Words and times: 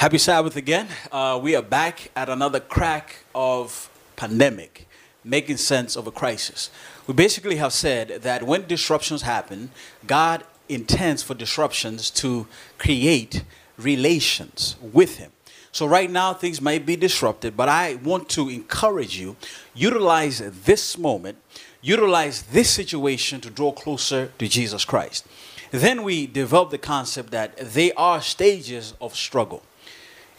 Happy 0.00 0.16
Sabbath 0.16 0.56
again. 0.56 0.88
Uh, 1.12 1.38
we 1.42 1.54
are 1.54 1.60
back 1.60 2.10
at 2.16 2.30
another 2.30 2.58
crack 2.58 3.16
of 3.34 3.90
pandemic, 4.16 4.88
making 5.24 5.58
sense 5.58 5.94
of 5.94 6.06
a 6.06 6.10
crisis. 6.10 6.70
We 7.06 7.12
basically 7.12 7.56
have 7.56 7.74
said 7.74 8.22
that 8.22 8.44
when 8.44 8.66
disruptions 8.66 9.20
happen, 9.20 9.72
God 10.06 10.42
intends 10.70 11.22
for 11.22 11.34
disruptions 11.34 12.08
to 12.12 12.46
create 12.78 13.44
relations 13.76 14.76
with 14.80 15.18
Him. 15.18 15.32
So 15.70 15.86
right 15.86 16.10
now 16.10 16.32
things 16.32 16.62
might 16.62 16.86
be 16.86 16.96
disrupted, 16.96 17.54
but 17.54 17.68
I 17.68 17.96
want 17.96 18.30
to 18.30 18.48
encourage 18.48 19.18
you, 19.18 19.36
utilize 19.74 20.38
this 20.64 20.96
moment, 20.96 21.36
utilize 21.82 22.40
this 22.44 22.70
situation 22.70 23.42
to 23.42 23.50
draw 23.50 23.70
closer 23.70 24.32
to 24.38 24.48
Jesus 24.48 24.86
Christ. 24.86 25.26
Then 25.72 26.04
we 26.04 26.26
develop 26.26 26.70
the 26.70 26.78
concept 26.78 27.32
that 27.32 27.58
they 27.58 27.92
are 27.92 28.22
stages 28.22 28.94
of 28.98 29.14
struggle. 29.14 29.62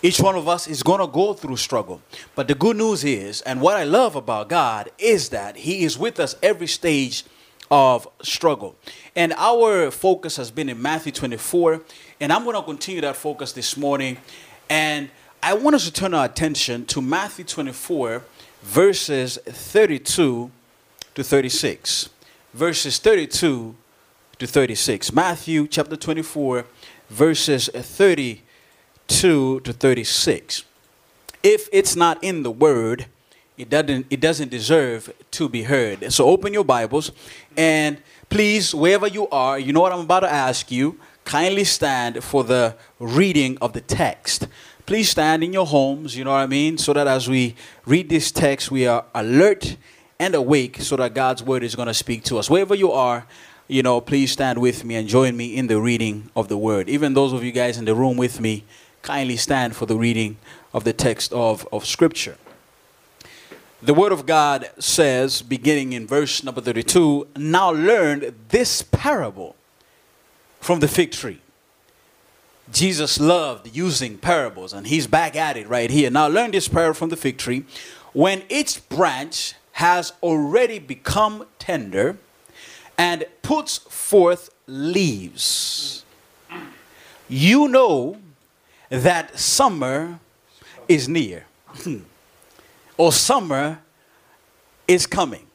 Each 0.03 0.19
one 0.19 0.35
of 0.35 0.47
us 0.47 0.67
is 0.67 0.81
going 0.81 0.99
to 0.99 1.07
go 1.07 1.33
through 1.33 1.57
struggle. 1.57 2.01
But 2.33 2.47
the 2.47 2.55
good 2.55 2.75
news 2.75 3.03
is, 3.03 3.41
and 3.41 3.61
what 3.61 3.77
I 3.77 3.83
love 3.83 4.15
about 4.15 4.49
God 4.49 4.89
is 4.97 5.29
that 5.29 5.57
He 5.57 5.83
is 5.83 5.97
with 5.97 6.19
us 6.19 6.35
every 6.41 6.67
stage 6.67 7.23
of 7.69 8.07
struggle. 8.21 8.75
And 9.15 9.33
our 9.37 9.91
focus 9.91 10.37
has 10.37 10.51
been 10.51 10.69
in 10.69 10.81
Matthew 10.81 11.11
24. 11.11 11.81
And 12.19 12.33
I'm 12.33 12.43
going 12.43 12.55
to 12.55 12.63
continue 12.63 13.01
that 13.01 13.15
focus 13.15 13.53
this 13.53 13.77
morning. 13.77 14.17
And 14.69 15.09
I 15.41 15.53
want 15.53 15.75
us 15.75 15.85
to 15.85 15.93
turn 15.93 16.13
our 16.13 16.25
attention 16.25 16.85
to 16.87 17.01
Matthew 17.01 17.45
24, 17.45 18.23
verses 18.61 19.37
32 19.45 20.51
to 21.15 21.23
36. 21.23 22.09
Verses 22.53 22.99
32 22.99 23.75
to 24.39 24.47
36. 24.47 25.13
Matthew 25.13 25.67
chapter 25.67 25.95
24, 25.95 26.65
verses 27.09 27.69
30 27.73 28.41
2 29.11 29.59
to 29.59 29.73
36. 29.73 30.63
If 31.43 31.67
it's 31.73 31.97
not 31.97 32.23
in 32.23 32.43
the 32.43 32.51
word, 32.51 33.07
it 33.57 33.69
doesn't 33.69 34.07
it 34.09 34.21
doesn't 34.21 34.49
deserve 34.49 35.13
to 35.31 35.49
be 35.49 35.63
heard. 35.63 36.13
So 36.13 36.27
open 36.27 36.53
your 36.53 36.63
Bibles 36.63 37.11
and 37.57 37.97
please 38.29 38.73
wherever 38.73 39.07
you 39.07 39.27
are, 39.27 39.59
you 39.59 39.73
know 39.73 39.81
what 39.81 39.91
I'm 39.91 39.99
about 39.99 40.21
to 40.21 40.31
ask 40.31 40.71
you, 40.71 40.97
kindly 41.25 41.65
stand 41.65 42.23
for 42.23 42.45
the 42.45 42.75
reading 42.99 43.57
of 43.61 43.73
the 43.73 43.81
text. 43.81 44.47
Please 44.85 45.09
stand 45.09 45.43
in 45.43 45.51
your 45.51 45.65
homes, 45.65 46.15
you 46.15 46.23
know 46.23 46.31
what 46.31 46.37
I 46.37 46.47
mean, 46.47 46.77
so 46.77 46.93
that 46.93 47.05
as 47.05 47.27
we 47.27 47.55
read 47.85 48.07
this 48.07 48.31
text 48.31 48.71
we 48.71 48.87
are 48.87 49.03
alert 49.13 49.75
and 50.19 50.35
awake 50.35 50.77
so 50.79 50.95
that 50.95 51.13
God's 51.13 51.43
word 51.43 51.63
is 51.63 51.75
going 51.75 51.89
to 51.89 51.93
speak 51.93 52.23
to 52.25 52.37
us. 52.37 52.49
Wherever 52.49 52.75
you 52.75 52.93
are, 52.93 53.27
you 53.67 53.83
know, 53.83 53.99
please 53.99 54.31
stand 54.31 54.59
with 54.59 54.83
me 54.85 54.95
and 54.95 55.07
join 55.07 55.35
me 55.35 55.55
in 55.55 55.67
the 55.67 55.79
reading 55.79 56.29
of 56.35 56.47
the 56.47 56.57
word. 56.57 56.89
Even 56.89 57.13
those 57.13 57.33
of 57.33 57.43
you 57.43 57.51
guys 57.51 57.77
in 57.77 57.85
the 57.85 57.95
room 57.95 58.17
with 58.17 58.39
me, 58.39 58.63
kindly 59.01 59.37
stand 59.37 59.75
for 59.75 59.85
the 59.85 59.95
reading 59.95 60.37
of 60.73 60.83
the 60.83 60.93
text 60.93 61.33
of, 61.33 61.67
of 61.71 61.85
Scripture. 61.85 62.37
The 63.81 63.93
Word 63.93 64.11
of 64.11 64.25
God 64.27 64.69
says, 64.77 65.41
beginning 65.41 65.93
in 65.93 66.05
verse 66.05 66.43
number 66.43 66.61
32, 66.61 67.27
Now 67.35 67.71
learn 67.71 68.35
this 68.49 68.83
parable 68.83 69.55
from 70.59 70.81
the 70.81 70.87
fig 70.87 71.11
tree. 71.11 71.41
Jesus 72.71 73.19
loved 73.19 73.75
using 73.75 74.17
parables, 74.17 74.71
and 74.71 74.87
he's 74.87 75.07
back 75.07 75.35
at 75.35 75.57
it 75.57 75.67
right 75.67 75.89
here. 75.89 76.09
Now 76.09 76.27
learn 76.27 76.51
this 76.51 76.67
parable 76.67 76.93
from 76.93 77.09
the 77.09 77.17
fig 77.17 77.37
tree. 77.37 77.65
When 78.13 78.43
its 78.49 78.77
branch 78.79 79.55
has 79.73 80.13
already 80.21 80.77
become 80.77 81.47
tender 81.57 82.17
and 82.97 83.25
puts 83.41 83.79
forth 83.79 84.51
leaves, 84.67 86.05
you 87.27 87.67
know 87.67 88.17
that 88.91 89.39
summer 89.39 90.19
is 90.87 91.07
near 91.07 91.45
hmm. 91.67 91.99
or 92.97 93.11
summer 93.11 93.79
is 94.87 95.07
coming. 95.07 95.47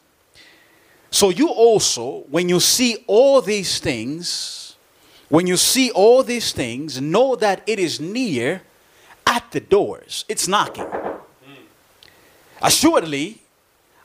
So 1.11 1.29
you 1.29 1.49
also, 1.51 2.25
when 2.31 2.49
you 2.49 2.61
see 2.61 3.05
all 3.07 3.43
these 3.43 3.79
things, 3.79 4.77
when 5.29 5.47
you 5.47 5.57
see 5.57 5.91
all 5.91 6.23
these 6.23 6.53
things, 6.53 7.01
know 7.01 7.37
that 7.37 7.63
it 7.67 7.79
is 7.79 8.01
near 8.01 8.63
at 9.27 9.51
the 9.51 9.61
doors. 9.61 10.25
It's 10.29 10.49
knocking. 10.49 10.85
Hmm. 10.85 11.63
Assuredly, 12.63 13.43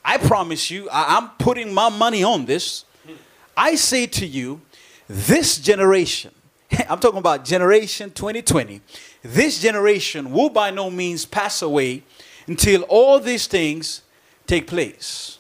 I 0.03 0.18
promise 0.18 0.69
you, 0.69 0.90
I, 0.90 1.18
am 1.18 1.30
putting 1.40 1.74
my 1.74 1.88
money 1.88 2.24
on 2.24 2.46
this. 2.46 2.84
Hmm. 3.06 3.13
I 3.56 3.75
say 3.75 4.08
to 4.08 4.25
you, 4.25 4.62
this 5.08 5.58
generation, 5.58 6.31
I'm 6.90 7.00
talking 7.00 7.19
about 7.19 7.46
generation 7.46 8.12
2020, 8.12 8.81
this 9.24 9.62
generation 9.62 10.32
will 10.32 10.50
by 10.50 10.72
no 10.72 10.90
means 10.90 11.26
pass 11.26 11.62
away 11.62 12.04
until 12.48 12.84
all 12.84 13.20
these 13.20 13.48
things 13.48 14.02
take 14.48 14.68
place. 14.68 15.38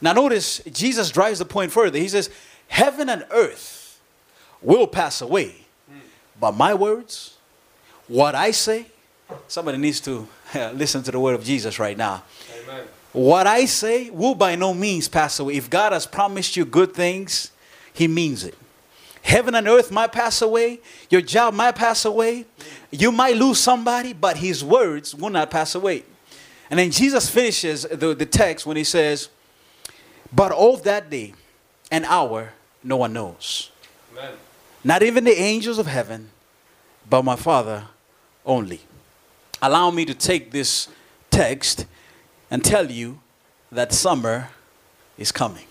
Now, 0.00 0.12
notice 0.12 0.60
Jesus 0.70 1.10
drives 1.10 1.38
the 1.38 1.44
point 1.44 1.72
further. 1.72 1.98
He 1.98 2.08
says, 2.08 2.30
Heaven 2.68 3.08
and 3.08 3.24
earth 3.30 4.00
will 4.62 4.86
pass 4.86 5.20
away, 5.20 5.66
but 6.40 6.52
my 6.52 6.74
words, 6.74 7.36
what 8.08 8.34
I 8.34 8.50
say, 8.50 8.86
somebody 9.48 9.78
needs 9.78 10.00
to 10.00 10.26
listen 10.74 11.02
to 11.04 11.10
the 11.10 11.20
word 11.20 11.34
of 11.34 11.44
Jesus 11.44 11.78
right 11.78 11.96
now. 11.96 12.22
Amen. 12.62 12.86
What 13.12 13.46
I 13.46 13.64
say 13.66 14.10
will 14.10 14.34
by 14.34 14.56
no 14.56 14.74
means 14.74 15.08
pass 15.08 15.38
away. 15.38 15.54
If 15.54 15.70
God 15.70 15.92
has 15.92 16.06
promised 16.06 16.56
you 16.56 16.64
good 16.64 16.94
things, 16.94 17.52
He 17.92 18.08
means 18.08 18.44
it. 18.44 18.56
Heaven 19.24 19.54
and 19.54 19.66
earth 19.66 19.90
might 19.90 20.12
pass 20.12 20.42
away. 20.42 20.80
Your 21.08 21.22
job 21.22 21.54
might 21.54 21.74
pass 21.74 22.04
away. 22.04 22.44
You 22.90 23.10
might 23.10 23.36
lose 23.36 23.58
somebody, 23.58 24.12
but 24.12 24.36
his 24.36 24.62
words 24.62 25.14
will 25.14 25.30
not 25.30 25.50
pass 25.50 25.74
away. 25.74 26.04
And 26.68 26.78
then 26.78 26.90
Jesus 26.90 27.30
finishes 27.30 27.84
the, 27.84 28.14
the 28.14 28.26
text 28.26 28.66
when 28.66 28.76
he 28.76 28.84
says, 28.84 29.30
But 30.30 30.52
of 30.52 30.82
that 30.82 31.08
day 31.08 31.32
and 31.90 32.04
hour, 32.04 32.52
no 32.82 32.98
one 32.98 33.14
knows. 33.14 33.70
Amen. 34.12 34.34
Not 34.84 35.02
even 35.02 35.24
the 35.24 35.40
angels 35.40 35.78
of 35.78 35.86
heaven, 35.86 36.28
but 37.08 37.22
my 37.22 37.36
Father 37.36 37.84
only. 38.44 38.80
Allow 39.62 39.90
me 39.90 40.04
to 40.04 40.14
take 40.14 40.50
this 40.50 40.88
text 41.30 41.86
and 42.50 42.62
tell 42.62 42.90
you 42.90 43.20
that 43.72 43.90
summer 43.94 44.50
is 45.16 45.32
coming. 45.32 45.64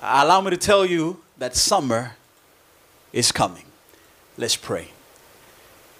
Allow 0.00 0.40
me 0.40 0.48
to 0.50 0.56
tell 0.56 0.86
you 0.86 1.20
that 1.40 1.56
summer 1.56 2.16
is 3.14 3.32
coming. 3.32 3.64
Let's 4.36 4.56
pray. 4.56 4.88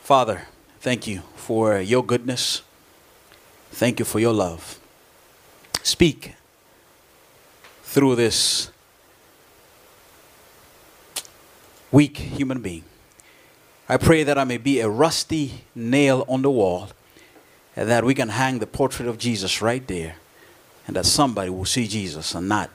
Father, 0.03 0.43
thank 0.81 1.07
you 1.07 1.23
for 1.35 1.81
your 1.81 2.05
goodness. 2.05 2.61
Thank 3.71 3.99
you 3.99 4.05
for 4.05 4.21
your 4.21 4.35
love. 4.35 4.79
Speak 5.83 6.35
through 7.85 8.17
this 8.17 8.71
weak 11.91 12.19
human 12.19 12.61
being. 12.61 12.85
I 13.89 13.97
pray 13.97 14.23
that 14.25 14.37
I 14.37 14.45
may 14.45 14.59
be 14.59 14.81
a 14.81 14.91
rusty 14.91 15.65
nail 15.75 16.23
on 16.29 16.43
the 16.43 16.51
wall 16.51 16.91
and 17.75 17.89
that 17.89 18.05
we 18.05 18.15
can 18.15 18.29
hang 18.29 18.59
the 18.59 18.67
portrait 18.67 19.09
of 19.09 19.17
Jesus 19.17 19.63
right 19.63 19.87
there 19.89 20.17
and 20.87 20.95
that 20.97 21.07
somebody 21.07 21.49
will 21.49 21.65
see 21.65 21.89
Jesus 21.89 22.35
and 22.35 22.47
not 22.47 22.69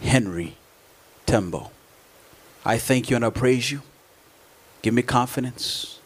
Henry 0.00 0.56
Tembo. 1.26 1.70
I 2.64 2.78
thank 2.78 3.10
you 3.10 3.16
and 3.16 3.24
I 3.24 3.30
praise 3.30 3.70
you. 3.70 3.82
Give 4.82 4.94
me 4.94 5.02
confidence. 5.02 6.00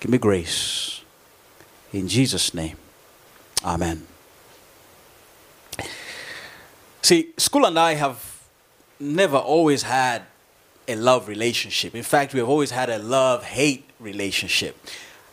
Give 0.00 0.10
me 0.10 0.18
grace. 0.18 1.02
In 1.92 2.08
Jesus' 2.08 2.52
name, 2.52 2.76
Amen. 3.64 4.06
See, 7.02 7.32
school 7.36 7.66
and 7.66 7.78
I 7.78 7.94
have 7.94 8.42
never 8.98 9.36
always 9.36 9.82
had 9.82 10.22
a 10.88 10.96
love 10.96 11.28
relationship. 11.28 11.94
In 11.94 12.02
fact, 12.02 12.32
we 12.32 12.40
have 12.40 12.48
always 12.48 12.70
had 12.70 12.90
a 12.90 12.98
love 12.98 13.44
hate 13.44 13.88
relationship. 14.00 14.76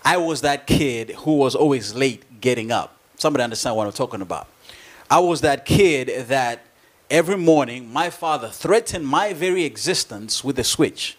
I 0.05 0.17
was 0.17 0.41
that 0.41 0.67
kid 0.67 1.11
who 1.11 1.35
was 1.37 1.55
always 1.55 1.93
late 1.95 2.41
getting 2.41 2.71
up. 2.71 2.97
Somebody 3.17 3.43
understand 3.43 3.75
what 3.75 3.87
I'm 3.87 3.93
talking 3.93 4.21
about. 4.21 4.47
I 5.09 5.19
was 5.19 5.41
that 5.41 5.65
kid 5.65 6.27
that 6.27 6.65
every 7.13 7.37
morning, 7.37 7.93
my 7.93 8.09
father 8.09 8.49
threatened 8.49 9.07
my 9.07 9.33
very 9.33 9.65
existence 9.65 10.43
with 10.43 10.57
a 10.57 10.63
switch. 10.63 11.15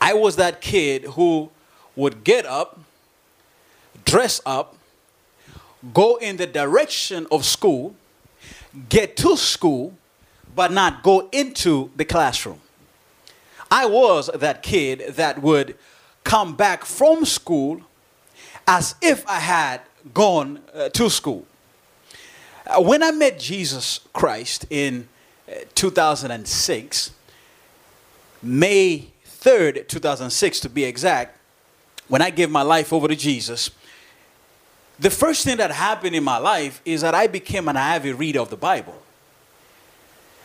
I 0.00 0.14
was 0.14 0.36
that 0.36 0.62
kid 0.62 1.04
who 1.04 1.50
would 1.94 2.24
get 2.24 2.46
up, 2.46 2.80
dress 4.06 4.40
up, 4.46 4.76
go 5.92 6.16
in 6.16 6.38
the 6.38 6.46
direction 6.46 7.26
of 7.30 7.44
school, 7.44 7.94
get 8.88 9.14
to 9.18 9.36
school, 9.36 9.94
but 10.56 10.72
not 10.72 11.02
go 11.02 11.28
into 11.32 11.90
the 11.96 12.06
classroom. 12.06 12.62
I 13.70 13.84
was 13.84 14.30
that 14.34 14.62
kid 14.62 15.16
that 15.16 15.42
would 15.42 15.76
come 16.24 16.56
back 16.56 16.86
from 16.86 17.26
school 17.26 17.82
as 18.66 18.94
if 19.02 19.28
I 19.28 19.40
had 19.40 19.82
gone 20.14 20.60
uh, 20.72 20.88
to 20.88 21.10
school. 21.10 21.44
Uh, 22.66 22.82
when 22.82 23.02
I 23.02 23.10
met 23.10 23.38
Jesus 23.38 24.00
Christ 24.12 24.66
in 24.70 25.08
uh, 25.48 25.60
2006, 25.74 27.12
May 28.42 29.06
3rd, 29.26 29.88
2006 29.88 30.60
to 30.60 30.68
be 30.68 30.84
exact, 30.84 31.36
when 32.08 32.22
I 32.22 32.30
gave 32.30 32.50
my 32.50 32.62
life 32.62 32.92
over 32.92 33.08
to 33.08 33.16
Jesus, 33.16 33.70
the 34.98 35.10
first 35.10 35.44
thing 35.44 35.56
that 35.56 35.70
happened 35.70 36.14
in 36.14 36.22
my 36.22 36.36
life 36.36 36.82
is 36.84 37.00
that 37.00 37.14
I 37.14 37.26
became 37.26 37.68
an 37.68 37.76
avid 37.76 38.16
reader 38.16 38.40
of 38.40 38.50
the 38.50 38.56
Bible. 38.56 39.00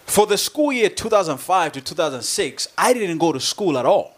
For 0.06 0.26
the 0.26 0.38
school 0.38 0.72
year 0.72 0.90
2005 0.90 1.74
to 1.74 1.82
2006, 1.82 2.68
I 2.78 2.94
didn't 2.94 3.18
go 3.18 3.34
to 3.34 3.40
school 3.40 3.78
at 3.78 3.86
all. 3.86 4.16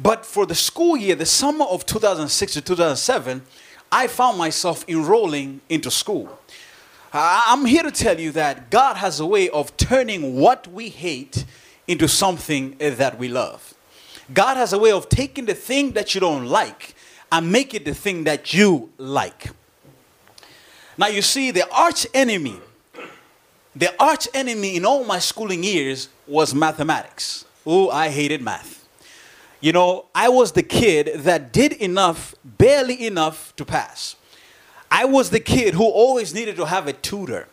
But 0.00 0.24
for 0.24 0.46
the 0.46 0.54
school 0.54 0.96
year, 0.96 1.16
the 1.16 1.26
summer 1.26 1.64
of 1.64 1.84
2006 1.84 2.52
to 2.52 2.60
2007, 2.60 3.42
I 3.90 4.06
found 4.06 4.38
myself 4.38 4.84
enrolling 4.86 5.62
into 5.68 5.90
school. 5.90 6.38
I'm 7.12 7.64
here 7.64 7.82
to 7.82 7.90
tell 7.90 8.20
you 8.20 8.32
that 8.32 8.70
God 8.70 8.96
has 8.96 9.18
a 9.18 9.26
way 9.26 9.48
of 9.48 9.76
turning 9.76 10.36
what 10.36 10.66
we 10.66 10.90
hate 10.90 11.44
into 11.86 12.06
something 12.06 12.76
eh, 12.80 12.90
that 12.90 13.18
we 13.18 13.28
love. 13.28 13.74
God 14.32 14.58
has 14.58 14.74
a 14.74 14.78
way 14.78 14.92
of 14.92 15.08
taking 15.08 15.46
the 15.46 15.54
thing 15.54 15.92
that 15.92 16.14
you 16.14 16.20
don't 16.20 16.46
like 16.46 16.94
and 17.32 17.50
make 17.50 17.72
it 17.72 17.86
the 17.86 17.94
thing 17.94 18.24
that 18.24 18.52
you 18.52 18.90
like. 18.98 19.50
Now, 20.98 21.06
you 21.06 21.22
see, 21.22 21.50
the 21.50 21.70
arch 21.72 22.06
enemy, 22.12 22.60
the 23.74 23.94
arch 24.02 24.28
enemy 24.34 24.76
in 24.76 24.84
all 24.84 25.04
my 25.04 25.18
schooling 25.18 25.62
years 25.62 26.10
was 26.26 26.54
mathematics. 26.54 27.46
Oh, 27.64 27.88
I 27.88 28.10
hated 28.10 28.42
math. 28.42 28.86
You 29.60 29.72
know, 29.72 30.06
I 30.14 30.28
was 30.28 30.52
the 30.52 30.62
kid 30.62 31.22
that 31.22 31.52
did 31.52 31.72
enough, 31.72 32.34
barely 32.44 33.06
enough 33.06 33.56
to 33.56 33.64
pass. 33.64 34.16
I 34.90 35.04
was 35.04 35.30
the 35.30 35.40
kid 35.40 35.74
who 35.74 35.84
always 35.84 36.34
needed 36.34 36.56
to 36.56 36.66
have 36.66 36.86
a 36.86 36.92
tutor. 36.92 37.48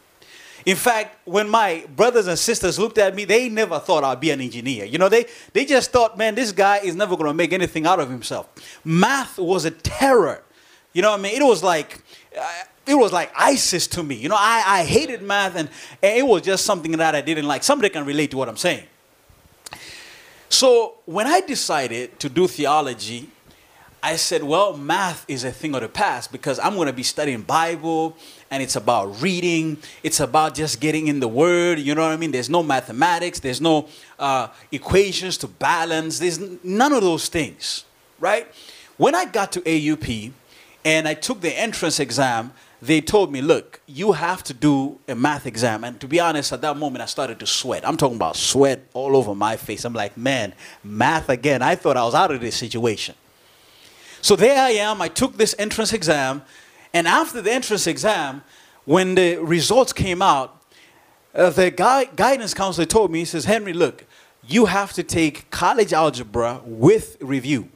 In 0.66 0.76
fact, 0.76 1.28
when 1.28 1.48
my 1.48 1.86
brothers 1.96 2.26
and 2.26 2.40
sisters 2.40 2.80
looked 2.80 2.98
at 2.98 3.14
me, 3.14 3.26
they 3.26 3.50
never 3.50 3.78
thought 3.80 4.04
I'd 4.04 4.20
be 4.20 4.32
an 4.32 4.42
engineer. 4.42 4.86
You 4.86 4.98
know, 4.98 5.10
they, 5.10 5.26
they 5.54 5.64
just 5.64 5.92
thought, 5.92 6.18
man, 6.18 6.34
this 6.34 6.52
guy 6.52 6.78
is 6.78 6.96
never 6.96 7.16
going 7.16 7.28
to 7.28 7.36
make 7.36 7.54
anything 7.54 7.86
out 7.86 8.00
of 8.00 8.10
himself. 8.10 8.50
Math 8.84 9.38
was 9.38 9.66
a 9.66 9.72
terror. 9.72 10.42
You 10.92 11.04
know 11.04 11.12
what 11.12 11.20
I 11.20 11.24
mean? 11.24 11.40
It 11.40 11.46
was 11.46 11.62
like, 11.62 12.02
uh, 12.36 12.64
it 12.88 12.96
was 12.96 13.12
like 13.12 13.32
ISIS 13.38 13.86
to 13.88 14.02
me. 14.02 14.16
You 14.16 14.30
know, 14.30 14.38
I, 14.38 14.64
I 14.66 14.86
hated 14.86 15.22
math 15.22 15.56
and, 15.56 15.70
and 16.02 16.18
it 16.18 16.26
was 16.26 16.42
just 16.42 16.66
something 16.66 16.94
that 16.94 17.14
I 17.14 17.22
didn't 17.22 17.46
like. 17.46 17.64
Somebody 17.64 17.90
can 17.90 18.06
relate 18.06 18.32
to 18.32 18.38
what 18.38 18.50
I'm 18.50 18.58
saying. 18.58 18.86
So 20.50 20.96
when 21.06 21.28
I 21.28 21.42
decided 21.42 22.20
to 22.22 22.30
do 22.30 22.48
theology, 22.48 23.30
I 24.06 24.18
said, 24.18 24.44
well, 24.44 24.78
math 24.78 25.26
is 25.28 25.44
a 25.46 25.52
thing 25.52 25.74
of 25.74 25.82
the 25.82 25.90
past 25.90 26.32
because 26.32 26.60
I'm 26.60 26.76
going 26.76 26.86
to 26.86 26.94
be 26.94 27.02
studying 27.02 27.42
Bible 27.42 28.16
and 28.52 28.62
it's 28.62 28.76
about 28.76 29.20
reading. 29.20 29.78
It's 30.04 30.20
about 30.20 30.54
just 30.54 30.80
getting 30.80 31.08
in 31.08 31.20
the 31.20 31.28
Word. 31.28 31.80
You 31.80 31.96
know 31.96 32.04
what 32.04 32.12
I 32.12 32.16
mean? 32.16 32.30
There's 32.30 32.48
no 32.48 32.62
mathematics. 32.62 33.40
There's 33.40 33.60
no 33.60 33.88
uh, 34.20 34.50
equations 34.72 35.40
to 35.40 35.48
balance. 35.48 36.20
There's 36.20 36.40
none 36.64 36.94
of 36.94 37.02
those 37.02 37.30
things, 37.30 37.84
right? 38.20 38.48
When 38.98 39.16
I 39.16 39.26
got 39.26 39.52
to 39.54 39.62
AUP 39.62 40.32
and 40.86 41.08
I 41.08 41.16
took 41.16 41.42
the 41.42 41.60
entrance 41.60 42.00
exam, 42.00 42.54
they 42.84 43.02
told 43.02 43.32
me, 43.32 43.42
look, 43.42 43.82
you 43.88 44.12
have 44.12 44.44
to 44.44 44.54
do 44.54 45.00
a 45.08 45.16
math 45.16 45.48
exam. 45.48 45.84
And 45.84 46.00
to 46.00 46.08
be 46.08 46.20
honest, 46.20 46.54
at 46.54 46.62
that 46.62 46.78
moment, 46.78 47.02
I 47.02 47.08
started 47.08 47.40
to 47.40 47.48
sweat. 47.48 47.88
I'm 47.88 47.98
talking 47.98 48.18
about 48.18 48.36
sweat 48.36 48.86
all 48.94 49.18
over 49.18 49.34
my 49.34 49.58
face. 49.58 49.84
I'm 49.84 49.94
like, 49.94 50.16
man, 50.16 50.54
math 50.84 51.28
again. 51.28 51.64
I 51.64 51.74
thought 51.74 51.98
I 51.98 52.04
was 52.04 52.14
out 52.14 52.30
of 52.30 52.40
this 52.40 52.56
situation. 52.56 53.16
So 54.26 54.36
there 54.36 54.60
I 54.60 54.72
am. 54.72 55.04
I 55.04 55.08
took 55.08 55.38
this 55.38 55.54
entrance 55.60 55.94
exam. 55.94 56.42
And 56.96 57.08
after 57.08 57.44
the 57.44 57.52
entrance 57.52 57.86
exam, 57.86 58.42
when 58.86 59.14
the 59.14 59.36
results 59.36 59.94
came 59.94 60.20
out, 60.20 60.64
uh, 61.36 61.52
the 61.52 61.70
guidance 61.70 62.56
counselor 62.56 62.88
told 62.88 63.12
me, 63.12 63.20
he 63.20 63.26
says, 63.26 63.46
Henry, 63.46 63.72
look, 63.72 64.04
you 64.44 64.66
have 64.66 64.94
to 64.94 65.04
take 65.04 65.52
college 65.52 65.94
algebra 65.94 66.60
with 66.66 67.18
review. 67.22 67.70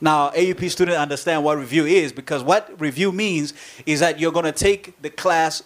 Now, 0.00 0.30
AUP 0.30 0.70
students 0.70 0.98
understand 0.98 1.44
what 1.44 1.58
review 1.58 1.84
is 1.84 2.14
because 2.14 2.42
what 2.42 2.80
review 2.80 3.12
means 3.12 3.52
is 3.84 4.00
that 4.00 4.18
you're 4.18 4.32
going 4.32 4.46
to 4.46 4.52
take 4.52 5.02
the 5.02 5.10
class 5.10 5.62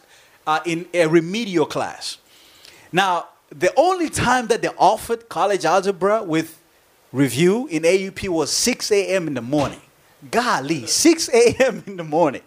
uh, 0.48 0.58
in 0.66 0.84
a 0.92 1.06
remedial 1.06 1.64
class. 1.64 2.18
Now, 2.90 3.28
the 3.50 3.72
only 3.76 4.10
time 4.10 4.48
that 4.48 4.62
they 4.62 4.70
offered 4.76 5.28
college 5.28 5.64
algebra 5.64 6.24
with 6.24 6.60
review 7.12 7.68
in 7.68 7.84
AUP 7.84 8.28
was 8.30 8.50
6 8.50 8.90
a.m. 8.90 9.28
in 9.28 9.34
the 9.34 9.40
morning. 9.40 9.80
Golly, 10.30 10.86
6 10.86 11.28
a.m. 11.30 11.82
in 11.86 11.96
the 11.96 12.04
morning. 12.04 12.42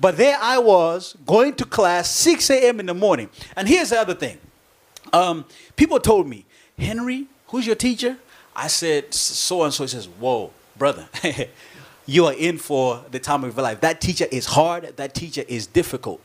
But 0.00 0.16
there 0.16 0.38
I 0.40 0.58
was 0.58 1.16
going 1.26 1.54
to 1.54 1.64
class 1.64 2.10
6 2.10 2.50
a.m. 2.50 2.80
in 2.80 2.86
the 2.86 2.94
morning. 2.94 3.30
And 3.56 3.68
here's 3.68 3.90
the 3.90 4.00
other 4.00 4.14
thing. 4.14 4.38
Um, 5.12 5.44
people 5.76 5.98
told 5.98 6.28
me, 6.28 6.44
Henry, 6.78 7.26
who's 7.48 7.66
your 7.66 7.76
teacher? 7.76 8.16
I 8.54 8.68
said, 8.68 9.12
so 9.12 9.62
and 9.64 9.72
so. 9.72 9.84
He 9.84 9.88
says, 9.88 10.06
whoa, 10.06 10.52
brother, 10.76 11.08
you 12.06 12.26
are 12.26 12.34
in 12.34 12.58
for 12.58 13.04
the 13.10 13.18
time 13.18 13.44
of 13.44 13.56
your 13.56 13.62
life. 13.62 13.80
That 13.80 14.00
teacher 14.00 14.26
is 14.30 14.46
hard. 14.46 14.96
That 14.96 15.14
teacher 15.14 15.44
is 15.48 15.66
difficult. 15.66 16.20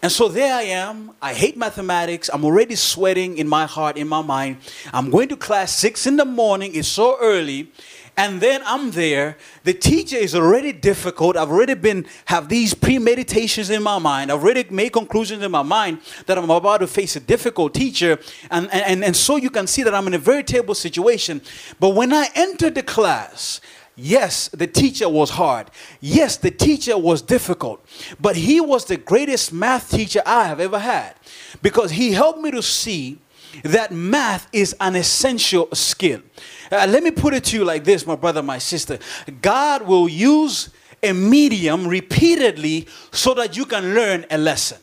And 0.00 0.12
so 0.12 0.28
there 0.28 0.54
I 0.54 0.62
am. 0.62 1.12
I 1.20 1.34
hate 1.34 1.56
mathematics. 1.56 2.30
I'm 2.32 2.44
already 2.44 2.76
sweating 2.76 3.36
in 3.38 3.48
my 3.48 3.66
heart, 3.66 3.96
in 3.96 4.06
my 4.06 4.22
mind. 4.22 4.58
I'm 4.92 5.10
going 5.10 5.28
to 5.28 5.36
class 5.36 5.72
six 5.72 6.06
in 6.06 6.16
the 6.16 6.24
morning. 6.24 6.74
It's 6.74 6.86
so 6.86 7.18
early 7.20 7.72
and 8.18 8.40
then 8.40 8.62
I'm 8.66 8.90
there. 8.90 9.36
The 9.62 9.72
teacher 9.72 10.16
is 10.16 10.34
already 10.34 10.72
difficult. 10.72 11.36
I've 11.36 11.50
already 11.50 11.74
been 11.74 12.04
have 12.24 12.48
these 12.48 12.74
premeditations 12.74 13.70
in 13.70 13.80
my 13.80 13.98
mind. 13.98 14.32
I've 14.32 14.42
already 14.42 14.66
made 14.70 14.92
conclusions 14.92 15.42
in 15.44 15.52
my 15.52 15.62
mind 15.62 16.00
that 16.26 16.36
I'm 16.36 16.50
about 16.50 16.78
to 16.78 16.88
face 16.88 17.14
a 17.14 17.20
difficult 17.20 17.74
teacher, 17.74 18.18
and 18.50 18.68
and 18.72 19.04
and 19.04 19.16
so 19.16 19.36
you 19.36 19.50
can 19.50 19.68
see 19.68 19.84
that 19.84 19.94
I'm 19.94 20.08
in 20.08 20.14
a 20.14 20.18
very 20.18 20.42
terrible 20.42 20.74
situation. 20.74 21.40
But 21.78 21.90
when 21.90 22.12
I 22.12 22.28
entered 22.34 22.74
the 22.74 22.82
class. 22.82 23.60
Yes, 24.00 24.46
the 24.50 24.68
teacher 24.68 25.08
was 25.08 25.30
hard. 25.30 25.72
Yes, 26.00 26.36
the 26.36 26.52
teacher 26.52 26.96
was 26.96 27.20
difficult. 27.20 27.84
But 28.20 28.36
he 28.36 28.60
was 28.60 28.84
the 28.84 28.96
greatest 28.96 29.52
math 29.52 29.90
teacher 29.90 30.22
I 30.24 30.44
have 30.44 30.60
ever 30.60 30.78
had 30.78 31.16
because 31.62 31.90
he 31.90 32.12
helped 32.12 32.40
me 32.40 32.52
to 32.52 32.62
see 32.62 33.18
that 33.64 33.92
math 33.92 34.48
is 34.52 34.74
an 34.80 34.96
essential 34.96 35.68
skill. 35.72 36.20
Uh, 36.70 36.86
let 36.88 37.02
me 37.02 37.10
put 37.10 37.34
it 37.34 37.44
to 37.44 37.56
you 37.56 37.64
like 37.64 37.84
this, 37.84 38.06
my 38.06 38.16
brother, 38.16 38.42
my 38.42 38.58
sister. 38.58 38.98
God 39.40 39.82
will 39.82 40.08
use 40.08 40.70
a 41.02 41.12
medium 41.12 41.86
repeatedly 41.86 42.86
so 43.12 43.34
that 43.34 43.56
you 43.56 43.64
can 43.64 43.94
learn 43.94 44.26
a 44.30 44.38
lesson. 44.38 44.78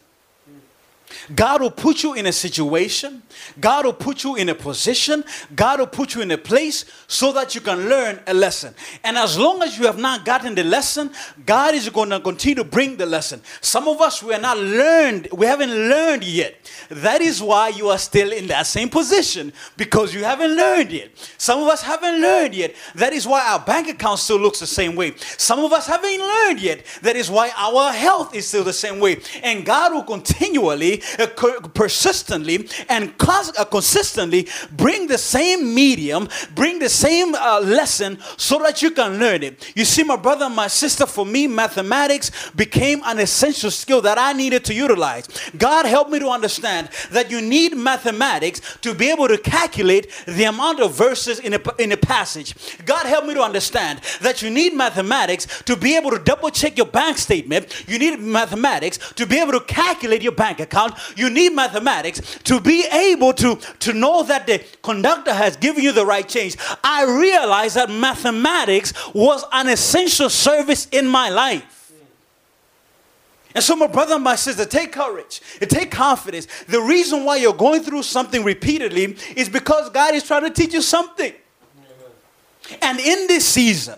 God 1.33 1.61
will 1.61 1.71
put 1.71 2.03
you 2.03 2.13
in 2.13 2.25
a 2.25 2.31
situation, 2.31 3.23
God 3.59 3.85
will 3.85 3.93
put 3.93 4.23
you 4.23 4.35
in 4.35 4.49
a 4.49 4.55
position, 4.55 5.23
God 5.55 5.79
will 5.79 5.87
put 5.87 6.15
you 6.15 6.21
in 6.21 6.31
a 6.31 6.37
place 6.37 6.85
so 7.07 7.31
that 7.33 7.55
you 7.55 7.61
can 7.61 7.89
learn 7.89 8.19
a 8.27 8.33
lesson. 8.33 8.73
And 9.03 9.17
as 9.17 9.37
long 9.37 9.61
as 9.63 9.77
you 9.77 9.85
have 9.85 9.97
not 9.97 10.25
gotten 10.25 10.55
the 10.55 10.63
lesson, 10.63 11.11
God 11.45 11.73
is 11.73 11.89
going 11.89 12.09
to 12.09 12.19
continue 12.19 12.55
to 12.55 12.63
bring 12.63 12.97
the 12.97 13.05
lesson. 13.05 13.41
Some 13.61 13.87
of 13.87 14.01
us, 14.01 14.21
we 14.21 14.33
are 14.33 14.41
not 14.41 14.57
learned, 14.57 15.29
we 15.31 15.45
haven't 15.45 15.71
learned 15.71 16.23
yet. 16.23 16.55
That 16.89 17.21
is 17.21 17.41
why 17.41 17.69
you 17.69 17.89
are 17.89 17.97
still 17.97 18.31
in 18.31 18.47
that 18.47 18.67
same 18.67 18.89
position 18.89 19.53
because 19.77 20.13
you 20.13 20.23
haven't 20.23 20.55
learned 20.55 20.91
yet. 20.91 21.09
Some 21.37 21.61
of 21.61 21.67
us 21.67 21.81
haven't 21.81 22.21
learned 22.21 22.55
yet. 22.55 22.75
That 22.95 23.13
is 23.13 23.27
why 23.27 23.45
our 23.45 23.59
bank 23.59 23.87
account 23.89 24.19
still 24.19 24.39
looks 24.39 24.59
the 24.59 24.67
same 24.67 24.95
way. 24.95 25.15
Some 25.37 25.59
of 25.59 25.71
us 25.73 25.87
haven't 25.87 26.19
learned 26.19 26.61
yet. 26.61 26.85
That 27.01 27.15
is 27.15 27.29
why 27.29 27.51
our 27.55 27.91
health 27.91 28.35
is 28.35 28.47
still 28.47 28.63
the 28.63 28.73
same 28.73 28.99
way. 28.99 29.17
And 29.43 29.65
God 29.65 29.93
will 29.93 30.03
continually 30.03 31.01
persistently 31.73 32.67
and 32.89 33.13
uh, 33.19 33.65
consistently 33.65 34.47
bring 34.71 35.07
the 35.07 35.17
same 35.17 35.73
medium, 35.73 36.27
bring 36.53 36.79
the 36.79 36.89
same 36.89 37.35
uh, 37.35 37.59
lesson 37.59 38.17
so 38.37 38.59
that 38.59 38.81
you 38.81 38.91
can 38.91 39.19
learn 39.19 39.43
it. 39.43 39.73
You 39.75 39.85
see, 39.85 40.03
my 40.03 40.15
brother 40.15 40.45
and 40.45 40.55
my 40.55 40.67
sister, 40.67 41.05
for 41.05 41.25
me, 41.25 41.47
mathematics 41.47 42.51
became 42.51 43.01
an 43.05 43.19
essential 43.19 43.71
skill 43.71 44.01
that 44.01 44.17
I 44.17 44.33
needed 44.33 44.65
to 44.65 44.73
utilize. 44.73 45.27
God 45.57 45.85
helped 45.85 46.11
me 46.11 46.19
to 46.19 46.29
understand 46.29 46.89
that 47.11 47.31
you 47.31 47.41
need 47.41 47.75
mathematics 47.75 48.77
to 48.81 48.93
be 48.93 49.09
able 49.11 49.27
to 49.27 49.37
calculate 49.37 50.11
the 50.25 50.45
amount 50.45 50.79
of 50.79 50.95
verses 50.95 51.39
in 51.39 51.53
a, 51.53 51.61
in 51.77 51.91
a 51.91 51.97
passage. 51.97 52.55
God 52.85 53.05
helped 53.05 53.27
me 53.27 53.33
to 53.33 53.41
understand 53.41 54.01
that 54.21 54.41
you 54.41 54.49
need 54.49 54.73
mathematics 54.73 55.63
to 55.63 55.75
be 55.75 55.95
able 55.95 56.11
to 56.11 56.19
double 56.19 56.49
check 56.49 56.77
your 56.77 56.87
bank 56.87 57.17
statement. 57.17 57.85
You 57.87 57.99
need 57.99 58.19
mathematics 58.19 58.97
to 59.13 59.25
be 59.25 59.39
able 59.39 59.53
to 59.53 59.61
calculate 59.61 60.21
your 60.21 60.31
bank 60.31 60.59
account. 60.59 60.94
You 61.15 61.29
need 61.29 61.53
mathematics 61.53 62.39
to 62.45 62.59
be 62.59 62.85
able 62.91 63.33
to, 63.33 63.55
to 63.79 63.93
know 63.93 64.23
that 64.23 64.47
the 64.47 64.63
conductor 64.81 65.33
has 65.33 65.57
given 65.57 65.83
you 65.83 65.91
the 65.91 66.05
right 66.05 66.27
change. 66.27 66.57
I 66.83 67.03
realized 67.03 67.75
that 67.75 67.89
mathematics 67.89 68.93
was 69.13 69.43
an 69.51 69.69
essential 69.69 70.29
service 70.29 70.87
in 70.91 71.07
my 71.07 71.29
life. 71.29 71.75
And 73.55 73.63
so, 73.63 73.73
my 73.77 73.87
brother 73.87 74.15
and 74.15 74.23
my 74.23 74.35
sister, 74.35 74.65
take 74.65 74.91
courage 74.91 75.41
and 75.61 75.69
take 75.69 75.89
confidence. 75.89 76.45
The 76.67 76.81
reason 76.81 77.23
why 77.23 77.37
you're 77.37 77.53
going 77.53 77.83
through 77.83 78.03
something 78.03 78.43
repeatedly 78.43 79.15
is 79.37 79.47
because 79.47 79.89
God 79.91 80.13
is 80.13 80.23
trying 80.23 80.43
to 80.43 80.49
teach 80.49 80.73
you 80.73 80.81
something. 80.81 81.33
And 82.81 82.99
in 82.99 83.27
this 83.27 83.47
season, 83.47 83.97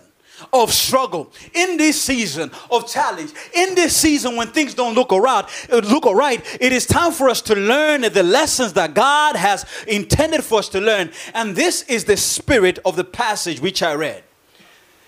of 0.52 0.72
struggle, 0.72 1.32
in 1.54 1.76
this 1.76 2.00
season 2.00 2.50
of 2.70 2.88
challenge, 2.88 3.32
in 3.54 3.74
this 3.74 3.96
season 3.96 4.36
when 4.36 4.48
things 4.48 4.74
don't 4.74 4.94
look 4.94 5.12
around, 5.12 5.46
uh, 5.70 5.78
look 5.78 6.06
all 6.06 6.14
right, 6.14 6.44
it 6.60 6.72
is 6.72 6.86
time 6.86 7.12
for 7.12 7.28
us 7.28 7.40
to 7.42 7.54
learn 7.54 8.02
the 8.02 8.22
lessons 8.22 8.72
that 8.74 8.94
God 8.94 9.36
has 9.36 9.64
intended 9.86 10.44
for 10.44 10.60
us 10.60 10.68
to 10.70 10.80
learn. 10.80 11.10
And 11.34 11.54
this 11.54 11.82
is 11.82 12.04
the 12.04 12.16
spirit 12.16 12.78
of 12.84 12.96
the 12.96 13.04
passage 13.04 13.60
which 13.60 13.82
I 13.82 13.94
read. 13.94 14.22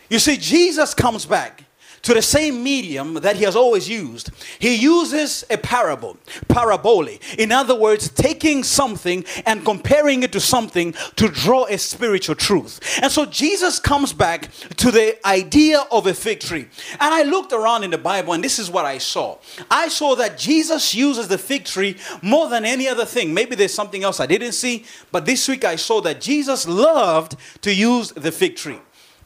You 0.09 0.19
see, 0.19 0.37
Jesus 0.37 0.93
comes 0.95 1.25
back 1.25 1.65
to 2.03 2.15
the 2.15 2.23
same 2.23 2.63
medium 2.63 3.15
that 3.15 3.37
he 3.37 3.45
has 3.45 3.57
always 3.57 3.89
used. 3.89 4.31
He 4.59 4.75
uses 4.75 5.45
a 5.51 5.59
parable, 5.59 6.17
parabole. 6.49 7.19
In 7.39 7.53
other 7.53 7.75
words, 7.75 8.09
taking 8.09 8.65
something 8.65 9.25
and 9.47 9.65
comparing 9.65 10.23
it 10.23 10.33
to 10.33 10.41
something 10.41 10.95
to 11.17 11.29
draw 11.29 11.67
a 11.67 11.79
spiritual 11.79 12.35
truth. 12.35 12.81
And 13.03 13.11
so 13.11 13.27
Jesus 13.27 13.79
comes 13.79 14.13
back 14.13 14.51
to 14.77 14.91
the 14.91 15.27
idea 15.27 15.85
of 15.91 16.07
a 16.07 16.15
fig 16.15 16.41
tree. 16.41 16.67
And 16.93 17.15
I 17.15 17.23
looked 17.23 17.53
around 17.53 17.85
in 17.85 17.91
the 17.91 17.99
Bible 17.99 18.33
and 18.33 18.43
this 18.43 18.59
is 18.59 18.71
what 18.71 18.85
I 18.85 18.99
saw. 18.99 19.39
I 19.71 19.89
saw 19.89 20.15
that 20.17 20.39
Jesus 20.39 20.95
uses 20.95 21.29
the 21.29 21.39
fig 21.39 21.65
tree 21.65 21.97
more 22.23 22.49
than 22.49 22.65
any 22.65 22.89
other 22.89 23.05
thing. 23.05 23.35
Maybe 23.35 23.55
there's 23.57 23.75
something 23.75 24.05
else 24.05 24.21
I 24.21 24.27
didn't 24.27 24.53
see, 24.53 24.85
but 25.13 25.27
this 25.27 25.49
week 25.49 25.65
I 25.65 25.77
saw 25.77 26.01
that 26.03 26.21
Jesus 26.21 26.67
loved 26.67 27.37
to 27.63 27.75
use 27.75 28.13
the 28.13 28.33
fig 28.33 28.57
tree. 28.57 28.79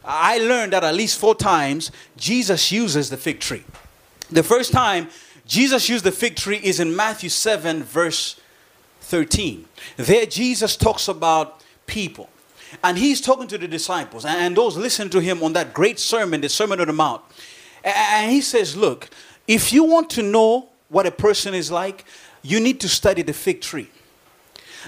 I 0.05 0.39
learned 0.39 0.73
that 0.73 0.85
at 0.85 0.95
least 0.95 1.19
four 1.19 1.35
times 1.35 1.91
Jesus 2.17 2.71
uses 2.71 3.11
the 3.11 3.17
fig 3.17 3.41
tree. 3.41 3.65
The 4.31 4.43
first 4.43 4.73
time 4.73 5.09
Jesus 5.47 5.89
used 5.89 6.05
the 6.05 6.13
fig 6.13 6.37
tree 6.37 6.61
is 6.63 6.81
in 6.81 6.95
Matthew 6.95 7.29
7, 7.29 7.83
verse 7.83 8.41
13. 9.03 9.67
There, 9.97 10.27
Jesus 10.27 10.77
talks 10.77 11.09
about 11.09 11.63
people. 11.87 12.29
And 12.83 12.99
he's 12.99 13.21
talking 13.21 13.47
to 13.49 13.59
the 13.59 13.69
disciples 13.69 14.25
and 14.25 14.57
those 14.57 14.77
listen 14.77 15.09
to 15.11 15.21
him 15.21 15.43
on 15.43 15.53
that 15.53 15.73
great 15.73 15.99
sermon, 15.99 16.41
the 16.41 16.49
Sermon 16.49 16.81
on 16.81 16.87
the 16.89 16.93
Mount. 16.93 17.23
And 17.85 18.33
he 18.33 18.41
says, 18.41 18.77
Look, 18.77 19.11
if 19.47 19.73
you 19.73 19.85
want 19.85 20.11
to 20.11 20.23
know 20.23 20.71
what 20.89 21.07
a 21.07 21.11
person 21.11 21.55
is 21.55 21.71
like, 21.71 22.05
you 22.43 22.59
need 22.61 22.81
to 22.81 22.89
study 22.89 23.23
the 23.23 23.33
fig 23.33 23.61
tree. 23.61 23.91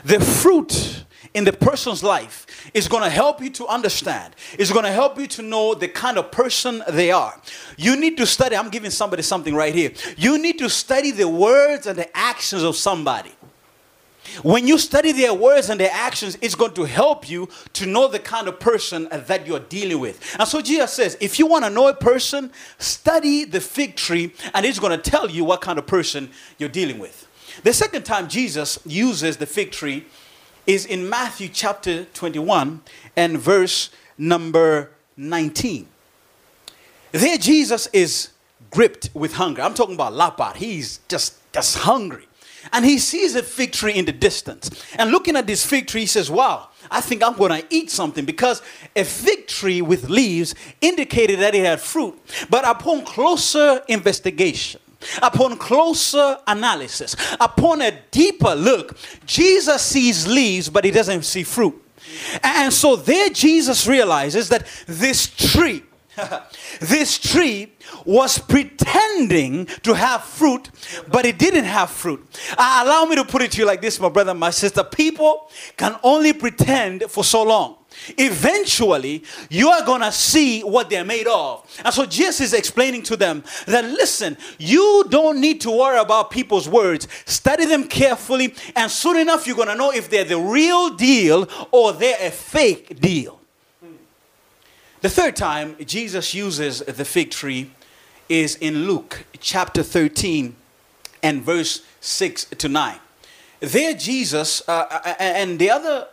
The 0.04 0.20
fruit 0.20 1.04
in 1.37 1.45
the 1.45 1.52
person's 1.52 2.02
life 2.02 2.71
is 2.73 2.88
going 2.88 3.02
to 3.02 3.11
help 3.11 3.43
you 3.43 3.50
to 3.50 3.66
understand. 3.66 4.35
It's 4.59 4.73
going 4.73 4.87
to 4.87 4.90
help 4.90 5.19
you 5.19 5.26
to 5.26 5.43
know 5.43 5.75
the 5.75 5.87
kind 5.87 6.16
of 6.16 6.33
person 6.33 6.83
they 6.88 7.11
are. 7.11 7.38
You 7.76 7.95
need 7.95 8.16
to 8.16 8.26
study. 8.26 8.57
I'm 8.57 8.71
giving 8.71 8.90
somebody 8.90 9.23
something 9.23 9.55
right 9.55 9.75
here. 9.75 9.93
You 10.16 10.38
need 10.38 10.59
to 10.61 10.71
study 10.71 11.11
the 11.11 11.28
words 11.28 11.87
and 11.87 11.99
the 11.99 12.16
actions 12.16 12.62
of 12.62 12.75
somebody. 12.75 13.33
When 14.43 14.66
you 14.66 14.78
study 14.78 15.12
their 15.12 15.35
words 15.35 15.69
and 15.69 15.78
their 15.78 15.93
actions, 15.93 16.38
it's 16.40 16.55
going 16.55 16.73
to 16.73 16.85
help 16.85 17.28
you 17.28 17.50
to 17.75 17.87
know 17.87 18.09
the 18.09 18.19
kind 18.19 18.49
of 18.49 18.59
person 18.59 19.07
that 19.11 19.47
you're 19.47 19.61
dealing 19.61 20.00
with. 20.00 20.37
And 20.38 20.49
so 20.49 20.62
Jesus 20.62 20.95
says, 20.95 21.19
if 21.21 21.38
you 21.38 21.47
want 21.47 21.64
to 21.64 21.71
know 21.71 21.88
a 21.88 21.95
person, 21.95 22.50
study 22.78 23.45
the 23.45 23.61
fig 23.61 23.95
tree, 23.95 24.33
and 24.55 24.64
it's 24.64 24.78
going 24.78 24.99
to 24.99 25.11
tell 25.11 25.31
you 25.31 25.45
what 25.45 25.61
kind 25.61 25.78
of 25.78 25.87
person 25.87 26.31
you're 26.59 26.71
dealing 26.71 26.99
with. 26.99 27.28
The 27.62 27.73
second 27.73 28.05
time 28.05 28.28
Jesus 28.28 28.78
uses 28.85 29.37
the 29.37 29.47
fig 29.47 29.71
tree 29.71 30.07
is 30.66 30.85
in 30.85 31.08
Matthew 31.08 31.49
chapter 31.49 32.04
21 32.04 32.82
and 33.16 33.38
verse 33.38 33.90
number 34.18 34.90
19. 35.16 35.87
There, 37.12 37.38
Jesus 37.38 37.88
is 37.92 38.30
gripped 38.70 39.11
with 39.14 39.35
hunger. 39.35 39.62
I'm 39.62 39.75
talking 39.75 39.94
about 39.94 40.12
lapar. 40.12 40.56
He's 40.56 41.00
just, 41.08 41.40
just 41.52 41.78
hungry. 41.78 42.26
And 42.73 42.85
he 42.85 42.99
sees 42.99 43.37
a 43.37 43.42
fig 43.42 43.73
tree 43.73 43.94
in 43.94 44.04
the 44.04 44.12
distance. 44.12 44.70
And 44.99 45.11
looking 45.11 45.37
at 45.37 45.46
this 45.46 45.64
fig 45.64 45.87
tree, 45.87 46.00
he 46.02 46.06
says, 46.06 46.30
Wow, 46.30 46.68
I 46.90 47.00
think 47.00 47.23
I'm 47.23 47.37
going 47.37 47.62
to 47.62 47.66
eat 47.70 47.90
something 47.90 48.25
because 48.25 48.61
a 48.94 49.04
fig 49.04 49.46
tree 49.46 49.82
with 49.82 50.11
leaves 50.11 50.54
indicated 50.80 51.38
that 51.40 51.54
it 51.54 51.64
had 51.64 51.80
fruit. 51.80 52.18
But 52.50 52.66
upon 52.66 53.04
closer 53.04 53.82
investigation, 53.88 54.80
upon 55.23 55.57
closer 55.57 56.38
analysis, 56.47 57.17
upon 57.41 57.83
a 57.83 57.93
deeper 58.11 58.55
look, 58.55 58.97
Jesus 59.26 59.83
sees 59.83 60.26
leaves, 60.26 60.69
but 60.69 60.85
he 60.85 60.91
doesn't 60.91 61.23
see 61.23 61.43
fruit. 61.43 61.83
And 62.43 62.73
so 62.73 62.97
there 62.97 63.31
Jesus 63.31 63.87
realizes 63.87 64.49
that 64.49 64.67
this 64.87 65.26
tree, 65.26 65.83
this 66.81 67.19
tree 67.19 67.73
was 68.05 68.38
pretending 68.38 69.67
to 69.83 69.95
have 69.95 70.25
fruit, 70.25 70.71
but 71.09 71.26
it 71.26 71.38
didn't 71.38 71.65
have 71.65 71.91
fruit. 71.91 72.25
Uh, 72.57 72.83
allow 72.85 73.05
me 73.05 73.17
to 73.17 73.25
put 73.25 73.43
it 73.43 73.53
to 73.53 73.59
you 73.59 73.67
like 73.67 73.83
this, 73.83 74.00
my 74.00 74.09
brother, 74.09 74.35
my 74.35 74.50
sister. 74.50 74.85
People 74.85 75.50
can 75.76 75.97
only 76.03 76.33
pretend 76.33 77.05
for 77.05 77.25
so 77.25 77.43
long. 77.43 77.76
Eventually, 78.19 79.25
you 79.50 79.69
are 79.69 79.85
going 79.85 80.03
to 80.03 80.12
see 80.12 80.62
what 80.62 80.91
they're 80.91 81.05
made 81.05 81.26
of. 81.26 81.65
And 81.85 81.93
so 81.93 82.07
Jesus 82.07 82.41
is 82.41 82.55
explaining 82.55 83.03
to 83.05 83.17
them 83.17 83.43
that 83.67 83.85
listen, 83.85 84.37
you 84.59 85.05
don't 85.09 85.41
need 85.41 85.61
to 85.62 85.71
worry 85.71 85.99
about 85.99 86.31
people's 86.31 86.69
words. 86.69 87.09
Study 87.25 87.67
them 87.67 87.88
carefully, 87.88 88.55
and 88.75 88.91
soon 88.91 89.17
enough, 89.17 89.47
you're 89.47 89.57
going 89.57 89.69
to 89.69 89.75
know 89.75 89.93
if 89.93 90.09
they're 90.11 90.25
the 90.25 90.38
real 90.38 90.91
deal 90.91 91.49
or 91.71 91.93
they're 91.93 92.19
a 92.21 92.31
fake 92.31 93.00
deal. 93.00 93.41
The 95.03 95.11
third 95.11 95.37
time 95.37 95.76
Jesus 95.85 96.35
uses 96.35 96.81
the 96.81 97.05
fig 97.05 97.31
tree 97.31 97.71
is 98.29 98.57
in 98.57 98.87
Luke 98.87 99.25
chapter 99.38 99.83
13 99.83 100.57
and 101.23 101.43
verse 101.43 101.83
6 102.00 102.47
to 102.47 102.69
9. 102.69 102.99
There, 103.61 103.95
Jesus 103.95 104.62
uh, 104.69 105.15
and 105.19 105.59
the 105.59 105.71
other 105.71 106.09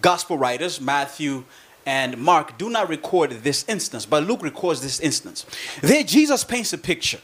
gospel 0.00 0.38
writers, 0.38 0.80
Matthew 0.80 1.44
and 1.86 2.18
Mark, 2.18 2.58
do 2.58 2.70
not 2.70 2.88
record 2.88 3.30
this 3.42 3.64
instance, 3.68 4.06
but 4.06 4.24
Luke 4.24 4.42
records 4.42 4.80
this 4.80 5.00
instance. 5.00 5.46
There, 5.80 6.02
Jesus 6.02 6.44
paints 6.44 6.72
a 6.72 6.78
picture 6.78 7.20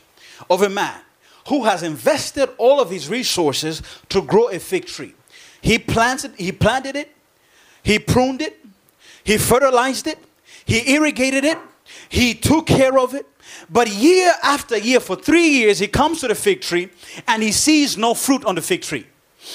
of 0.51 0.63
a 0.63 0.69
man 0.69 1.01
who 1.49 1.65
has 1.65 1.83
invested 1.83 2.51
all 2.59 2.81
of 2.81 2.91
his 2.91 3.09
resources 3.09 3.83
to 4.09 4.23
grow 4.23 4.49
a 4.49 4.59
fig 4.59 4.87
tree. 4.87 5.15
He 5.61 5.79
planted, 5.79 6.33
he 6.37 6.53
planted 6.53 6.97
it, 6.97 7.15
he 7.83 7.99
pruned 7.99 8.43
it, 8.43 8.59
he 9.23 9.39
fertilized 9.39 10.07
it, 10.07 10.19
he 10.65 10.93
irrigated 10.93 11.45
it, 11.45 11.59
he 12.09 12.35
took 12.35 12.67
care 12.67 12.99
of 12.99 13.15
it. 13.15 13.27
But 13.71 13.89
year 13.89 14.33
after 14.43 14.77
year, 14.77 15.01
for 15.01 15.17
three 15.17 15.49
years, 15.49 15.79
he 15.79 15.87
comes 15.87 16.21
to 16.21 16.29
the 16.29 16.35
fig 16.35 16.61
tree 16.61 16.91
and 17.29 17.43
he 17.43 17.53
sees 17.53 17.97
no 17.97 18.15
fruit 18.15 18.45
on 18.45 18.57
the 18.57 18.63
fig 18.63 18.83
tree. 18.83 19.07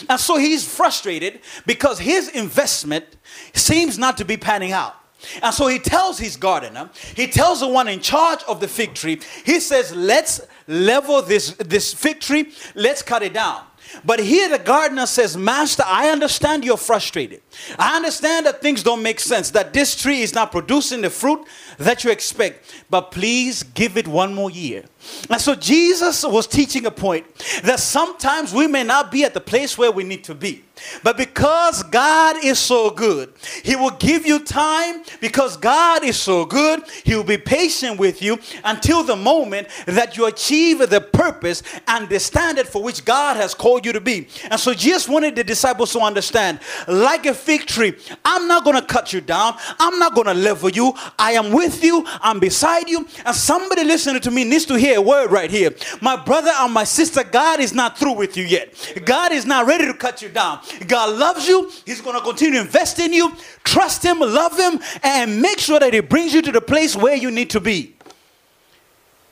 And 0.09 0.19
so 0.19 0.37
he's 0.37 0.67
frustrated 0.67 1.41
because 1.65 1.99
his 1.99 2.29
investment 2.29 3.05
seems 3.53 3.97
not 3.97 4.17
to 4.17 4.25
be 4.25 4.37
panning 4.37 4.71
out. 4.71 4.95
And 5.43 5.53
so 5.53 5.67
he 5.67 5.77
tells 5.77 6.17
his 6.17 6.35
gardener, 6.35 6.89
he 7.15 7.27
tells 7.27 7.59
the 7.59 7.67
one 7.67 7.87
in 7.87 7.99
charge 7.99 8.41
of 8.47 8.59
the 8.59 8.67
fig 8.67 8.95
tree, 8.95 9.21
he 9.45 9.59
says, 9.59 9.95
Let's 9.95 10.41
level 10.67 11.21
this, 11.21 11.51
this 11.57 11.93
fig 11.93 12.19
tree, 12.19 12.51
let's 12.73 13.01
cut 13.01 13.21
it 13.21 13.33
down. 13.33 13.63
But 14.03 14.19
here 14.19 14.49
the 14.49 14.59
gardener 14.59 15.05
says, 15.05 15.35
Master, 15.37 15.83
I 15.85 16.09
understand 16.09 16.63
you're 16.63 16.77
frustrated. 16.77 17.41
I 17.77 17.95
understand 17.95 18.45
that 18.45 18.61
things 18.61 18.83
don't 18.83 19.03
make 19.03 19.19
sense, 19.19 19.51
that 19.51 19.73
this 19.73 19.95
tree 19.95 20.21
is 20.21 20.33
not 20.33 20.51
producing 20.51 21.01
the 21.01 21.09
fruit 21.09 21.45
that 21.77 22.03
you 22.03 22.11
expect, 22.11 22.83
but 22.89 23.11
please 23.11 23.63
give 23.63 23.97
it 23.97 24.07
one 24.07 24.33
more 24.33 24.51
year. 24.51 24.85
And 25.29 25.41
so 25.41 25.55
Jesus 25.55 26.23
was 26.23 26.47
teaching 26.47 26.85
a 26.85 26.91
point 26.91 27.25
that 27.63 27.79
sometimes 27.79 28.53
we 28.53 28.67
may 28.67 28.83
not 28.83 29.11
be 29.11 29.23
at 29.23 29.33
the 29.33 29.41
place 29.41 29.77
where 29.77 29.91
we 29.91 30.03
need 30.03 30.23
to 30.25 30.35
be. 30.35 30.63
But 31.03 31.17
because 31.17 31.83
God 31.83 32.43
is 32.43 32.59
so 32.59 32.89
good, 32.89 33.33
He 33.63 33.75
will 33.75 33.91
give 33.91 34.25
you 34.25 34.39
time 34.39 35.03
because 35.19 35.57
God 35.57 36.03
is 36.03 36.17
so 36.17 36.45
good. 36.45 36.83
He 37.03 37.15
will 37.15 37.23
be 37.23 37.37
patient 37.37 37.99
with 37.99 38.21
you 38.21 38.39
until 38.63 39.03
the 39.03 39.15
moment 39.15 39.67
that 39.85 40.17
you 40.17 40.25
achieve 40.25 40.79
the 40.89 41.01
purpose 41.01 41.63
and 41.87 42.07
the 42.09 42.19
standard 42.19 42.67
for 42.67 42.83
which 42.83 43.05
God 43.05 43.37
has 43.37 43.53
called 43.53 43.85
you 43.85 43.93
to 43.93 44.01
be. 44.01 44.27
And 44.49 44.59
so 44.59 44.73
Jesus 44.73 45.07
wanted 45.07 45.35
the 45.35 45.43
disciples 45.43 45.93
to 45.93 45.99
understand 45.99 46.59
like 46.87 47.25
a 47.25 47.33
fig 47.33 47.65
tree, 47.65 47.93
I'm 48.25 48.47
not 48.47 48.63
going 48.63 48.75
to 48.75 48.85
cut 48.85 49.13
you 49.13 49.21
down, 49.21 49.55
I'm 49.79 49.99
not 49.99 50.15
going 50.15 50.27
to 50.27 50.33
level 50.33 50.69
you. 50.69 50.93
I 51.17 51.33
am 51.33 51.51
with 51.51 51.83
you, 51.83 52.05
I'm 52.21 52.39
beside 52.39 52.89
you. 52.89 53.05
And 53.25 53.35
somebody 53.35 53.83
listening 53.83 54.21
to 54.21 54.31
me 54.31 54.43
needs 54.43 54.65
to 54.65 54.75
hear 54.75 54.97
a 54.97 55.01
word 55.01 55.31
right 55.31 55.49
here. 55.49 55.71
My 56.01 56.15
brother 56.15 56.51
and 56.53 56.73
my 56.73 56.83
sister, 56.83 57.23
God 57.23 57.59
is 57.59 57.73
not 57.73 57.97
through 57.97 58.13
with 58.13 58.37
you 58.37 58.43
yet. 58.43 58.73
God 59.05 59.31
is 59.31 59.45
not 59.45 59.67
ready 59.67 59.85
to 59.85 59.93
cut 59.93 60.21
you 60.21 60.29
down. 60.29 60.59
God 60.87 61.17
loves 61.17 61.47
you. 61.47 61.69
He's 61.85 62.01
going 62.01 62.17
to 62.17 62.23
continue 62.23 62.55
to 62.55 62.61
invest 62.61 62.99
in 62.99 63.13
you. 63.13 63.33
Trust 63.63 64.03
Him, 64.03 64.19
love 64.19 64.57
Him, 64.57 64.79
and 65.03 65.41
make 65.41 65.59
sure 65.59 65.79
that 65.79 65.93
He 65.93 65.99
brings 65.99 66.33
you 66.33 66.41
to 66.41 66.51
the 66.51 66.61
place 66.61 66.95
where 66.95 67.15
you 67.15 67.31
need 67.31 67.49
to 67.51 67.59
be. 67.59 67.95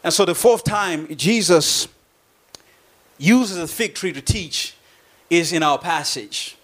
And 0.04 0.14
so 0.14 0.26
the 0.26 0.36
fourth 0.36 0.64
time 0.64 1.14
Jesus 1.16 1.88
uses 3.18 3.58
the 3.58 3.68
fig 3.68 3.96
tree 3.96 4.14
to 4.14 4.22
teach 4.22 4.76
is 5.30 5.52
in 5.54 5.62
our 5.62 5.78
passage. 5.78 6.58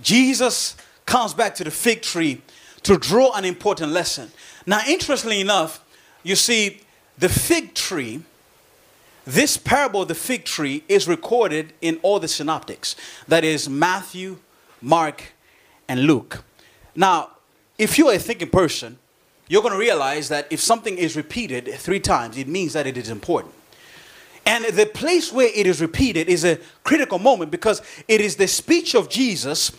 Jesus 0.00 0.76
comes 1.04 1.34
back 1.34 1.54
to 1.56 1.64
the 1.64 1.70
fig 1.70 2.02
tree 2.02 2.40
to 2.84 2.96
draw 2.96 3.32
an 3.34 3.44
important 3.44 3.92
lesson. 3.92 4.30
Now, 4.66 4.80
interestingly 4.86 5.40
enough, 5.40 5.84
you 6.22 6.36
see, 6.36 6.80
the 7.18 7.28
fig 7.28 7.74
tree 7.74 8.22
this 9.26 9.56
parable 9.56 10.02
of 10.02 10.08
the 10.08 10.14
fig 10.14 10.44
tree 10.44 10.84
is 10.88 11.06
recorded 11.06 11.72
in 11.80 11.98
all 12.02 12.18
the 12.18 12.28
synoptics 12.28 12.96
that 13.28 13.44
is, 13.44 13.68
Matthew, 13.68 14.38
Mark, 14.80 15.34
and 15.88 16.04
Luke. 16.04 16.42
Now, 16.94 17.30
if 17.78 17.98
you're 17.98 18.12
a 18.12 18.18
thinking 18.18 18.50
person, 18.50 18.98
you're 19.48 19.62
going 19.62 19.74
to 19.74 19.78
realize 19.78 20.28
that 20.28 20.46
if 20.50 20.60
something 20.60 20.96
is 20.96 21.16
repeated 21.16 21.68
three 21.74 22.00
times, 22.00 22.38
it 22.38 22.46
means 22.46 22.72
that 22.72 22.86
it 22.86 22.96
is 22.96 23.08
important. 23.08 23.54
And 24.46 24.64
the 24.64 24.86
place 24.86 25.32
where 25.32 25.50
it 25.54 25.66
is 25.66 25.80
repeated 25.80 26.28
is 26.28 26.44
a 26.44 26.58
critical 26.82 27.18
moment 27.18 27.50
because 27.50 27.82
it 28.08 28.20
is 28.20 28.36
the 28.36 28.48
speech 28.48 28.94
of 28.94 29.08
Jesus 29.08 29.72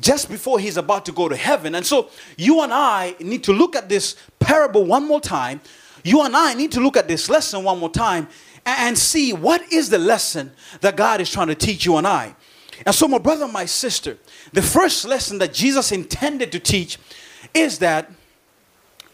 just 0.00 0.28
before 0.28 0.58
he's 0.58 0.76
about 0.76 1.04
to 1.06 1.12
go 1.12 1.28
to 1.28 1.36
heaven. 1.36 1.74
And 1.74 1.84
so 1.84 2.10
you 2.36 2.62
and 2.62 2.72
I 2.72 3.14
need 3.20 3.44
to 3.44 3.52
look 3.52 3.76
at 3.76 3.88
this 3.88 4.16
parable 4.38 4.84
one 4.84 5.06
more 5.06 5.20
time. 5.20 5.60
You 6.02 6.22
and 6.22 6.36
I 6.36 6.54
need 6.54 6.72
to 6.72 6.80
look 6.80 6.96
at 6.96 7.08
this 7.08 7.28
lesson 7.28 7.64
one 7.64 7.78
more 7.78 7.90
time 7.90 8.28
and 8.66 8.98
see 8.98 9.32
what 9.32 9.72
is 9.72 9.88
the 9.88 9.98
lesson 9.98 10.52
that 10.80 10.96
God 10.96 11.20
is 11.20 11.30
trying 11.30 11.46
to 11.46 11.54
teach 11.54 11.86
you 11.86 11.96
and 11.96 12.06
I. 12.06 12.34
And 12.84 12.94
so, 12.94 13.08
my 13.08 13.18
brother, 13.18 13.48
my 13.48 13.64
sister, 13.64 14.18
the 14.52 14.60
first 14.60 15.06
lesson 15.06 15.38
that 15.38 15.54
Jesus 15.54 15.92
intended 15.92 16.52
to 16.52 16.60
teach 16.60 16.98
is 17.54 17.78
that 17.78 18.10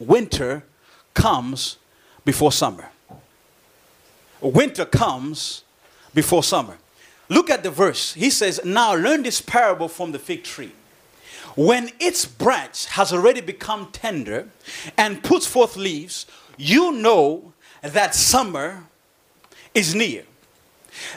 winter 0.01 0.65
comes 1.15 1.77
before 2.25 2.51
summer. 2.51 2.89
Winter 4.41 4.85
comes 4.85 5.63
before 6.13 6.43
summer. 6.43 6.79
Look 7.29 7.51
at 7.51 7.63
the 7.63 7.71
verse. 7.71 8.15
He 8.15 8.31
says, 8.31 8.61
Now 8.65 8.95
learn 8.95 9.23
this 9.23 9.41
parable 9.41 9.89
from 9.89 10.13
the 10.13 10.19
fig 10.19 10.43
tree. 10.43 10.73
When 11.55 11.91
its 12.01 12.25
branch 12.25 12.87
has 12.87 13.13
already 13.13 13.43
become 13.43 13.91
tender 13.93 14.49
and 14.97 15.23
puts 15.23 15.47
forth 15.47 15.77
leaves, 15.77 16.27
you 16.57 16.93
know 16.93 17.53
that 17.83 18.15
summer 18.15 18.85
is 19.75 19.95
near. 19.95 20.25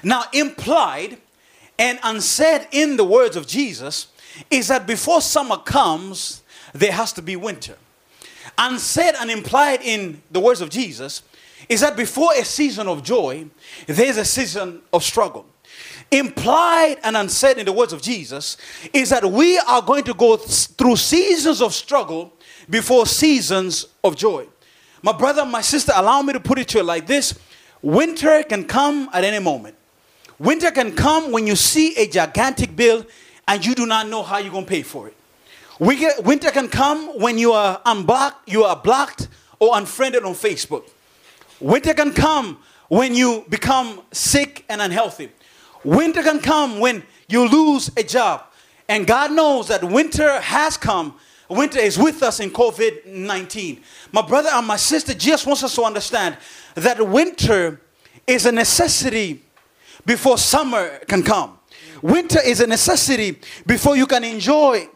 Now, 0.03 0.23
implied 0.33 1.17
and 1.77 1.99
unsaid 2.03 2.67
in 2.71 2.97
the 2.97 3.03
words 3.03 3.35
of 3.35 3.47
Jesus 3.47 4.07
is 4.49 4.67
that 4.67 4.87
before 4.87 5.21
summer 5.21 5.57
comes, 5.57 6.43
there 6.73 6.91
has 6.91 7.13
to 7.13 7.21
be 7.21 7.35
winter. 7.35 7.77
Unsaid 8.57 9.15
and 9.19 9.29
implied 9.29 9.81
in 9.81 10.21
the 10.31 10.39
words 10.39 10.61
of 10.61 10.69
Jesus 10.69 11.23
is 11.67 11.81
that 11.81 11.97
before 11.97 12.31
a 12.35 12.45
season 12.45 12.87
of 12.87 13.03
joy, 13.03 13.45
there's 13.87 14.17
a 14.17 14.25
season 14.25 14.81
of 14.93 15.03
struggle. 15.03 15.45
Implied 16.11 16.97
and 17.03 17.17
unsaid 17.17 17.57
in 17.57 17.65
the 17.65 17.73
words 17.73 17.91
of 17.91 18.01
Jesus 18.01 18.57
is 18.93 19.09
that 19.09 19.25
we 19.25 19.57
are 19.57 19.81
going 19.81 20.03
to 20.03 20.13
go 20.13 20.37
through 20.37 20.95
seasons 20.95 21.61
of 21.61 21.73
struggle 21.73 22.33
before 22.69 23.05
seasons 23.05 23.87
of 24.03 24.15
joy. 24.15 24.45
My 25.01 25.11
brother, 25.11 25.45
my 25.45 25.61
sister, 25.61 25.91
allow 25.95 26.21
me 26.21 26.33
to 26.33 26.39
put 26.39 26.59
it 26.59 26.67
to 26.69 26.79
you 26.79 26.83
like 26.83 27.07
this 27.07 27.37
winter 27.85 28.41
can 28.43 28.65
come 28.65 29.09
at 29.13 29.23
any 29.23 29.39
moment. 29.39 29.75
Winter 30.39 30.71
can 30.71 30.95
come 30.95 31.31
when 31.31 31.45
you 31.45 31.55
see 31.55 31.95
a 31.95 32.07
gigantic 32.07 32.75
bill 32.75 33.05
and 33.47 33.63
you 33.63 33.75
do 33.75 33.85
not 33.85 34.09
know 34.09 34.23
how 34.23 34.39
you're 34.39 34.51
going 34.51 34.65
to 34.65 34.69
pay 34.69 34.81
for 34.81 35.07
it. 35.07 35.15
Winter 35.79 36.49
can 36.49 36.67
come 36.67 37.19
when 37.19 37.37
you 37.37 37.51
are 37.51 37.79
unblocked, 37.85 38.49
you 38.49 38.63
are 38.63 38.75
blocked 38.75 39.27
or 39.59 39.77
unfriended 39.77 40.23
on 40.23 40.33
Facebook. 40.33 40.89
Winter 41.59 41.93
can 41.93 42.11
come 42.11 42.57
when 42.87 43.13
you 43.13 43.45
become 43.49 44.01
sick 44.11 44.65
and 44.67 44.81
unhealthy. 44.81 45.29
Winter 45.83 46.23
can 46.23 46.39
come 46.39 46.79
when 46.79 47.03
you 47.27 47.47
lose 47.47 47.91
a 47.95 48.03
job. 48.03 48.43
And 48.89 49.05
God 49.05 49.31
knows 49.31 49.67
that 49.67 49.83
winter 49.83 50.39
has 50.41 50.75
come. 50.75 51.15
Winter 51.49 51.79
is 51.79 51.97
with 51.97 52.23
us 52.23 52.39
in 52.39 52.49
COVID 52.49 53.05
19. 53.05 53.81
My 54.11 54.21
brother 54.21 54.49
and 54.51 54.65
my 54.65 54.77
sister 54.77 55.13
just 55.13 55.45
wants 55.45 55.63
us 55.63 55.75
to 55.75 55.83
understand 55.83 56.37
that 56.75 57.05
winter 57.07 57.81
is 58.25 58.45
a 58.45 58.51
necessity 58.51 59.43
before 60.05 60.37
summer 60.37 60.99
can 61.07 61.23
come. 61.23 61.59
Winter 62.01 62.39
is 62.43 62.61
a 62.61 62.67
necessity 62.67 63.39
before 63.65 63.95
you 63.95 64.07
can 64.07 64.23
enjoy 64.23 64.87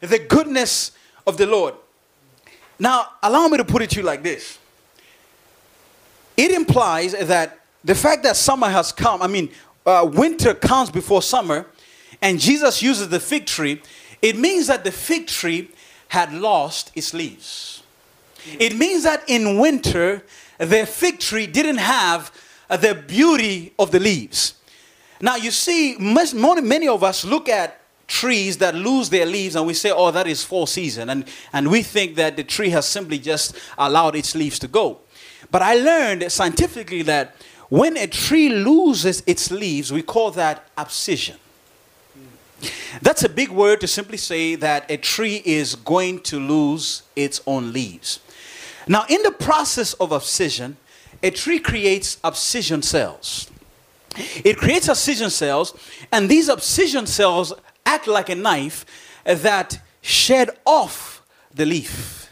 the 0.00 0.18
goodness 0.18 0.92
of 1.26 1.36
the 1.36 1.46
Lord. 1.46 1.74
Now, 2.78 3.10
allow 3.22 3.46
me 3.48 3.58
to 3.58 3.64
put 3.64 3.82
it 3.82 3.90
to 3.90 4.00
you 4.00 4.02
like 4.02 4.22
this 4.22 4.58
it 6.36 6.50
implies 6.50 7.12
that 7.12 7.60
the 7.84 7.94
fact 7.94 8.22
that 8.22 8.36
summer 8.36 8.68
has 8.68 8.92
come, 8.92 9.22
I 9.22 9.26
mean, 9.26 9.50
uh, 9.84 10.08
winter 10.10 10.54
comes 10.54 10.90
before 10.90 11.22
summer, 11.22 11.66
and 12.20 12.38
Jesus 12.38 12.82
uses 12.82 13.08
the 13.08 13.20
fig 13.20 13.46
tree, 13.46 13.82
it 14.20 14.38
means 14.38 14.68
that 14.68 14.84
the 14.84 14.92
fig 14.92 15.26
tree 15.26 15.70
had 16.12 16.30
lost 16.30 16.92
its 16.94 17.14
leaves. 17.14 17.82
It 18.58 18.76
means 18.76 19.04
that 19.04 19.24
in 19.28 19.56
winter, 19.56 20.22
the 20.58 20.84
fig 20.84 21.18
tree 21.18 21.46
didn't 21.46 21.78
have 21.78 22.30
uh, 22.68 22.76
the 22.76 22.94
beauty 22.94 23.72
of 23.78 23.92
the 23.92 23.98
leaves. 23.98 24.56
Now, 25.22 25.36
you 25.36 25.50
see, 25.50 25.96
many 25.98 26.86
of 26.86 27.02
us 27.02 27.24
look 27.24 27.48
at 27.48 27.80
trees 28.06 28.58
that 28.58 28.74
lose 28.74 29.08
their 29.08 29.24
leaves 29.24 29.56
and 29.56 29.66
we 29.66 29.72
say, 29.72 29.90
oh, 29.90 30.10
that 30.10 30.26
is 30.26 30.44
fall 30.44 30.66
season. 30.66 31.08
And, 31.08 31.24
and 31.50 31.70
we 31.70 31.82
think 31.82 32.16
that 32.16 32.36
the 32.36 32.44
tree 32.44 32.68
has 32.68 32.86
simply 32.86 33.18
just 33.18 33.56
allowed 33.78 34.14
its 34.14 34.34
leaves 34.34 34.58
to 34.58 34.68
go. 34.68 34.98
But 35.50 35.62
I 35.62 35.76
learned 35.76 36.30
scientifically 36.30 37.00
that 37.02 37.36
when 37.70 37.96
a 37.96 38.06
tree 38.06 38.50
loses 38.50 39.22
its 39.26 39.50
leaves, 39.50 39.90
we 39.90 40.02
call 40.02 40.30
that 40.32 40.68
abscission. 40.76 41.38
That's 43.00 43.24
a 43.24 43.28
big 43.28 43.50
word 43.50 43.80
to 43.80 43.86
simply 43.86 44.18
say 44.18 44.54
that 44.56 44.90
a 44.90 44.96
tree 44.96 45.42
is 45.44 45.74
going 45.74 46.20
to 46.20 46.38
lose 46.38 47.02
its 47.16 47.40
own 47.46 47.72
leaves. 47.72 48.20
Now, 48.86 49.04
in 49.08 49.22
the 49.22 49.30
process 49.32 49.94
of 49.94 50.12
abscission, 50.12 50.76
a 51.22 51.30
tree 51.30 51.58
creates 51.58 52.18
abscission 52.24 52.82
cells. 52.82 53.50
It 54.44 54.58
creates 54.58 54.88
abscission 54.88 55.30
cells, 55.30 55.74
and 56.10 56.28
these 56.28 56.48
abscission 56.48 57.06
cells 57.06 57.52
act 57.86 58.06
like 58.06 58.28
a 58.28 58.34
knife 58.34 58.84
that 59.24 59.80
shed 60.00 60.50
off 60.66 61.22
the 61.54 61.64
leaf. 61.64 62.30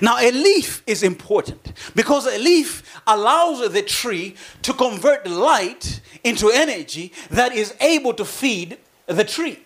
Now, 0.00 0.18
a 0.18 0.30
leaf 0.30 0.82
is 0.86 1.02
important 1.02 1.72
because 1.94 2.26
a 2.26 2.38
leaf 2.38 3.00
allows 3.06 3.72
the 3.72 3.82
tree 3.82 4.36
to 4.62 4.72
convert 4.72 5.26
light 5.26 6.00
into 6.22 6.50
energy 6.50 7.12
that 7.30 7.52
is 7.52 7.74
able 7.80 8.14
to 8.14 8.24
feed 8.24 8.78
the 9.06 9.24
tree. 9.24 9.58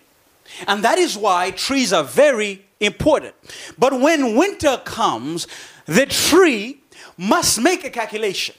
And 0.67 0.83
that 0.83 0.97
is 0.97 1.17
why 1.17 1.51
trees 1.51 1.93
are 1.93 2.03
very 2.03 2.65
important. 2.79 3.35
But 3.77 3.99
when 3.99 4.35
winter 4.35 4.81
comes, 4.83 5.47
the 5.85 6.05
tree 6.05 6.81
must 7.17 7.61
make 7.61 7.83
a 7.83 7.89
calculation. 7.89 8.55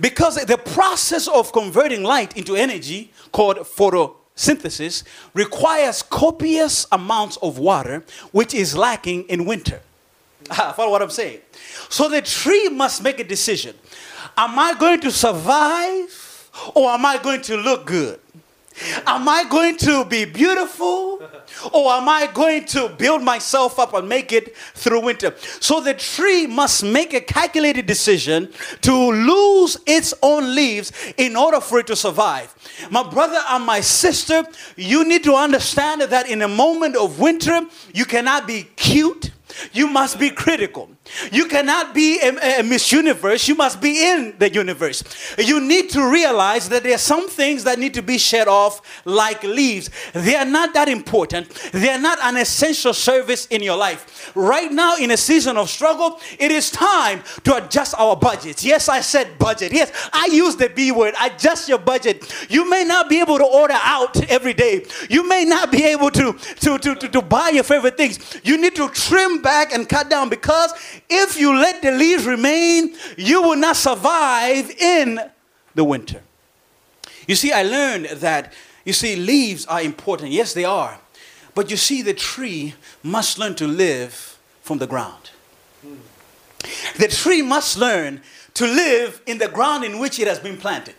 Because 0.00 0.36
the 0.46 0.56
process 0.56 1.28
of 1.28 1.52
converting 1.52 2.02
light 2.02 2.36
into 2.36 2.56
energy, 2.56 3.12
called 3.30 3.58
photosynthesis, 3.58 5.04
requires 5.34 6.02
copious 6.02 6.86
amounts 6.90 7.36
of 7.38 7.58
water, 7.58 8.04
which 8.32 8.54
is 8.54 8.76
lacking 8.76 9.24
in 9.24 9.44
winter. 9.44 9.80
Ah, 10.48 10.72
follow 10.76 10.92
what 10.92 11.02
I'm 11.02 11.10
saying? 11.10 11.40
So 11.88 12.08
the 12.08 12.22
tree 12.22 12.68
must 12.68 13.02
make 13.02 13.18
a 13.18 13.24
decision. 13.24 13.74
Am 14.36 14.56
I 14.56 14.74
going 14.78 15.00
to 15.00 15.10
survive 15.10 16.50
or 16.72 16.90
am 16.90 17.04
I 17.04 17.18
going 17.18 17.42
to 17.42 17.56
look 17.56 17.84
good? 17.86 18.20
Am 19.06 19.28
I 19.28 19.44
going 19.44 19.76
to 19.78 20.04
be 20.04 20.24
beautiful 20.24 21.22
or 21.72 21.92
am 21.92 22.08
I 22.08 22.28
going 22.32 22.64
to 22.66 22.88
build 22.90 23.22
myself 23.22 23.78
up 23.78 23.94
and 23.94 24.08
make 24.08 24.32
it 24.32 24.56
through 24.74 25.00
winter? 25.00 25.34
So 25.60 25.80
the 25.80 25.94
tree 25.94 26.46
must 26.46 26.84
make 26.84 27.14
a 27.14 27.20
calculated 27.20 27.86
decision 27.86 28.52
to 28.82 28.92
lose 28.94 29.78
its 29.86 30.12
own 30.22 30.54
leaves 30.54 30.92
in 31.16 31.36
order 31.36 31.60
for 31.60 31.78
it 31.78 31.86
to 31.88 31.96
survive. 31.96 32.54
My 32.90 33.08
brother 33.08 33.40
and 33.48 33.64
my 33.64 33.80
sister, 33.80 34.44
you 34.76 35.08
need 35.08 35.24
to 35.24 35.34
understand 35.34 36.02
that 36.02 36.28
in 36.28 36.42
a 36.42 36.48
moment 36.48 36.96
of 36.96 37.18
winter, 37.18 37.62
you 37.94 38.04
cannot 38.04 38.46
be 38.46 38.64
cute 38.76 39.30
you 39.72 39.86
must 39.88 40.18
be 40.18 40.30
critical. 40.30 40.90
You 41.32 41.46
cannot 41.46 41.94
be 41.94 42.20
a, 42.20 42.60
a, 42.60 42.62
Miss 42.62 42.92
Universe. 42.92 43.48
You 43.48 43.54
must 43.54 43.80
be 43.80 44.04
in 44.04 44.34
the 44.38 44.52
universe. 44.52 45.02
You 45.38 45.60
need 45.60 45.90
to 45.90 46.10
realize 46.10 46.68
that 46.68 46.82
there 46.82 46.94
are 46.94 46.98
some 46.98 47.28
things 47.28 47.64
that 47.64 47.78
need 47.78 47.94
to 47.94 48.02
be 48.02 48.18
shed 48.18 48.48
off 48.48 49.02
like 49.04 49.42
leaves. 49.42 49.90
They 50.12 50.36
are 50.36 50.44
not 50.44 50.74
that 50.74 50.88
important. 50.88 51.50
They 51.72 51.90
are 51.90 52.00
not 52.00 52.18
an 52.22 52.36
essential 52.36 52.94
service 52.94 53.46
in 53.46 53.62
your 53.62 53.76
life. 53.76 54.32
Right 54.34 54.70
now, 54.70 54.96
in 54.96 55.10
a 55.10 55.16
season 55.16 55.56
of 55.56 55.68
struggle, 55.70 56.20
it 56.38 56.50
is 56.50 56.70
time 56.70 57.22
to 57.44 57.56
adjust 57.56 57.94
our 57.98 58.16
budgets. 58.16 58.64
Yes, 58.64 58.88
I 58.88 59.00
said 59.00 59.38
budget. 59.38 59.72
Yes, 59.72 60.08
I 60.12 60.28
use 60.32 60.56
the 60.56 60.68
B 60.68 60.92
word. 60.92 61.14
Adjust 61.20 61.68
your 61.68 61.78
budget. 61.78 62.46
You 62.48 62.68
may 62.68 62.84
not 62.84 63.08
be 63.08 63.20
able 63.20 63.38
to 63.38 63.44
order 63.44 63.78
out 63.82 64.28
every 64.30 64.54
day. 64.54 64.84
You 65.08 65.28
may 65.28 65.44
not 65.44 65.70
be 65.70 65.84
able 65.84 66.10
to, 66.10 66.32
to, 66.32 66.78
to, 66.78 66.94
to, 66.94 67.08
to 67.08 67.22
buy 67.22 67.50
your 67.50 67.64
favorite 67.64 67.96
things. 67.96 68.40
You 68.42 68.56
need 68.60 68.74
to 68.76 68.88
trim 68.90 69.42
back 69.42 69.72
and 69.72 69.88
cut 69.88 70.10
down 70.10 70.28
because 70.28 70.72
if 71.08 71.38
you 71.38 71.54
let 71.54 71.82
the 71.82 71.92
leaves 71.92 72.26
remain, 72.26 72.94
you 73.16 73.42
will 73.42 73.56
not 73.56 73.76
survive 73.76 74.70
in 74.70 75.20
the 75.74 75.84
winter. 75.84 76.22
You 77.26 77.34
see, 77.34 77.52
I 77.52 77.62
learned 77.62 78.06
that, 78.06 78.52
you 78.84 78.92
see, 78.92 79.16
leaves 79.16 79.66
are 79.66 79.82
important. 79.82 80.30
Yes, 80.30 80.54
they 80.54 80.64
are. 80.64 80.98
But 81.54 81.70
you 81.70 81.76
see, 81.76 82.02
the 82.02 82.14
tree 82.14 82.74
must 83.02 83.38
learn 83.38 83.54
to 83.56 83.66
live 83.66 84.38
from 84.62 84.78
the 84.78 84.86
ground. 84.86 85.30
The 86.98 87.08
tree 87.08 87.42
must 87.42 87.78
learn 87.78 88.20
to 88.54 88.64
live 88.64 89.20
in 89.26 89.38
the 89.38 89.48
ground 89.48 89.84
in 89.84 89.98
which 89.98 90.18
it 90.18 90.26
has 90.26 90.38
been 90.38 90.56
planted. 90.56 90.94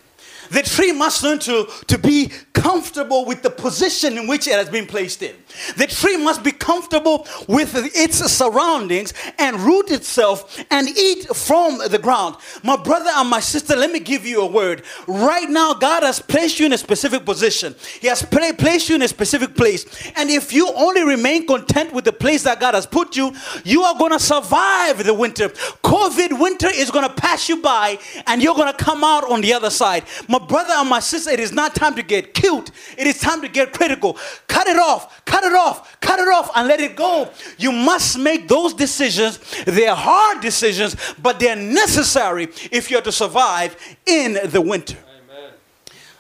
The 0.50 0.62
tree 0.62 0.92
must 0.92 1.24
learn 1.24 1.40
to, 1.40 1.68
to 1.88 1.98
be 1.98 2.32
comfortable 2.54 3.26
with 3.26 3.44
the 3.44 3.50
position 3.50 4.18
in 4.18 4.28
which 4.28 4.48
it 4.48 4.54
has 4.54 4.70
been 4.70 4.88
placed 4.88 5.22
in. 5.22 5.36
The 5.78 5.88
tree 5.88 6.18
must 6.18 6.44
be 6.44 6.52
comfortable 6.52 7.28
with 7.48 7.72
its 7.96 8.18
surroundings 8.32 9.14
and 9.38 9.60
root 9.60 9.92
itself 9.92 10.64
and 10.72 10.88
eat 10.90 11.28
from 11.36 11.80
the 11.90 12.00
ground. 12.00 12.36
My 12.64 12.76
brother 12.76 13.10
and 13.14 13.30
my 13.30 13.40
sister, 13.40 13.76
let 13.76 13.92
me 13.92 14.00
give 14.00 14.26
you 14.26 14.42
a 14.42 14.48
word. 14.48 14.84
Right 15.08 15.50
now, 15.50 15.74
God 15.74 16.04
has 16.04 16.20
placed 16.20 16.60
you 16.60 16.66
in 16.66 16.74
a 16.74 16.78
specific 16.78 17.26
position, 17.26 17.76
He 18.02 18.08
has 18.08 18.24
placed 18.24 18.90
you 18.90 18.96
in 18.96 19.02
a 19.02 19.08
specific 19.08 19.56
place. 19.56 20.12
And 20.16 20.30
if 20.30 20.52
you 20.52 20.72
only 20.76 21.04
remain 21.04 21.46
content 21.48 21.94
with 21.94 22.06
the 22.06 22.14
place 22.14 22.44
that 22.44 22.60
God 22.60 22.74
has 22.74 22.86
put 22.86 23.16
you, 23.16 23.34
you 23.64 23.84
are 23.84 23.98
going 23.98 24.12
to 24.12 24.20
survive 24.20 25.04
the 25.04 25.14
winter. 25.14 25.50
COVID 25.50 26.40
winter 26.40 26.70
is 26.74 26.92
going 26.92 27.08
to 27.08 27.14
pass 27.14 27.48
you 27.50 27.62
by 27.62 28.00
and 28.26 28.42
you're 28.42 28.56
going 28.56 28.72
to 28.72 28.84
come 28.84 29.04
out 29.04 29.30
on 29.30 29.42
the 29.42 29.54
other 29.54 29.70
side. 29.70 30.04
My 30.28 30.37
brother 30.40 30.74
and 30.74 30.90
my 30.90 31.00
sister, 31.00 31.32
it 31.32 31.40
is 31.40 31.52
not 31.52 31.76
time 31.76 31.96
to 31.96 32.04
get 32.04 32.34
cute, 32.34 32.72
it 32.98 33.08
is 33.08 33.20
time 33.20 33.42
to 33.42 33.48
get 33.48 33.74
critical. 33.74 34.18
Cut 34.48 34.68
it 34.68 34.78
off, 34.78 35.24
cut 35.26 35.44
it 35.44 35.54
off, 35.54 36.00
cut 36.02 36.20
it 36.20 36.28
off, 36.28 36.50
and 36.56 36.68
let 36.68 36.80
it 36.80 36.96
go. 36.96 37.30
You 37.58 37.72
must 37.72 38.18
make 38.18 38.48
those 38.48 38.74
decisions. 38.74 39.40
They're 39.66 39.96
hard 39.96 40.42
decisions, 40.42 40.96
but 41.22 41.40
they're 41.40 41.56
necessary 41.56 42.50
if 42.72 42.90
you're 42.90 43.02
to 43.02 43.12
survive 43.12 43.76
in 44.06 44.38
the 44.50 44.62
winter. 44.62 44.98
Amen. 44.98 45.52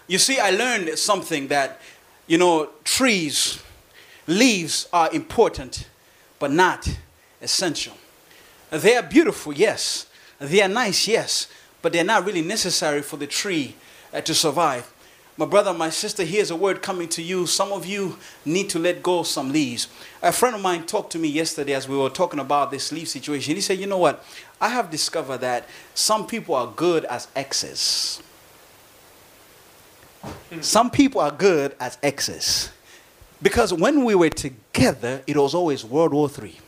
You 0.07 0.17
see, 0.17 0.39
I 0.39 0.51
learned 0.51 0.97
something 0.99 1.47
that, 1.47 1.81
you 2.27 2.37
know, 2.37 2.69
trees, 2.83 3.61
leaves 4.27 4.87
are 4.93 5.11
important, 5.13 5.87
but 6.39 6.51
not 6.51 6.87
essential. 7.41 7.93
They 8.69 8.95
are 8.95 9.03
beautiful, 9.03 9.53
yes. 9.53 10.07
They 10.39 10.61
are 10.61 10.67
nice, 10.67 11.07
yes, 11.07 11.47
but 11.81 11.93
they're 11.93 12.03
not 12.03 12.25
really 12.25 12.41
necessary 12.41 13.01
for 13.01 13.17
the 13.17 13.27
tree 13.27 13.75
uh, 14.17 14.21
to 14.21 14.33
survive. 14.33 14.91
My 15.39 15.45
brother, 15.45 15.71
my 15.71 15.91
sister, 15.91 16.23
here's 16.23 16.49
a 16.49 16.55
word 16.55 16.81
coming 16.81 17.07
to 17.09 17.21
you. 17.21 17.45
Some 17.45 17.71
of 17.71 17.85
you 17.85 18.17
need 18.43 18.69
to 18.71 18.79
let 18.79 19.03
go 19.03 19.19
of 19.19 19.27
some 19.27 19.51
leaves. 19.51 19.87
A 20.23 20.31
friend 20.31 20.55
of 20.55 20.61
mine 20.61 20.87
talked 20.87 21.11
to 21.11 21.19
me 21.19 21.27
yesterday 21.27 21.73
as 21.73 21.87
we 21.87 21.95
were 21.95 22.09
talking 22.09 22.39
about 22.39 22.71
this 22.71 22.91
leaf 22.91 23.07
situation. 23.07 23.53
He 23.53 23.61
said, 23.61 23.77
You 23.77 23.85
know 23.85 23.99
what? 23.99 24.25
I 24.59 24.69
have 24.69 24.89
discovered 24.89 25.37
that 25.39 25.69
some 25.93 26.25
people 26.25 26.55
are 26.55 26.73
good 26.75 27.05
as 27.05 27.27
exes. 27.35 28.23
Some 30.61 30.89
people 30.89 31.21
are 31.21 31.31
good 31.31 31.75
as 31.79 31.99
exes. 32.01 32.71
Because 33.39 33.71
when 33.71 34.03
we 34.03 34.15
were 34.15 34.29
together, 34.29 35.21
it 35.27 35.37
was 35.37 35.53
always 35.53 35.85
World 35.85 36.13
War 36.13 36.29
III. 36.41 36.59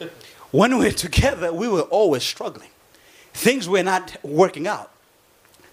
When 0.50 0.78
we 0.78 0.86
were 0.86 0.92
together, 0.92 1.52
we 1.52 1.68
were 1.68 1.82
always 1.82 2.22
struggling. 2.22 2.70
Things 3.34 3.68
were 3.68 3.82
not 3.82 4.16
working 4.24 4.66
out. 4.66 4.90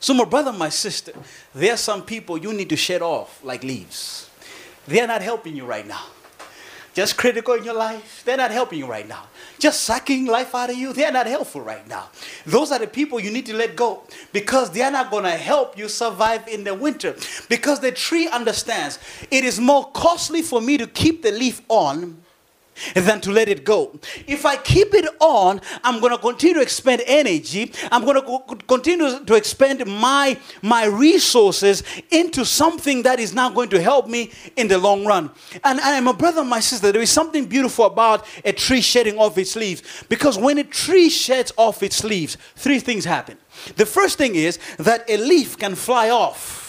So, 0.05 0.13
my 0.13 0.23
brother, 0.23 0.53
my 0.53 0.69
sister, 0.69 1.13
there 1.55 1.73
are 1.73 1.77
some 1.77 2.03
people 2.03 2.37
you 2.37 2.53
need 2.53 2.69
to 2.69 2.75
shed 2.75 3.01
off 3.01 3.43
like 3.43 3.63
leaves. 3.63 4.29
They're 4.87 5.07
not 5.07 5.23
helping 5.23 5.55
you 5.55 5.65
right 5.65 5.87
now. 5.87 6.03
Just 6.93 7.17
critical 7.17 7.55
in 7.55 7.63
your 7.63 7.73
life, 7.73 8.21
they're 8.23 8.37
not 8.37 8.51
helping 8.51 8.77
you 8.77 8.85
right 8.85 9.07
now. 9.07 9.23
Just 9.57 9.81
sucking 9.81 10.27
life 10.27 10.53
out 10.53 10.69
of 10.69 10.75
you, 10.75 10.93
they're 10.93 11.11
not 11.11 11.25
helpful 11.25 11.61
right 11.61 11.87
now. 11.87 12.09
Those 12.45 12.71
are 12.71 12.77
the 12.77 12.85
people 12.85 13.19
you 13.19 13.31
need 13.31 13.47
to 13.47 13.55
let 13.55 13.75
go 13.75 14.03
because 14.31 14.69
they're 14.69 14.91
not 14.91 15.09
going 15.09 15.23
to 15.23 15.31
help 15.31 15.75
you 15.75 15.89
survive 15.89 16.47
in 16.47 16.63
the 16.63 16.75
winter. 16.75 17.15
Because 17.49 17.79
the 17.79 17.91
tree 17.91 18.27
understands 18.27 18.99
it 19.31 19.43
is 19.43 19.59
more 19.59 19.89
costly 19.89 20.43
for 20.43 20.61
me 20.61 20.77
to 20.77 20.85
keep 20.85 21.23
the 21.23 21.31
leaf 21.31 21.63
on 21.67 22.21
than 22.95 23.21
to 23.21 23.31
let 23.31 23.47
it 23.47 23.63
go. 23.63 23.99
If 24.27 24.45
I 24.45 24.57
keep 24.57 24.93
it 24.93 25.07
on, 25.19 25.61
I'm 25.83 25.99
going 25.99 26.11
to 26.11 26.17
continue 26.17 26.55
to 26.55 26.61
expend 26.61 27.01
energy. 27.05 27.71
I'm 27.91 28.03
going 28.03 28.21
to 28.21 28.55
continue 28.67 29.23
to 29.23 29.33
expend 29.35 29.85
my 29.85 30.37
my 30.61 30.85
resources 30.85 31.83
into 32.11 32.45
something 32.45 33.03
that 33.03 33.19
is 33.19 33.33
not 33.33 33.55
going 33.55 33.69
to 33.69 33.81
help 33.81 34.07
me 34.07 34.31
in 34.55 34.67
the 34.67 34.77
long 34.77 35.05
run. 35.05 35.31
And, 35.63 35.79
and 35.79 36.05
my 36.05 36.11
brother 36.11 36.41
and 36.41 36.49
my 36.49 36.59
sister, 36.59 36.91
there 36.91 37.01
is 37.01 37.09
something 37.11 37.45
beautiful 37.45 37.85
about 37.85 38.25
a 38.43 38.51
tree 38.51 38.81
shedding 38.81 39.17
off 39.17 39.37
its 39.37 39.55
leaves 39.55 39.83
because 40.09 40.37
when 40.37 40.57
a 40.57 40.63
tree 40.63 41.09
sheds 41.09 41.51
off 41.57 41.83
its 41.83 42.03
leaves, 42.03 42.37
three 42.55 42.79
things 42.79 43.05
happen. 43.05 43.37
The 43.77 43.85
first 43.85 44.17
thing 44.17 44.35
is 44.35 44.59
that 44.77 45.09
a 45.09 45.17
leaf 45.17 45.57
can 45.57 45.75
fly 45.75 46.09
off 46.09 46.64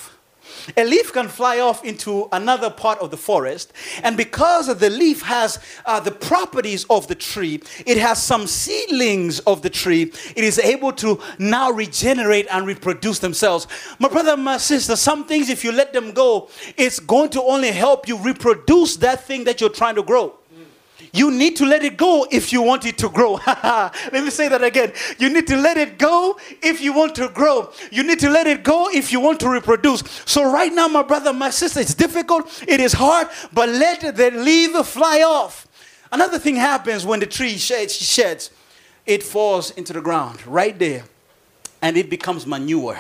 a 0.77 0.85
leaf 0.85 1.13
can 1.13 1.29
fly 1.29 1.61
off 1.61 1.85
into 1.85 2.29
another 2.33 2.71
part 2.71 2.99
of 2.99 3.11
the 3.11 3.17
forest, 3.17 3.73
and 4.03 4.17
because 4.17 4.67
the 4.79 4.91
leaf 4.91 5.23
has 5.23 5.59
uh, 5.85 6.01
the 6.01 6.11
properties 6.11 6.85
of 6.91 7.07
the 7.09 7.15
tree, 7.15 7.61
it 7.85 7.97
has 7.97 8.23
some 8.23 8.47
seedlings 8.47 9.41
of 9.41 9.63
the 9.63 9.71
tree, 9.71 10.13
it 10.35 10.45
is 10.45 10.59
able 10.59 10.93
to 10.93 11.21
now 11.39 11.71
regenerate 11.71 12.47
and 12.51 12.67
reproduce 12.67 13.19
themselves. 13.19 13.67
My 13.99 14.09
brother, 14.09 14.37
my 14.37 14.57
sister, 14.57 14.97
some 14.97 15.27
things, 15.27 15.49
if 15.49 15.65
you 15.65 15.73
let 15.73 15.93
them 15.93 16.13
go, 16.13 16.49
it's 16.77 16.99
going 16.99 17.31
to 17.31 17.43
only 17.43 17.71
help 17.71 18.09
you 18.09 18.19
reproduce 18.19 18.97
that 18.97 19.25
thing 19.25 19.45
that 19.45 19.61
you're 19.61 19.71
trying 19.71 19.95
to 19.97 20.03
grow. 20.03 20.39
You 21.17 21.31
need 21.31 21.57
to 21.57 21.65
let 21.65 21.83
it 21.83 21.97
go 21.97 22.27
if 22.31 22.53
you 22.53 22.61
want 22.61 22.85
it 22.85 22.99
to 22.99 23.09
grow. 23.09 23.35
let 23.47 24.13
me 24.13 24.29
say 24.31 24.49
that 24.49 24.63
again. 24.63 24.93
You 25.19 25.31
need 25.31 25.47
to 25.47 25.57
let 25.57 25.79
it 25.79 25.99
go 25.99 26.39
if 26.63 26.83
you 26.83 26.93
want 26.93 27.15
to 27.15 27.29
grow. 27.29 27.73
You 27.91 28.03
need 28.03 28.21
to 28.21 28.29
let 28.29 28.47
it 28.47 28.63
go 28.63 28.91
if 28.93 29.11
you 29.11 29.21
want 29.21 29.41
to 29.41 29.49
reproduce. 29.49 30.03
So, 30.27 30.53
right 30.53 30.73
now, 30.73 30.89
my 30.89 31.03
brother, 31.03 31.33
my 31.33 31.51
sister, 31.51 31.81
it's 31.81 31.95
difficult, 31.95 32.63
it 32.69 32.81
is 32.81 32.93
hard, 32.93 33.29
but 33.53 33.69
let 33.71 34.17
the 34.17 34.31
leaf 34.31 34.77
fly 34.87 35.23
off. 35.23 35.67
Another 36.13 36.39
thing 36.39 36.57
happens 36.57 37.07
when 37.07 37.21
the 37.21 37.27
tree 37.27 37.57
sheds, 37.57 37.95
sheds 37.97 38.51
it 39.07 39.23
falls 39.23 39.71
into 39.71 39.93
the 39.93 40.01
ground 40.01 40.45
right 40.47 40.79
there 40.79 41.05
and 41.81 41.97
it 41.97 42.11
becomes 42.11 42.47
manure, 42.47 42.99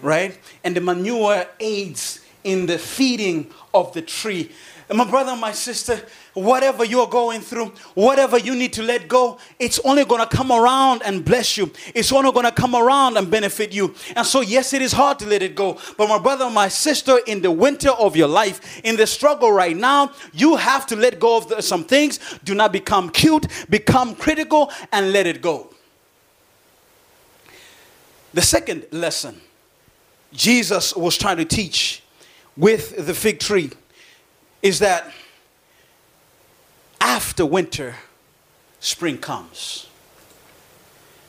right? 0.00 0.38
And 0.64 0.74
the 0.74 0.80
manure 0.80 1.46
aids 1.60 2.20
in 2.44 2.66
the 2.66 2.78
feeding 2.78 3.50
of 3.74 3.92
the 3.92 4.02
tree. 4.02 4.50
My 4.94 5.04
brother, 5.04 5.34
my 5.36 5.52
sister, 5.52 6.00
whatever 6.34 6.84
you're 6.84 7.06
going 7.06 7.40
through, 7.40 7.72
whatever 7.94 8.38
you 8.38 8.54
need 8.54 8.72
to 8.74 8.82
let 8.82 9.08
go, 9.08 9.38
it's 9.58 9.78
only 9.80 10.04
going 10.04 10.20
to 10.20 10.36
come 10.36 10.50
around 10.50 11.02
and 11.04 11.24
bless 11.24 11.56
you. 11.56 11.70
It's 11.94 12.12
only 12.12 12.32
going 12.32 12.46
to 12.46 12.52
come 12.52 12.74
around 12.74 13.16
and 13.16 13.30
benefit 13.30 13.72
you. 13.72 13.94
And 14.16 14.26
so, 14.26 14.40
yes, 14.40 14.72
it 14.72 14.82
is 14.82 14.92
hard 14.92 15.18
to 15.20 15.26
let 15.26 15.42
it 15.42 15.54
go. 15.54 15.78
But 15.96 16.08
my 16.08 16.18
brother, 16.18 16.50
my 16.50 16.68
sister, 16.68 17.18
in 17.26 17.42
the 17.42 17.50
winter 17.50 17.90
of 17.90 18.16
your 18.16 18.28
life, 18.28 18.80
in 18.84 18.96
the 18.96 19.06
struggle 19.06 19.52
right 19.52 19.76
now, 19.76 20.12
you 20.32 20.56
have 20.56 20.86
to 20.86 20.96
let 20.96 21.18
go 21.18 21.36
of 21.36 21.48
the, 21.48 21.62
some 21.62 21.84
things. 21.84 22.18
Do 22.44 22.54
not 22.54 22.72
become 22.72 23.10
cute, 23.10 23.46
become 23.70 24.14
critical, 24.14 24.70
and 24.90 25.12
let 25.12 25.26
it 25.26 25.40
go. 25.40 25.72
The 28.34 28.42
second 28.42 28.86
lesson 28.90 29.40
Jesus 30.32 30.94
was 30.96 31.16
trying 31.16 31.36
to 31.36 31.44
teach 31.44 32.02
with 32.56 33.06
the 33.06 33.14
fig 33.14 33.38
tree 33.40 33.70
is 34.62 34.78
that 34.78 35.12
after 37.00 37.44
winter, 37.44 37.96
spring 38.78 39.18
comes. 39.18 39.88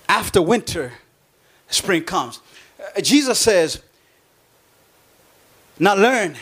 After 0.08 0.42
winter, 0.42 0.94
spring 1.68 2.04
comes. 2.04 2.40
Uh, 2.80 3.02
Jesus 3.02 3.40
says, 3.40 3.82
now 5.80 5.96
learn 5.96 6.36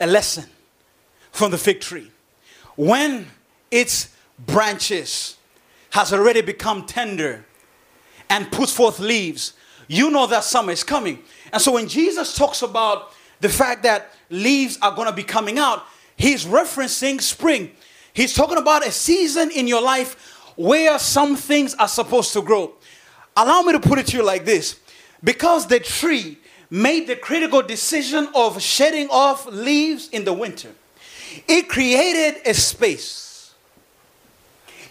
a 0.00 0.06
lesson 0.06 0.44
from 1.32 1.50
the 1.50 1.58
fig 1.58 1.80
tree. 1.80 2.10
When 2.76 3.26
its 3.70 4.14
branches 4.38 5.36
has 5.90 6.12
already 6.12 6.42
become 6.42 6.86
tender 6.86 7.44
and 8.30 8.50
puts 8.52 8.72
forth 8.72 9.00
leaves, 9.00 9.54
you 9.88 10.10
know 10.10 10.26
that 10.26 10.44
summer 10.44 10.72
is 10.72 10.84
coming. 10.84 11.18
And 11.52 11.60
so 11.60 11.72
when 11.72 11.88
Jesus 11.88 12.36
talks 12.36 12.62
about 12.62 13.12
the 13.40 13.48
fact 13.48 13.82
that 13.82 14.12
leaves 14.30 14.78
are 14.82 14.94
going 14.94 15.08
to 15.08 15.14
be 15.14 15.22
coming 15.22 15.58
out, 15.58 15.84
he's 16.16 16.44
referencing 16.44 17.20
spring. 17.20 17.72
He's 18.12 18.34
talking 18.34 18.58
about 18.58 18.86
a 18.86 18.90
season 18.90 19.50
in 19.50 19.66
your 19.66 19.82
life 19.82 20.32
where 20.56 20.98
some 20.98 21.36
things 21.36 21.74
are 21.74 21.88
supposed 21.88 22.32
to 22.32 22.42
grow. 22.42 22.72
Allow 23.36 23.62
me 23.62 23.72
to 23.72 23.80
put 23.80 23.98
it 23.98 24.06
to 24.08 24.16
you 24.16 24.22
like 24.22 24.44
this 24.44 24.80
because 25.22 25.66
the 25.66 25.80
tree 25.80 26.38
made 26.70 27.06
the 27.06 27.16
critical 27.16 27.62
decision 27.62 28.28
of 28.34 28.60
shedding 28.60 29.08
off 29.10 29.46
leaves 29.46 30.08
in 30.08 30.24
the 30.24 30.32
winter, 30.32 30.72
it 31.46 31.68
created 31.68 32.40
a 32.46 32.54
space. 32.54 33.54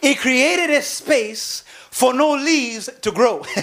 It 0.01 0.19
created 0.19 0.69
a 0.69 0.81
space 0.81 1.63
for 1.89 2.13
no 2.13 2.33
leaves 2.33 2.89
to 3.01 3.11
grow. 3.11 3.43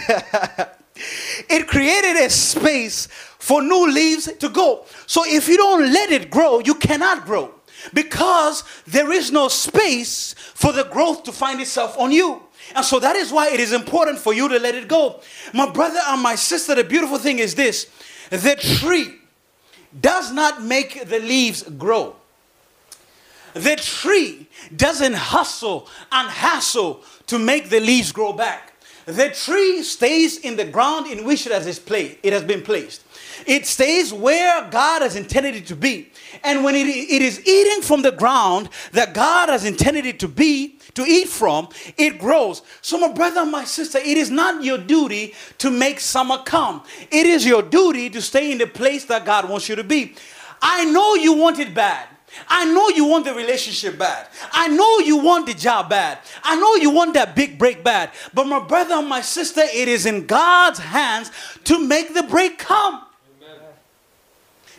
it 1.48 1.68
created 1.68 2.16
a 2.16 2.30
space 2.30 3.08
for 3.42 3.60
new 3.60 3.90
leaves 3.90 4.32
to 4.38 4.48
go. 4.48 4.84
So 5.08 5.24
if 5.26 5.48
you 5.48 5.56
don't 5.56 5.92
let 5.92 6.12
it 6.12 6.30
grow, 6.30 6.60
you 6.60 6.76
cannot 6.76 7.26
grow 7.26 7.52
because 7.92 8.62
there 8.86 9.10
is 9.10 9.32
no 9.32 9.48
space 9.48 10.32
for 10.54 10.72
the 10.72 10.84
growth 10.84 11.24
to 11.24 11.32
find 11.32 11.60
itself 11.60 11.98
on 11.98 12.12
you. 12.12 12.40
And 12.76 12.84
so 12.84 13.00
that 13.00 13.16
is 13.16 13.32
why 13.32 13.50
it 13.50 13.58
is 13.58 13.72
important 13.72 14.20
for 14.20 14.32
you 14.32 14.48
to 14.48 14.60
let 14.60 14.76
it 14.76 14.86
go. 14.86 15.20
My 15.52 15.68
brother 15.68 15.98
and 16.06 16.22
my 16.22 16.36
sister, 16.36 16.76
the 16.76 16.84
beautiful 16.84 17.18
thing 17.18 17.40
is 17.40 17.56
this 17.56 17.90
the 18.30 18.54
tree 18.78 19.12
does 20.00 20.32
not 20.32 20.62
make 20.62 21.08
the 21.08 21.18
leaves 21.18 21.64
grow. 21.64 22.14
The 23.54 23.74
tree 23.74 24.46
doesn't 24.76 25.14
hustle 25.14 25.88
and 26.12 26.30
hassle 26.30 27.02
to 27.26 27.40
make 27.40 27.70
the 27.70 27.80
leaves 27.80 28.12
grow 28.12 28.32
back. 28.32 28.72
The 29.06 29.30
tree 29.30 29.82
stays 29.82 30.38
in 30.38 30.56
the 30.56 30.64
ground 30.64 31.08
in 31.08 31.24
which 31.24 31.46
it 31.46 31.52
has, 31.52 31.78
placed, 31.80 32.18
it 32.22 32.32
has 32.32 32.44
been 32.44 32.62
placed. 32.62 33.02
It 33.46 33.66
stays 33.66 34.12
where 34.12 34.68
God 34.70 35.02
has 35.02 35.16
intended 35.16 35.54
it 35.54 35.66
to 35.66 35.76
be. 35.76 36.10
And 36.44 36.64
when 36.64 36.74
it, 36.74 36.86
it 36.86 37.22
is 37.22 37.46
eating 37.46 37.82
from 37.82 38.02
the 38.02 38.12
ground 38.12 38.68
that 38.92 39.14
God 39.14 39.48
has 39.48 39.64
intended 39.64 40.06
it 40.06 40.20
to 40.20 40.28
be, 40.28 40.78
to 40.94 41.02
eat 41.02 41.28
from, 41.28 41.68
it 41.96 42.18
grows. 42.18 42.62
So, 42.80 42.98
my 42.98 43.12
brother, 43.12 43.40
and 43.40 43.50
my 43.50 43.64
sister, 43.64 43.98
it 43.98 44.18
is 44.18 44.30
not 44.30 44.62
your 44.62 44.78
duty 44.78 45.34
to 45.58 45.70
make 45.70 46.00
summer 46.00 46.38
come. 46.38 46.82
It 47.10 47.26
is 47.26 47.46
your 47.46 47.62
duty 47.62 48.10
to 48.10 48.22
stay 48.22 48.52
in 48.52 48.58
the 48.58 48.66
place 48.66 49.04
that 49.06 49.24
God 49.24 49.48
wants 49.48 49.68
you 49.68 49.76
to 49.76 49.84
be. 49.84 50.14
I 50.60 50.84
know 50.84 51.14
you 51.14 51.34
want 51.34 51.58
it 51.58 51.74
bad. 51.74 52.08
I 52.48 52.64
know 52.64 52.88
you 52.88 53.04
want 53.04 53.24
the 53.24 53.34
relationship 53.34 53.98
bad. 53.98 54.26
I 54.52 54.68
know 54.68 54.98
you 55.00 55.18
want 55.18 55.46
the 55.46 55.54
job 55.54 55.90
bad. 55.90 56.18
I 56.42 56.56
know 56.56 56.76
you 56.76 56.90
want 56.90 57.14
that 57.14 57.36
big 57.36 57.58
break 57.58 57.84
bad. 57.84 58.10
But 58.32 58.46
my 58.46 58.58
brother 58.58 58.94
and 58.94 59.08
my 59.08 59.20
sister, 59.20 59.60
it 59.60 59.88
is 59.88 60.06
in 60.06 60.26
God's 60.26 60.78
hands 60.78 61.30
to 61.64 61.78
make 61.78 62.14
the 62.14 62.22
break 62.22 62.58
come. 62.58 63.02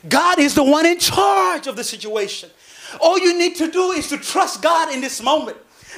God 0.07 0.39
is 0.39 0.55
the 0.55 0.63
one 0.63 0.85
in 0.85 0.99
charge 0.99 1.67
of 1.67 1.75
the 1.75 1.83
situation. 1.83 2.49
All 2.99 3.17
you 3.17 3.37
need 3.37 3.55
to 3.57 3.71
do 3.71 3.91
is 3.91 4.09
to 4.09 4.17
trust 4.17 4.61
God 4.61 4.93
in 4.93 5.01
this 5.01 5.21
moment. 5.21 5.57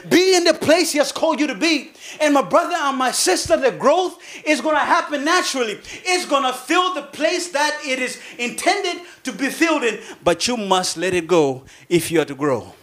Be 0.10 0.36
in 0.36 0.44
the 0.44 0.54
place 0.54 0.92
He 0.92 0.98
has 1.00 1.12
called 1.12 1.40
you 1.40 1.48
to 1.48 1.56
be. 1.56 1.92
And 2.20 2.34
my 2.34 2.42
brother 2.42 2.76
and 2.76 2.98
my 2.98 3.12
sister, 3.12 3.58
the 3.58 3.72
growth 3.72 4.20
is 4.46 4.62
going 4.62 4.76
to 4.76 4.82
happen 4.82 5.24
naturally. 5.24 5.80
It's 6.04 6.26
going 6.26 6.44
to 6.44 6.54
fill 6.54 6.94
the 6.94 7.02
place 7.02 7.50
that 7.50 7.80
it 7.84 8.00
is 8.00 8.22
intended 8.38 9.04
to 9.24 9.32
be 9.32 9.50
filled 9.50 9.84
in. 9.84 10.00
But 10.24 10.48
you 10.48 10.58
must 10.58 10.98
let 10.98 11.14
it 11.14 11.28
go 11.28 11.64
if 11.90 12.12
you 12.12 12.22
are 12.22 12.26
to 12.26 12.36
grow. 12.36 12.74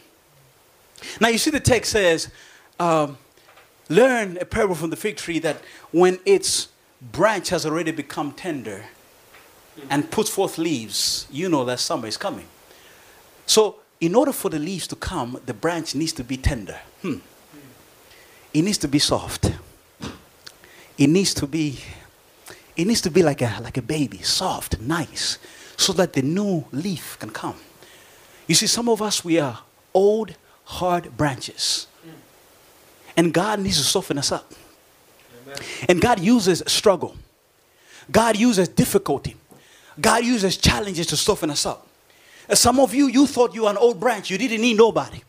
Now, 1.21 1.29
you 1.29 1.39
see, 1.39 1.51
the 1.51 1.61
text 1.61 1.93
says, 1.93 2.31
um, 2.81 3.19
Learn 3.89 4.39
a 4.41 4.47
parable 4.47 4.75
from 4.75 4.89
the 4.89 4.97
fig 4.97 5.19
tree 5.19 5.39
that 5.41 5.59
when 5.91 6.19
its 6.25 6.69
branch 7.01 7.51
has 7.51 7.67
already 7.67 7.91
become 7.91 8.33
tender 8.33 8.87
and 9.89 10.11
put 10.11 10.29
forth 10.29 10.59
leaves, 10.59 11.27
you 11.31 11.49
know 11.49 11.65
that 11.65 11.81
summer 11.81 12.07
is 12.07 12.17
coming. 12.17 12.47
So, 13.47 13.77
in 14.01 14.15
order 14.15 14.33
for 14.33 14.49
the 14.49 14.59
leaves 14.59 14.87
to 14.89 14.97
come, 14.97 15.41
the 15.47 15.55
branch 15.55 15.95
needs 15.95 16.13
to 16.15 16.25
be 16.25 16.37
tender. 16.37 16.79
Hmm. 17.03 17.19
It 18.53 18.63
needs 18.63 18.79
to 18.79 18.89
be 18.89 18.99
soft. 18.99 19.53
It 20.99 21.07
needs 21.07 21.33
to 21.35 21.47
be, 21.47 21.79
it 22.77 22.87
needs 22.87 23.01
to 23.03 23.11
be 23.11 23.23
like 23.23 23.41
a, 23.41 23.59
like 23.63 23.77
a 23.77 23.83
baby, 23.83 24.19
soft, 24.19 24.81
nice, 24.81 25.39
so 25.77 25.93
that 25.95 26.13
the 26.13 26.23
new 26.23 26.65
leaf 26.73 27.17
can 27.19 27.31
come. 27.31 27.57
You 28.47 28.55
see, 28.55 28.67
some 28.67 28.89
of 28.89 29.01
us, 29.01 29.25
we 29.25 29.39
are 29.39 29.61
old, 29.95 30.35
hard 30.65 31.17
branches. 31.17 31.87
And 33.17 33.33
God 33.33 33.61
needs 33.61 33.77
to 33.77 33.85
soften 33.85 34.19
us 34.19 34.33
up. 34.33 34.53
Amen. 35.45 35.59
And 35.89 36.01
God 36.01 36.21
uses 36.21 36.63
struggle. 36.67 37.17
God 38.11 38.37
uses 38.37 38.69
difficulty. 38.69 39.37
God 40.01 40.25
uses 40.25 40.57
challenges 40.57 41.07
to 41.09 41.17
soften 41.17 41.51
us 41.51 41.67
up. 41.67 41.87
Some 42.55 42.81
of 42.81 42.95
you, 42.95 43.07
you 43.07 43.27
thought 43.27 43.55
you 43.55 43.63
were 43.63 43.71
an 43.71 43.77
old 43.77 44.01
branch. 44.01 44.31
You 44.31 44.39
didn't 44.39 44.61
need 44.61 44.77
nobody. 44.77 45.23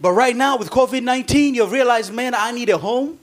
But 0.00 0.12
right 0.12 0.34
now 0.34 0.56
with 0.58 0.70
COVID 0.70 1.02
19, 1.02 1.54
you 1.54 1.66
realize, 1.66 2.10
man, 2.10 2.34
I 2.34 2.50
need 2.50 2.68
a 2.70 2.78
home, 2.78 3.18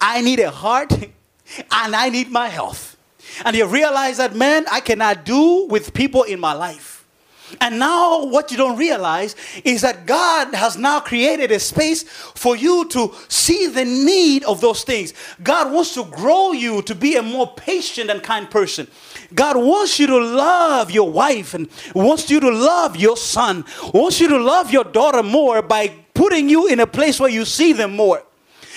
I 0.00 0.20
need 0.20 0.38
a 0.40 0.50
heart, 0.50 0.92
and 0.92 1.96
I 1.96 2.10
need 2.10 2.30
my 2.30 2.48
health. 2.48 2.96
And 3.44 3.56
you 3.56 3.66
realize 3.66 4.18
that, 4.18 4.34
man, 4.34 4.66
I 4.70 4.80
cannot 4.80 5.24
do 5.24 5.66
with 5.66 5.94
people 5.94 6.24
in 6.24 6.38
my 6.40 6.52
life. 6.52 6.89
And 7.60 7.78
now, 7.78 8.24
what 8.24 8.50
you 8.50 8.56
don't 8.56 8.78
realize 8.78 9.34
is 9.64 9.82
that 9.82 10.06
God 10.06 10.54
has 10.54 10.76
now 10.76 11.00
created 11.00 11.50
a 11.50 11.58
space 11.58 12.02
for 12.02 12.56
you 12.56 12.86
to 12.88 13.12
see 13.28 13.66
the 13.66 13.84
need 13.84 14.44
of 14.44 14.60
those 14.60 14.84
things. 14.84 15.14
God 15.42 15.72
wants 15.72 15.94
to 15.94 16.04
grow 16.04 16.52
you 16.52 16.82
to 16.82 16.94
be 16.94 17.16
a 17.16 17.22
more 17.22 17.52
patient 17.54 18.10
and 18.10 18.22
kind 18.22 18.50
person. 18.50 18.86
God 19.34 19.56
wants 19.56 19.98
you 19.98 20.06
to 20.06 20.18
love 20.18 20.90
your 20.90 21.10
wife 21.10 21.54
and 21.54 21.68
wants 21.94 22.30
you 22.30 22.40
to 22.40 22.50
love 22.50 22.96
your 22.96 23.16
son, 23.16 23.64
wants 23.94 24.20
you 24.20 24.28
to 24.28 24.38
love 24.38 24.72
your 24.72 24.84
daughter 24.84 25.22
more 25.22 25.62
by 25.62 25.88
putting 26.14 26.48
you 26.48 26.66
in 26.66 26.80
a 26.80 26.86
place 26.86 27.20
where 27.20 27.30
you 27.30 27.44
see 27.44 27.72
them 27.72 27.96
more. 27.96 28.22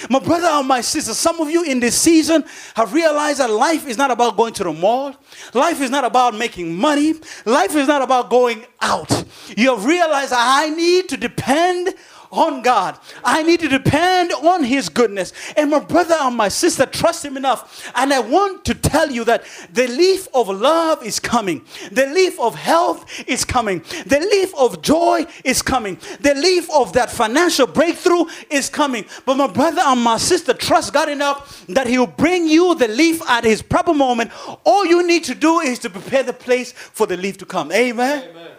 My 0.10 0.20
brother 0.20 0.48
and 0.48 0.68
my 0.68 0.82
sister, 0.82 1.13
some 1.13 1.39
of 1.39 1.50
you 1.50 1.63
in 1.63 1.80
this 1.80 2.00
season 2.00 2.44
have 2.76 2.94
realized 2.94 3.39
that 3.39 3.50
life 3.50 3.88
is 3.88 3.98
not 3.98 4.12
about 4.12 4.38
going 4.38 4.54
to 4.54 4.63
the 4.63 4.74
mall. 4.74 5.16
Life 5.54 5.82
is 5.82 5.89
not 5.89 6.04
about 6.04 6.36
making 6.36 6.76
money. 6.76 7.13
Life 7.46 7.76
is 7.76 7.88
not 7.88 8.02
about 8.02 8.30
going 8.30 8.66
out. 8.82 9.26
You 9.56 9.76
have 9.76 9.86
realized 9.86 10.32
that 10.32 10.62
I 10.62 10.70
need 10.70 11.10
to 11.10 11.18
depend 11.18 11.94
on 12.34 12.62
God. 12.62 12.98
I 13.24 13.43
need 13.43 13.60
to 13.62 13.67
depend 13.69 14.32
on 14.34 14.63
His 14.63 14.89
goodness. 14.89 15.32
And 15.56 15.72
my 15.72 15.80
brother 15.80 16.15
and 16.19 16.36
my 16.36 16.50
sister 16.50 16.86
trust 16.86 17.24
Him 17.24 17.38
enough. 17.38 17.91
And 17.96 18.13
I 18.13 18.19
want 18.19 18.65
to 18.65 18.76
tell 18.76 19.12
you 19.12 19.24
that 19.26 19.46
the 19.72 19.88
leaf 19.88 20.28
of 20.34 20.50
love 20.50 21.04
is 21.04 21.19
coming, 21.19 21.63
the 21.91 22.08
leaf 22.08 22.39
of 22.39 22.56
health 22.56 23.06
is 23.28 23.46
coming, 23.46 23.80
the 24.06 24.19
leaf 24.19 24.54
of 24.56 24.82
joy 24.82 25.26
is 25.43 25.62
coming, 25.62 25.98
the 26.19 26.34
leaf 26.34 26.69
of 26.74 26.93
that 26.93 27.12
financial 27.12 27.67
breakthrough 27.67 28.26
is 28.50 28.69
coming. 28.69 29.06
But 29.26 29.36
my 29.38 29.48
brother 29.48 29.82
and 29.82 30.02
my 30.02 30.17
sister 30.17 30.54
trust 30.54 30.93
God 30.93 31.10
enough 31.10 31.65
that 31.67 31.88
He 31.88 31.98
will 31.98 32.08
bring 32.08 32.48
you 32.48 32.76
the 32.76 32.88
leaf 32.88 33.22
at 33.30 33.43
His 33.43 33.62
proper 33.62 33.93
moment. 33.93 34.32
All 34.63 34.86
you 34.86 35.06
need 35.06 35.24
to 35.26 35.36
do 35.36 35.60
is 35.60 35.80
to 35.80 35.89
prepare 35.89 36.24
the 36.24 36.34
place 36.34 36.72
for 36.72 37.06
the 37.06 37.17
leaf 37.17 37.38
to 37.38 37.46
come. 37.46 37.72
Amen. 37.72 38.30
Amen. 38.30 38.53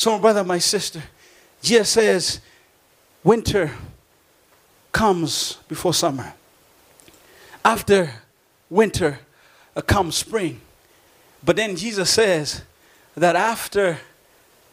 So, 0.00 0.18
brother, 0.18 0.42
my 0.42 0.56
sister, 0.56 1.02
Jesus 1.60 1.90
says, 1.90 2.40
winter 3.22 3.70
comes 4.92 5.58
before 5.68 5.92
summer. 5.92 6.32
After 7.62 8.10
winter 8.70 9.18
uh, 9.76 9.82
comes 9.82 10.16
spring. 10.16 10.58
But 11.44 11.56
then 11.56 11.76
Jesus 11.76 12.08
says 12.08 12.62
that 13.14 13.36
after 13.36 13.98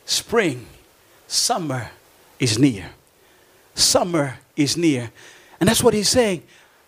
spring, 0.05 0.65
summer 1.27 1.91
is 2.39 2.57
near. 2.57 2.91
Summer 3.75 4.37
is 4.55 4.77
near. 4.77 5.11
And 5.59 5.67
that's 5.67 5.83
what 5.83 5.93
he's 5.93 6.07
saying. 6.07 6.41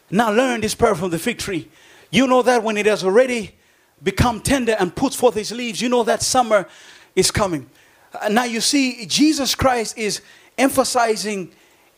Now 0.10 0.32
learn 0.32 0.62
this 0.62 0.76
parable 0.76 1.02
from 1.02 1.10
the 1.10 1.20
fig 1.20 1.40
tree. 1.40 1.68
You 2.10 2.26
know 2.26 2.42
that 2.44 2.64
when 2.64 2.78
it 2.78 2.86
has 2.86 3.04
already 3.04 3.56
become 4.02 4.40
tender 4.40 4.78
and 4.80 4.96
puts 4.96 5.18
forth 5.18 5.36
its 5.36 5.52
leaves, 5.52 5.82
you 5.82 5.90
know 5.90 6.04
that 6.04 6.22
summer 6.22 6.70
is 7.18 7.32
coming. 7.32 7.70
Uh, 8.14 8.30
now 8.30 8.44
you 8.44 8.62
see, 8.62 9.06
Jesus 9.06 9.56
Christ 9.56 9.98
is 9.98 10.22
emphasizing 10.58 11.52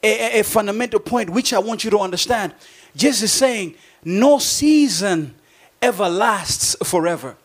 a, 0.04 0.40
a, 0.40 0.44
fundamental 0.44 1.00
point 1.00 1.30
which 1.30 1.54
I 1.54 1.60
want 1.60 1.84
you 1.84 1.92
to 1.92 2.00
understand. 2.00 2.54
Jesus 2.96 3.24
is 3.24 3.32
saying, 3.32 3.76
no 4.04 4.40
season 4.40 5.36
ever 5.82 6.10
lasts 6.10 6.76
forever. 6.84 7.38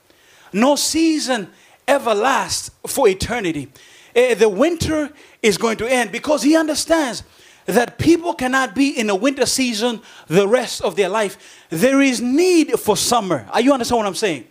No 0.53 0.77
season 0.77 1.51
ever 1.87 2.15
lasts 2.15 2.71
for 2.87 3.09
eternity. 3.09 3.71
Uh, 4.15 4.35
the 4.35 4.49
winter 4.49 5.11
is 5.43 5.59
going 5.59 5.77
to 5.77 5.91
end 5.91 6.13
because 6.13 6.43
he 6.43 6.57
understands 6.57 7.23
that 7.67 7.99
people 7.99 8.33
cannot 8.33 8.75
be 8.75 8.99
in 8.99 9.11
a 9.11 9.15
winter 9.15 9.45
season 9.45 10.01
the 10.29 10.47
rest 10.47 10.81
of 10.83 10.97
their 10.97 11.09
life. 11.09 11.67
There 11.69 12.01
is 12.01 12.21
need 12.21 12.79
for 12.79 12.97
summer. 12.97 13.47
Are 13.53 13.61
you 13.61 13.73
understand 13.73 13.99
what 13.99 14.07
I'm 14.07 14.15
saying? 14.15 14.47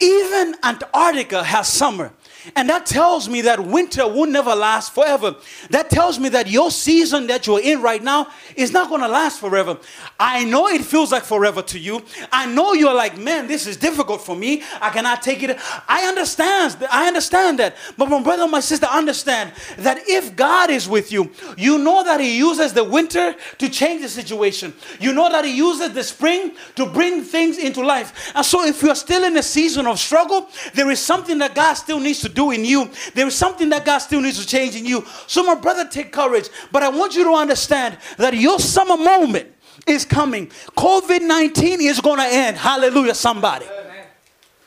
Even 0.00 0.54
Antarctica 0.62 1.42
has 1.42 1.68
summer. 1.68 2.12
And 2.54 2.68
that 2.68 2.86
tells 2.86 3.28
me 3.28 3.42
that 3.42 3.60
winter 3.60 4.06
will 4.06 4.26
never 4.26 4.54
last 4.54 4.94
forever. 4.94 5.36
That 5.70 5.90
tells 5.90 6.18
me 6.18 6.28
that 6.30 6.48
your 6.48 6.70
season 6.70 7.26
that 7.26 7.46
you're 7.46 7.60
in 7.60 7.82
right 7.82 8.02
now 8.02 8.28
is 8.56 8.72
not 8.72 8.88
going 8.88 9.00
to 9.00 9.08
last 9.08 9.40
forever. 9.40 9.78
I 10.18 10.44
know 10.44 10.68
it 10.68 10.82
feels 10.82 11.12
like 11.12 11.24
forever 11.24 11.62
to 11.62 11.78
you. 11.78 12.02
I 12.32 12.46
know 12.46 12.72
you're 12.72 12.94
like, 12.94 13.18
man, 13.18 13.46
this 13.46 13.66
is 13.66 13.76
difficult 13.76 14.20
for 14.20 14.36
me. 14.36 14.62
I 14.80 14.90
cannot 14.90 15.22
take 15.22 15.42
it. 15.42 15.58
I 15.88 16.06
understand. 16.06 16.86
I 16.90 17.06
understand 17.06 17.58
that. 17.58 17.76
But 17.96 18.08
my 18.08 18.22
brother, 18.22 18.46
my 18.46 18.60
sister, 18.60 18.86
understand 18.86 19.52
that 19.78 20.08
if 20.08 20.36
God 20.36 20.70
is 20.70 20.88
with 20.88 21.12
you, 21.12 21.30
you 21.56 21.78
know 21.78 22.04
that 22.04 22.20
He 22.20 22.38
uses 22.38 22.72
the 22.72 22.84
winter 22.84 23.34
to 23.58 23.68
change 23.68 24.02
the 24.02 24.08
situation. 24.08 24.72
You 25.00 25.12
know 25.12 25.30
that 25.30 25.44
He 25.44 25.56
uses 25.56 25.92
the 25.92 26.04
spring 26.04 26.52
to 26.76 26.86
bring 26.86 27.22
things 27.22 27.58
into 27.58 27.84
life. 27.84 28.32
And 28.34 28.44
so 28.44 28.64
if 28.64 28.82
you're 28.82 28.94
still 28.94 29.24
in 29.24 29.36
a 29.36 29.42
season 29.42 29.86
of 29.86 29.98
struggle, 29.98 30.48
there 30.74 30.90
is 30.90 31.00
something 31.00 31.38
that 31.38 31.54
God 31.54 31.74
still 31.74 32.00
needs 32.00 32.20
to 32.20 32.27
do 32.28 32.50
in 32.50 32.64
you. 32.64 32.90
There 33.14 33.26
is 33.26 33.34
something 33.34 33.68
that 33.70 33.84
God 33.84 33.98
still 33.98 34.20
needs 34.20 34.40
to 34.40 34.46
change 34.46 34.76
in 34.76 34.84
you. 34.84 35.04
So, 35.26 35.42
my 35.42 35.54
brother, 35.54 35.88
take 35.88 36.12
courage. 36.12 36.48
But 36.70 36.82
I 36.82 36.88
want 36.88 37.14
you 37.16 37.24
to 37.24 37.32
understand 37.32 37.98
that 38.16 38.34
your 38.34 38.58
summer 38.58 38.96
moment 38.96 39.54
is 39.86 40.04
coming. 40.04 40.48
COVID 40.76 41.22
19 41.22 41.80
is 41.80 42.00
going 42.00 42.18
to 42.18 42.26
end. 42.26 42.56
Hallelujah, 42.56 43.14
somebody. 43.14 43.66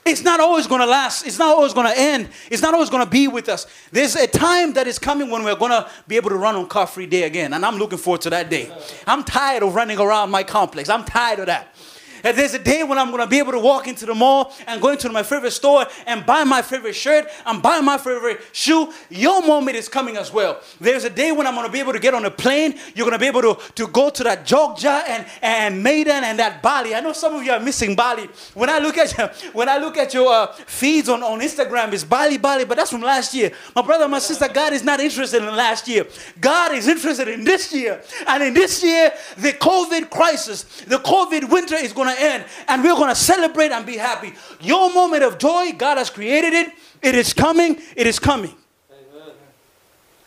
It's 0.04 0.24
not 0.24 0.40
always 0.40 0.66
going 0.66 0.82
to 0.82 0.88
last. 0.88 1.28
It's 1.28 1.38
not 1.38 1.56
always 1.56 1.74
going 1.74 1.86
to 1.86 1.98
end. 1.98 2.30
It's 2.50 2.62
not 2.62 2.74
always 2.74 2.90
going 2.90 3.04
to 3.06 3.10
be 3.10 3.28
with 3.28 3.48
us. 3.50 3.68
There's 3.92 4.16
a 4.16 4.26
time 4.26 4.74
that 4.74 4.88
is 4.88 4.98
coming 4.98 5.30
when 5.30 5.44
we're 5.44 5.56
going 5.56 5.72
to 5.72 5.90
be 6.08 6.16
able 6.16 6.32
to 6.32 6.38
run 6.38 6.56
on 6.56 6.68
car 6.68 6.88
free 6.88 7.06
day 7.06 7.24
again. 7.24 7.54
And 7.54 7.64
I'm 7.64 7.78
looking 7.78 8.00
forward 8.00 8.22
to 8.22 8.32
that 8.32 8.50
day. 8.50 8.72
I'm 9.06 9.24
tired 9.24 9.62
of 9.62 9.76
running 9.76 10.00
around 10.00 10.32
my 10.32 10.44
complex. 10.44 10.90
I'm 10.90 11.06
tired 11.06 11.40
of 11.40 11.46
that. 11.46 11.76
And 12.24 12.38
there's 12.38 12.54
a 12.54 12.60
day 12.60 12.84
when 12.84 12.98
I'm 12.98 13.12
going 13.12 13.24
to 13.24 13.28
be 13.30 13.40
able 13.40 13.52
to 13.54 13.60
walk 13.60 13.88
into 13.88 14.06
the 14.06 14.16
mall 14.16 14.54
and 14.68 14.82
go 14.82 14.90
into 14.90 15.10
my 15.10 15.24
favorite 15.24 15.52
store 15.52 15.86
and 16.06 16.26
buy 16.26 16.44
my 16.44 16.62
favorite 16.62 16.94
shirt 16.94 17.28
and 17.46 17.62
buy 17.62 17.80
my 17.82 17.98
favorite 17.98 18.42
shoe. 18.52 18.92
Your 19.10 19.46
moment 19.46 19.78
is 19.78 19.88
coming 19.90 20.18
as 20.18 20.32
well. 20.32 20.62
There's 20.80 21.04
a 21.04 21.10
day 21.10 21.32
when 21.32 21.48
I'm 21.48 21.56
going 21.56 21.66
to 21.66 21.72
be 21.72 21.80
able 21.80 21.94
to 21.94 22.00
get 22.00 22.14
on 22.14 22.26
a 22.26 22.32
plane. 22.32 22.76
You're 22.96 23.06
going 23.06 23.18
to 23.18 23.20
be 23.20 23.28
able 23.28 23.42
to, 23.42 23.72
to 23.76 23.88
go 23.88 24.10
to 24.10 24.24
that 24.24 24.46
Jogja 24.46 25.04
and, 25.08 25.26
and 25.42 25.84
Medan 25.84 26.24
and 26.24 26.40
that 26.40 26.62
Bali. 26.62 26.96
I 26.96 27.00
know 27.00 27.14
some 27.14 27.36
of 27.36 27.44
you 27.44 27.52
are 27.52 27.60
missing 27.60 27.96
Bali. 27.96 28.28
When 28.54 28.70
I 28.70 28.80
look 28.80 28.98
at 28.98 29.18
your, 29.18 29.28
when 29.54 29.70
I 29.70 29.78
look 29.78 29.98
at 29.98 30.14
your 30.14 30.32
uh, 30.32 30.48
feeds 30.54 31.10
on, 31.10 31.24
on 31.24 31.40
Instagram, 31.40 31.94
it's 31.94 32.04
Bali, 32.04 32.38
Bali, 32.38 32.66
but 32.66 32.78
that's 32.78 32.92
from 32.92 33.02
last 33.02 33.34
year. 33.34 33.52
My 33.76 33.82
brother, 33.82 34.08
my 34.08 34.20
sister, 34.20 34.48
God 34.48 34.74
is 34.74 34.84
not 34.84 35.00
interested 35.00 35.44
in 35.44 35.56
last 35.56 35.88
year. 35.88 36.06
God 36.40 36.74
is 36.74 36.88
interested 36.88 37.28
in 37.28 37.44
this 37.44 37.74
year. 37.74 38.02
And 38.28 38.44
in 38.44 38.54
this 38.54 38.84
year, 38.84 39.12
the 39.38 39.54
COVID 39.54 40.10
crisis, 40.10 40.64
the 40.82 40.98
COVID 40.98 41.50
winter 41.50 41.76
is 41.76 41.94
going 41.94 42.11
to 42.11 42.11
end. 42.20 42.46
And 42.68 42.84
we're 42.84 42.96
going 42.96 43.10
to 43.10 43.16
celebrate 43.16 43.72
and 43.72 43.86
be 43.86 43.98
happy. 43.98 44.34
Your 44.60 44.94
moment 44.94 45.24
of 45.24 45.38
joy, 45.38 45.72
God 45.78 45.98
has 45.98 46.10
created 46.10 46.54
it. 46.54 46.74
It 47.02 47.16
is 47.16 47.34
coming. 47.34 47.78
It 47.96 48.08
is 48.08 48.20
coming. 48.20 48.56
Amen. 48.92 49.34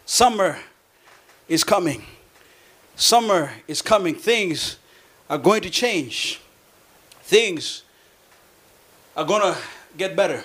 Summer 0.05 0.59
is 1.49 1.65
coming. 1.65 2.05
Summer 2.97 3.53
is 3.67 3.83
coming. 3.83 4.15
Things 4.15 4.79
are 5.29 5.39
going 5.39 5.63
to 5.63 5.71
change. 5.71 6.41
Things 7.23 7.83
are 9.17 9.25
going 9.25 9.43
to 9.43 9.59
get 9.97 10.17
better. 10.17 10.43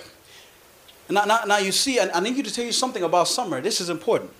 Now, 1.08 1.24
now, 1.24 1.40
now 1.46 1.58
you 1.58 1.72
see, 1.72 1.98
I, 1.98 2.08
I 2.14 2.20
need 2.20 2.36
you 2.36 2.42
to 2.42 2.52
tell 2.52 2.64
you 2.64 2.72
something 2.72 3.02
about 3.02 3.28
summer. 3.28 3.60
This 3.60 3.80
is 3.80 3.90
important. 3.90 4.30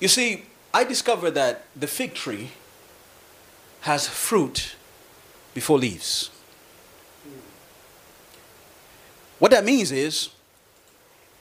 You 0.00 0.08
see, 0.08 0.44
I 0.72 0.84
discovered 0.84 1.32
that 1.32 1.64
the 1.74 1.86
fig 1.86 2.14
tree 2.14 2.50
has 3.80 4.06
fruit 4.06 4.76
before 5.58 5.76
leaves. 5.76 6.30
What 9.40 9.50
that 9.50 9.64
means 9.64 9.90
is 9.90 10.28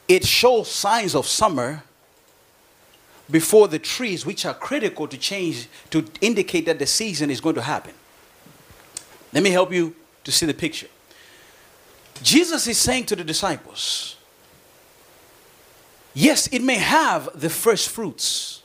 it 0.07 0.25
shows 0.25 0.71
signs 0.71 1.13
of 1.13 1.27
summer 1.27 1.83
before 3.29 3.67
the 3.67 3.77
trees, 3.77 4.25
which 4.25 4.43
are 4.43 4.55
critical 4.55 5.07
to 5.07 5.17
change, 5.19 5.69
to 5.91 6.03
indicate 6.19 6.65
that 6.65 6.79
the 6.79 6.87
season 6.87 7.29
is 7.29 7.39
going 7.39 7.53
to 7.53 7.61
happen. 7.61 7.93
Let 9.33 9.43
me 9.43 9.51
help 9.51 9.71
you 9.71 9.95
to 10.23 10.31
see 10.31 10.47
the 10.47 10.53
picture. 10.55 10.87
Jesus 12.23 12.65
is 12.65 12.79
saying 12.79 13.05
to 13.05 13.15
the 13.15 13.23
disciples, 13.23 14.15
Yes, 16.15 16.47
it 16.47 16.63
may 16.63 16.77
have 16.77 17.29
the 17.39 17.51
first 17.51 17.89
fruits, 17.89 18.63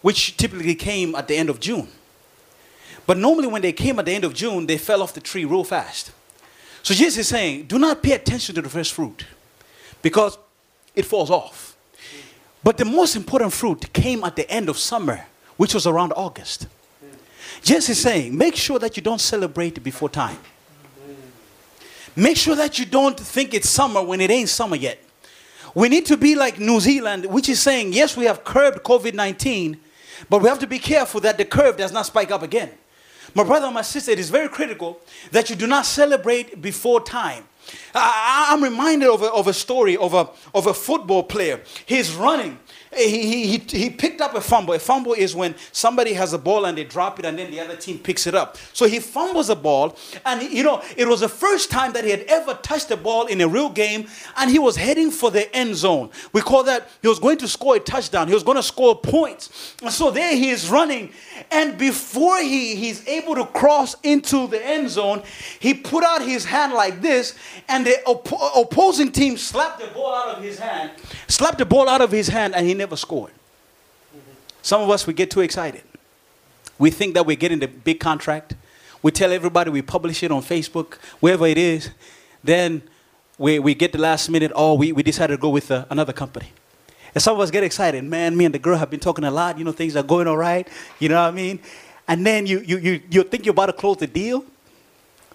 which 0.00 0.38
typically 0.38 0.74
came 0.74 1.14
at 1.14 1.28
the 1.28 1.36
end 1.36 1.50
of 1.50 1.60
June. 1.60 1.88
But 3.08 3.16
normally, 3.16 3.46
when 3.46 3.62
they 3.62 3.72
came 3.72 3.98
at 3.98 4.04
the 4.04 4.12
end 4.12 4.24
of 4.24 4.34
June, 4.34 4.66
they 4.66 4.76
fell 4.76 5.02
off 5.02 5.14
the 5.14 5.20
tree 5.20 5.46
real 5.46 5.64
fast. 5.64 6.12
So 6.82 6.92
Jesus 6.92 7.16
is 7.16 7.28
saying, 7.28 7.64
Do 7.64 7.78
not 7.78 8.02
pay 8.02 8.12
attention 8.12 8.54
to 8.56 8.60
the 8.60 8.68
first 8.68 8.92
fruit 8.92 9.24
because 10.02 10.36
it 10.94 11.06
falls 11.06 11.30
off. 11.30 11.74
But 12.62 12.76
the 12.76 12.84
most 12.84 13.16
important 13.16 13.54
fruit 13.54 13.94
came 13.94 14.24
at 14.24 14.36
the 14.36 14.50
end 14.50 14.68
of 14.68 14.76
summer, 14.76 15.24
which 15.56 15.72
was 15.72 15.86
around 15.86 16.12
August. 16.16 16.66
Jesus 17.62 17.88
is 17.88 18.00
saying, 18.02 18.36
make 18.36 18.54
sure 18.54 18.78
that 18.78 18.94
you 18.98 19.02
don't 19.02 19.22
celebrate 19.22 19.82
before 19.82 20.10
time. 20.10 20.36
Make 22.14 22.36
sure 22.36 22.56
that 22.56 22.78
you 22.78 22.84
don't 22.84 23.18
think 23.18 23.54
it's 23.54 23.70
summer 23.70 24.02
when 24.02 24.20
it 24.20 24.30
ain't 24.30 24.50
summer 24.50 24.76
yet. 24.76 25.02
We 25.74 25.88
need 25.88 26.04
to 26.06 26.18
be 26.18 26.34
like 26.34 26.60
New 26.60 26.78
Zealand, 26.78 27.24
which 27.24 27.48
is 27.48 27.58
saying, 27.58 27.94
yes, 27.94 28.18
we 28.18 28.26
have 28.26 28.44
curbed 28.44 28.82
COVID 28.82 29.14
19, 29.14 29.80
but 30.28 30.42
we 30.42 30.48
have 30.50 30.58
to 30.58 30.66
be 30.66 30.78
careful 30.78 31.22
that 31.22 31.38
the 31.38 31.46
curve 31.46 31.78
does 31.78 31.90
not 31.90 32.04
spike 32.04 32.30
up 32.30 32.42
again. 32.42 32.70
My 33.38 33.44
brother, 33.44 33.66
and 33.66 33.74
my 33.74 33.82
sister, 33.82 34.10
it 34.10 34.18
is 34.18 34.30
very 34.30 34.48
critical 34.48 34.98
that 35.30 35.48
you 35.48 35.54
do 35.54 35.68
not 35.68 35.86
celebrate 35.86 36.60
before 36.60 37.00
time. 37.00 37.44
I, 37.94 38.48
am 38.50 38.62
reminded 38.62 39.08
of 39.08 39.22
a, 39.22 39.32
of 39.32 39.46
a 39.48 39.52
story 39.52 39.96
of 39.96 40.14
a, 40.14 40.28
of 40.54 40.66
a 40.66 40.74
football 40.74 41.22
player. 41.22 41.62
He's 41.86 42.14
running 42.14 42.58
he, 42.96 43.58
he, 43.58 43.58
he 43.58 43.90
picked 43.90 44.20
up 44.20 44.34
a 44.34 44.40
fumble. 44.40 44.74
A 44.74 44.78
fumble 44.78 45.12
is 45.12 45.34
when 45.34 45.54
somebody 45.72 46.14
has 46.14 46.32
a 46.32 46.38
ball 46.38 46.64
and 46.64 46.76
they 46.76 46.84
drop 46.84 47.18
it 47.18 47.24
and 47.24 47.38
then 47.38 47.50
the 47.50 47.60
other 47.60 47.76
team 47.76 47.98
picks 47.98 48.26
it 48.26 48.34
up. 48.34 48.56
So 48.72 48.86
he 48.86 48.98
fumbles 48.98 49.50
a 49.50 49.56
ball 49.56 49.96
and, 50.24 50.42
you 50.42 50.62
know, 50.62 50.82
it 50.96 51.06
was 51.06 51.20
the 51.20 51.28
first 51.28 51.70
time 51.70 51.92
that 51.92 52.04
he 52.04 52.10
had 52.10 52.22
ever 52.22 52.54
touched 52.54 52.90
a 52.90 52.96
ball 52.96 53.26
in 53.26 53.40
a 53.40 53.48
real 53.48 53.68
game 53.68 54.06
and 54.36 54.50
he 54.50 54.58
was 54.58 54.76
heading 54.76 55.10
for 55.10 55.30
the 55.30 55.54
end 55.54 55.76
zone. 55.76 56.10
We 56.32 56.40
call 56.40 56.64
that 56.64 56.88
he 57.02 57.08
was 57.08 57.18
going 57.18 57.38
to 57.38 57.48
score 57.48 57.76
a 57.76 57.80
touchdown. 57.80 58.28
He 58.28 58.34
was 58.34 58.42
going 58.42 58.56
to 58.56 58.62
score 58.62 58.96
points. 58.98 59.74
And 59.82 59.92
so 59.92 60.10
there 60.10 60.34
he 60.34 60.50
is 60.50 60.70
running. 60.70 61.12
And 61.50 61.78
before 61.78 62.38
he, 62.38 62.74
he's 62.74 63.06
able 63.06 63.34
to 63.34 63.44
cross 63.46 63.96
into 64.02 64.46
the 64.46 64.64
end 64.64 64.90
zone, 64.90 65.22
he 65.60 65.74
put 65.74 66.04
out 66.04 66.22
his 66.22 66.44
hand 66.44 66.72
like 66.72 67.02
this 67.02 67.34
and 67.68 67.86
the 67.86 68.02
op- 68.04 68.30
opposing 68.56 69.10
team 69.10 69.36
slapped 69.36 69.80
the 69.80 69.86
ball 69.88 70.14
out 70.14 70.36
of 70.36 70.42
his 70.42 70.58
hand, 70.58 70.90
slapped 71.26 71.58
the 71.58 71.64
ball 71.64 71.88
out 71.88 72.00
of 72.00 72.12
his 72.12 72.28
hand 72.28 72.54
and 72.54 72.66
he 72.66 72.74
never 72.74 72.96
scored. 72.96 73.32
Some 74.62 74.82
of 74.82 74.90
us, 74.90 75.06
we 75.06 75.14
get 75.14 75.30
too 75.30 75.40
excited. 75.40 75.82
We 76.78 76.90
think 76.90 77.14
that 77.14 77.26
we're 77.26 77.36
getting 77.36 77.58
the 77.58 77.68
big 77.68 78.00
contract. 78.00 78.54
We 79.02 79.10
tell 79.12 79.32
everybody 79.32 79.70
we 79.70 79.82
publish 79.82 80.22
it 80.22 80.30
on 80.30 80.42
Facebook, 80.42 80.94
wherever 81.20 81.46
it 81.46 81.58
is. 81.58 81.90
Then 82.42 82.82
we, 83.38 83.58
we 83.58 83.74
get 83.74 83.92
the 83.92 83.98
last 83.98 84.28
minute, 84.28 84.52
oh, 84.54 84.74
we, 84.74 84.92
we 84.92 85.02
decided 85.02 85.36
to 85.36 85.40
go 85.40 85.48
with 85.48 85.70
uh, 85.70 85.86
another 85.90 86.12
company. 86.12 86.52
And 87.14 87.22
some 87.22 87.34
of 87.34 87.40
us 87.40 87.50
get 87.50 87.64
excited. 87.64 88.04
Man, 88.04 88.36
me 88.36 88.44
and 88.44 88.54
the 88.54 88.58
girl 88.58 88.76
have 88.76 88.90
been 88.90 89.00
talking 89.00 89.24
a 89.24 89.30
lot. 89.30 89.58
You 89.58 89.64
know, 89.64 89.72
things 89.72 89.96
are 89.96 90.02
going 90.02 90.26
all 90.26 90.36
right. 90.36 90.68
You 90.98 91.08
know 91.08 91.22
what 91.22 91.28
I 91.28 91.30
mean? 91.30 91.60
And 92.06 92.26
then 92.26 92.46
you, 92.46 92.60
you, 92.60 92.78
you, 92.78 93.00
you 93.10 93.22
think 93.22 93.44
you're 93.44 93.52
about 93.52 93.66
to 93.66 93.72
close 93.72 93.96
the 93.98 94.06
deal, 94.06 94.44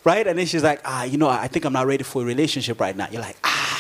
right? 0.04 0.26
And 0.26 0.38
then 0.38 0.46
she's 0.46 0.64
like, 0.64 0.82
ah, 0.86 1.04
you 1.04 1.18
know, 1.18 1.30
I 1.30 1.48
think 1.48 1.66
I'm 1.66 1.74
not 1.74 1.88
ready 1.88 2.04
for 2.04 2.22
a 2.22 2.26
relationship 2.26 2.80
right 2.80 2.96
now. 2.96 3.08
You're 3.12 3.22
like, 3.22 3.38
ah 3.44 3.74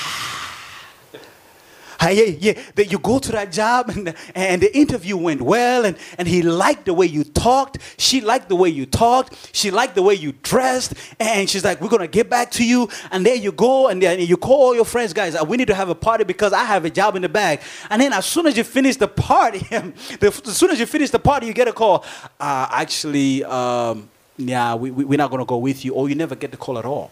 yeah, 2.13 2.23
yeah. 2.39 2.59
That 2.75 2.91
you 2.91 2.99
go 2.99 3.19
to 3.19 3.31
that 3.33 3.51
job 3.51 3.89
and, 3.89 4.13
and 4.35 4.61
the 4.61 4.75
interview 4.75 5.17
went 5.17 5.41
well 5.41 5.85
and, 5.85 5.97
and 6.17 6.27
he 6.27 6.41
liked 6.41 6.85
the 6.85 6.93
way 6.93 7.05
you 7.05 7.23
talked. 7.23 7.77
She 7.97 8.21
liked 8.21 8.49
the 8.49 8.55
way 8.55 8.69
you 8.69 8.85
talked. 8.85 9.49
She 9.53 9.71
liked 9.71 9.95
the 9.95 10.01
way 10.01 10.15
you 10.15 10.33
dressed. 10.43 10.93
And 11.19 11.49
she's 11.49 11.63
like, 11.63 11.81
we're 11.81 11.89
going 11.89 12.01
to 12.01 12.07
get 12.07 12.29
back 12.29 12.51
to 12.51 12.65
you. 12.65 12.89
And 13.11 13.25
there 13.25 13.35
you 13.35 13.51
go. 13.51 13.87
And 13.87 14.01
then 14.01 14.19
you 14.19 14.37
call 14.37 14.61
all 14.61 14.75
your 14.75 14.85
friends, 14.85 15.13
guys, 15.13 15.35
we 15.43 15.57
need 15.57 15.67
to 15.67 15.75
have 15.75 15.89
a 15.89 15.95
party 15.95 16.23
because 16.23 16.53
I 16.53 16.63
have 16.63 16.85
a 16.85 16.89
job 16.89 17.15
in 17.15 17.21
the 17.21 17.29
bag. 17.29 17.61
And 17.89 18.01
then 18.01 18.13
as 18.13 18.25
soon 18.25 18.47
as 18.47 18.57
you 18.57 18.63
finish 18.63 18.97
the 18.97 19.07
party, 19.07 19.65
as 19.71 20.57
soon 20.57 20.71
as 20.71 20.79
you 20.79 20.85
finish 20.85 21.09
the 21.09 21.19
party, 21.19 21.47
you 21.47 21.53
get 21.53 21.67
a 21.67 21.73
call. 21.73 22.05
Uh, 22.39 22.67
actually, 22.71 23.43
um, 23.43 24.09
yeah, 24.37 24.75
we, 24.75 24.91
we, 24.91 25.05
we're 25.05 25.17
not 25.17 25.29
going 25.29 25.41
to 25.41 25.45
go 25.45 25.57
with 25.57 25.85
you. 25.85 25.93
Or 25.93 26.09
you 26.09 26.15
never 26.15 26.35
get 26.35 26.51
the 26.51 26.57
call 26.57 26.77
at 26.77 26.85
all. 26.85 27.11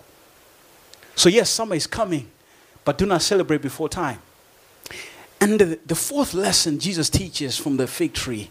So 1.15 1.29
yes, 1.29 1.49
summer 1.49 1.75
is 1.75 1.87
coming, 1.87 2.29
but 2.83 2.97
do 2.97 3.05
not 3.05 3.21
celebrate 3.21 3.61
before 3.61 3.89
time. 3.89 4.19
And 5.39 5.59
the, 5.59 5.79
the 5.85 5.95
fourth 5.95 6.33
lesson 6.33 6.79
Jesus 6.79 7.09
teaches 7.09 7.57
from 7.57 7.77
the 7.77 7.87
fig 7.87 8.13
tree 8.13 8.49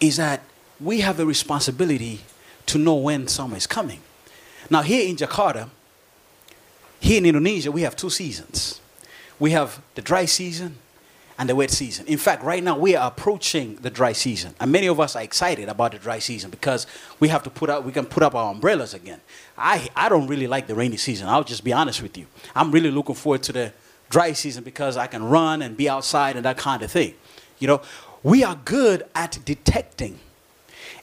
is 0.00 0.16
that 0.16 0.42
we 0.80 1.00
have 1.00 1.18
a 1.20 1.26
responsibility 1.26 2.20
to 2.66 2.78
know 2.78 2.94
when 2.94 3.28
summer 3.28 3.56
is 3.56 3.66
coming. 3.66 4.00
Now, 4.68 4.82
here 4.82 5.08
in 5.08 5.16
Jakarta, 5.16 5.68
here 7.00 7.18
in 7.18 7.26
Indonesia, 7.26 7.70
we 7.70 7.82
have 7.82 7.96
two 7.96 8.10
seasons. 8.10 8.80
We 9.38 9.50
have 9.52 9.80
the 9.94 10.02
dry 10.02 10.24
season 10.24 10.76
and 11.38 11.48
the 11.48 11.54
wet 11.54 11.70
season. 11.70 12.06
In 12.06 12.18
fact, 12.18 12.42
right 12.42 12.62
now 12.62 12.78
we 12.78 12.96
are 12.96 13.08
approaching 13.08 13.76
the 13.76 13.90
dry 13.90 14.12
season, 14.12 14.54
and 14.58 14.72
many 14.72 14.86
of 14.86 14.98
us 14.98 15.16
are 15.16 15.22
excited 15.22 15.68
about 15.68 15.92
the 15.92 15.98
dry 15.98 16.18
season 16.18 16.50
because 16.50 16.86
we 17.20 17.28
have 17.28 17.42
to 17.42 17.50
put 17.50 17.68
up 17.68 17.84
we 17.84 17.92
can 17.92 18.06
put 18.06 18.22
up 18.22 18.34
our 18.34 18.52
umbrellas 18.52 18.94
again. 18.94 19.20
I 19.58 19.88
I 19.94 20.08
don't 20.08 20.26
really 20.26 20.46
like 20.46 20.66
the 20.66 20.74
rainy 20.74 20.96
season. 20.96 21.28
I'll 21.28 21.44
just 21.44 21.64
be 21.64 21.72
honest 21.72 22.02
with 22.02 22.16
you. 22.16 22.26
I'm 22.54 22.70
really 22.70 22.90
looking 22.90 23.14
forward 23.14 23.42
to 23.44 23.52
the 23.52 23.72
dry 24.08 24.32
season 24.32 24.64
because 24.64 24.96
I 24.96 25.06
can 25.06 25.24
run 25.24 25.62
and 25.62 25.76
be 25.76 25.88
outside 25.88 26.36
and 26.36 26.44
that 26.44 26.56
kind 26.56 26.82
of 26.82 26.90
thing. 26.90 27.14
You 27.58 27.66
know, 27.68 27.82
we 28.22 28.44
are 28.44 28.58
good 28.64 29.04
at 29.14 29.38
detecting 29.44 30.18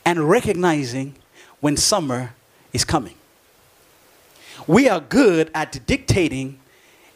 and 0.05 0.29
recognizing 0.29 1.15
when 1.59 1.77
summer 1.77 2.33
is 2.71 2.83
coming. 2.83 3.15
We 4.67 4.87
are 4.87 4.99
good 4.99 5.49
at 5.53 5.85
dictating 5.85 6.59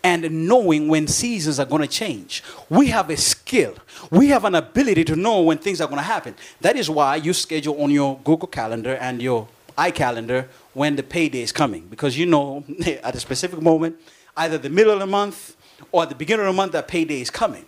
and 0.03 0.47
knowing 0.47 0.87
when 0.87 1.07
seasons 1.07 1.59
are 1.59 1.65
going 1.65 1.81
to 1.81 1.87
change. 1.87 2.43
We 2.69 2.87
have 2.87 3.09
a 3.09 3.17
skill. 3.17 3.75
We 4.11 4.29
have 4.29 4.45
an 4.45 4.55
ability 4.55 5.03
to 5.05 5.15
know 5.15 5.41
when 5.41 5.57
things 5.57 5.81
are 5.81 5.87
going 5.87 5.97
to 5.97 6.03
happen. 6.03 6.35
That 6.61 6.75
is 6.75 6.89
why 6.89 7.15
you 7.17 7.33
schedule 7.33 7.81
on 7.81 7.91
your 7.91 8.19
Google 8.23 8.47
Calendar 8.47 8.95
and 8.95 9.21
your 9.21 9.47
iCalendar 9.77 10.47
when 10.73 10.95
the 10.95 11.03
payday 11.03 11.41
is 11.41 11.51
coming 11.51 11.87
because 11.87 12.17
you 12.17 12.25
know 12.25 12.63
at 13.03 13.15
a 13.15 13.19
specific 13.19 13.61
moment, 13.61 13.97
either 14.35 14.57
the 14.57 14.69
middle 14.69 14.93
of 14.93 14.99
the 14.99 15.07
month 15.07 15.55
or 15.91 16.03
at 16.03 16.09
the 16.09 16.15
beginning 16.15 16.45
of 16.45 16.53
the 16.53 16.57
month 16.57 16.71
that 16.71 16.87
payday 16.87 17.21
is 17.21 17.29
coming. 17.29 17.65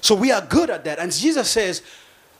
So 0.00 0.14
we 0.14 0.32
are 0.32 0.40
good 0.40 0.70
at 0.70 0.84
that. 0.84 0.98
And 0.98 1.12
Jesus 1.12 1.48
says 1.48 1.82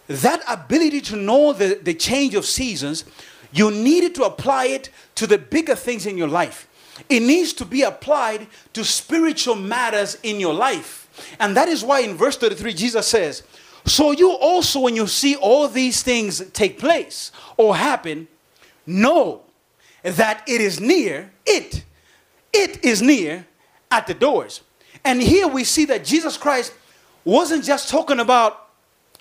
that 0.09 0.43
ability 0.49 1.01
to 1.03 1.17
know 1.17 1.53
the, 1.53 1.79
the 1.81 1.95
change 1.95 2.35
of 2.35 2.45
seasons, 2.45 3.05
you 3.53 3.71
needed 3.71 4.15
to 4.17 4.25
apply 4.25 4.67
it 4.67 4.91
to 5.17 5.27
the 5.27 5.39
bigger 5.39 5.77
things 5.77 6.07
in 6.07 6.19
your 6.19 6.29
life. 6.29 6.69
It 7.09 7.21
needs 7.21 7.53
to 7.55 7.65
be 7.65 7.83
applied 7.83 8.47
to 8.75 8.85
spiritual 8.85 9.55
matters 9.55 10.19
in 10.23 10.41
your 10.41 10.55
life. 10.55 11.37
And 11.39 11.57
that 11.57 11.69
is 11.69 11.85
why 11.85 12.01
in 12.01 12.17
verse 12.17 12.37
33, 12.37 12.75
Jesus 12.75 13.07
says, 13.07 13.43
So 13.87 14.11
you 14.11 14.31
also, 14.33 14.81
when 14.81 14.97
you 14.97 15.07
see 15.07 15.37
all 15.37 15.69
these 15.69 16.03
things 16.03 16.45
take 16.51 16.79
place 16.79 17.33
or 17.57 17.77
happen, 17.77 18.29
know 18.87 19.43
that 20.03 20.43
it 20.47 20.61
is 20.61 20.81
near, 20.81 21.31
it, 21.47 21.85
it 22.53 22.85
is 22.85 23.01
near 23.03 23.47
at 23.91 24.07
the 24.07 24.15
doors. 24.15 24.63
And 25.05 25.23
here 25.23 25.49
we 25.49 25.65
see 25.65 25.85
that 25.87 26.05
Jesus 26.05 26.37
Christ 26.37 26.73
wasn't 27.25 27.65
just 27.65 27.89
talking 27.89 28.21
about 28.21 28.69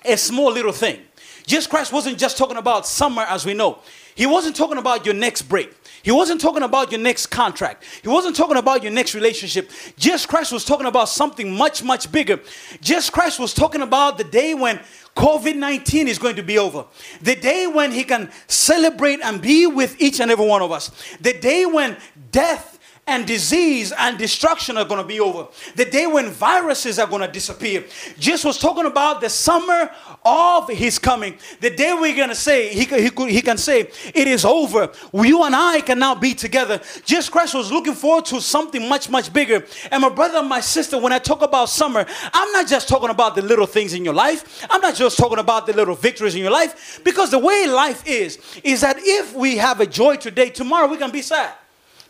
a 0.06 0.18
small 0.18 0.52
little 0.52 0.72
thing. 0.72 1.00
Jesus 1.46 1.68
Christ 1.68 1.92
wasn't 1.92 2.18
just 2.18 2.38
talking 2.38 2.58
about 2.58 2.88
summer 2.88 3.24
as 3.24 3.46
we 3.46 3.54
know. 3.54 3.80
He 4.16 4.26
wasn't 4.26 4.56
talking 4.56 4.78
about 4.78 5.06
your 5.06 5.16
next 5.16 5.44
break. 5.44 5.74
He 6.04 6.12
wasn't 6.12 6.42
talking 6.42 6.64
about 6.64 6.92
your 6.92 7.00
next 7.00 7.28
contract. 7.28 7.84
He 8.02 8.10
wasn't 8.10 8.36
talking 8.36 8.58
about 8.58 8.84
your 8.84 8.92
next 8.92 9.14
relationship. 9.14 9.70
Jesus 9.98 10.26
Christ 10.26 10.52
was 10.52 10.66
talking 10.66 10.88
about 10.88 11.10
something 11.10 11.56
much, 11.56 11.84
much 11.84 12.12
bigger. 12.12 12.40
Jesus 12.82 13.10
Christ 13.10 13.40
was 13.40 13.54
talking 13.54 13.82
about 13.82 14.18
the 14.18 14.24
day 14.24 14.54
when 14.54 14.80
COVID 15.16 15.56
19 15.56 16.08
is 16.08 16.18
going 16.18 16.36
to 16.38 16.44
be 16.44 16.58
over. 16.58 16.86
The 17.22 17.36
day 17.36 17.68
when 17.68 17.92
He 17.92 18.04
can 18.04 18.32
celebrate 18.48 19.20
and 19.24 19.42
be 19.42 19.68
with 19.68 20.02
each 20.02 20.20
and 20.20 20.32
every 20.32 20.48
one 20.48 20.62
of 20.62 20.72
us. 20.72 20.92
The 21.20 21.34
day 21.34 21.66
when 21.66 21.98
death 22.32 22.80
and 23.08 23.26
disease 23.26 23.92
and 23.98 24.18
destruction 24.18 24.78
are 24.78 24.86
going 24.86 25.02
to 25.02 25.08
be 25.08 25.20
over. 25.20 25.48
The 25.76 25.86
day 25.86 26.06
when 26.06 26.30
viruses 26.30 27.00
are 27.00 27.08
going 27.08 27.24
to 27.24 27.28
disappear. 27.28 27.84
Jesus 28.20 28.46
was 28.46 28.60
talking 28.60 28.86
about 28.86 29.22
the 29.22 29.30
summer 29.30 29.90
of 30.24 30.70
his 30.70 31.00
coming. 31.00 31.38
The 31.60 31.72
day 31.72 31.94
we're 31.94 32.16
going 32.16 32.30
to 32.30 32.36
say, 32.36 32.70
he, 32.70 32.86
he, 32.86 33.10
he 33.28 33.42
can 33.42 33.58
say, 33.58 33.90
it 34.14 34.28
is 34.28 34.46
over. 34.46 34.92
You 35.14 35.44
and 35.44 35.56
I 35.56 35.82
can 35.82 35.98
now 35.98 36.14
be 36.14 36.34
together. 36.34 36.80
Jesus 37.04 37.28
Christ 37.28 37.56
was 37.56 37.72
looking 37.72 37.96
forward 37.96 38.26
to 38.26 38.40
something 38.40 38.88
much, 38.88 39.10
much 39.10 39.34
bigger. 39.34 39.66
And 39.90 40.04
my 40.04 40.10
brother 40.10 40.38
and 40.38 40.48
my 40.48 40.62
sister, 40.62 41.00
when 41.00 41.12
I 41.12 41.20
talk 41.20 41.42
about 41.42 41.70
summer, 41.70 42.06
I'm 42.34 42.52
not 42.52 42.68
just 42.68 42.88
talking 42.88 43.10
about 43.10 43.36
the 43.36 43.42
little 43.42 43.66
things 43.66 43.94
in 43.94 44.06
your 44.06 44.14
life. 44.14 44.66
I'm 44.70 44.80
not 44.80 44.96
just 44.96 45.18
talking 45.18 45.40
about 45.40 45.66
the 45.66 45.74
little 45.74 45.96
victories 45.96 46.36
in 46.36 46.42
your 46.42 46.52
life. 46.52 47.02
Because 47.04 47.32
the 47.32 47.40
way 47.40 47.66
life 47.68 48.04
is, 48.06 48.38
is 48.64 48.82
that 48.82 48.98
if 49.00 49.34
we 49.34 49.58
have 49.58 49.82
a 49.82 49.88
joy 49.88 50.18
today, 50.18 50.50
tomorrow 50.50 50.88
we 50.88 50.98
can 50.98 51.12
be 51.12 51.24
sad. 51.24 51.56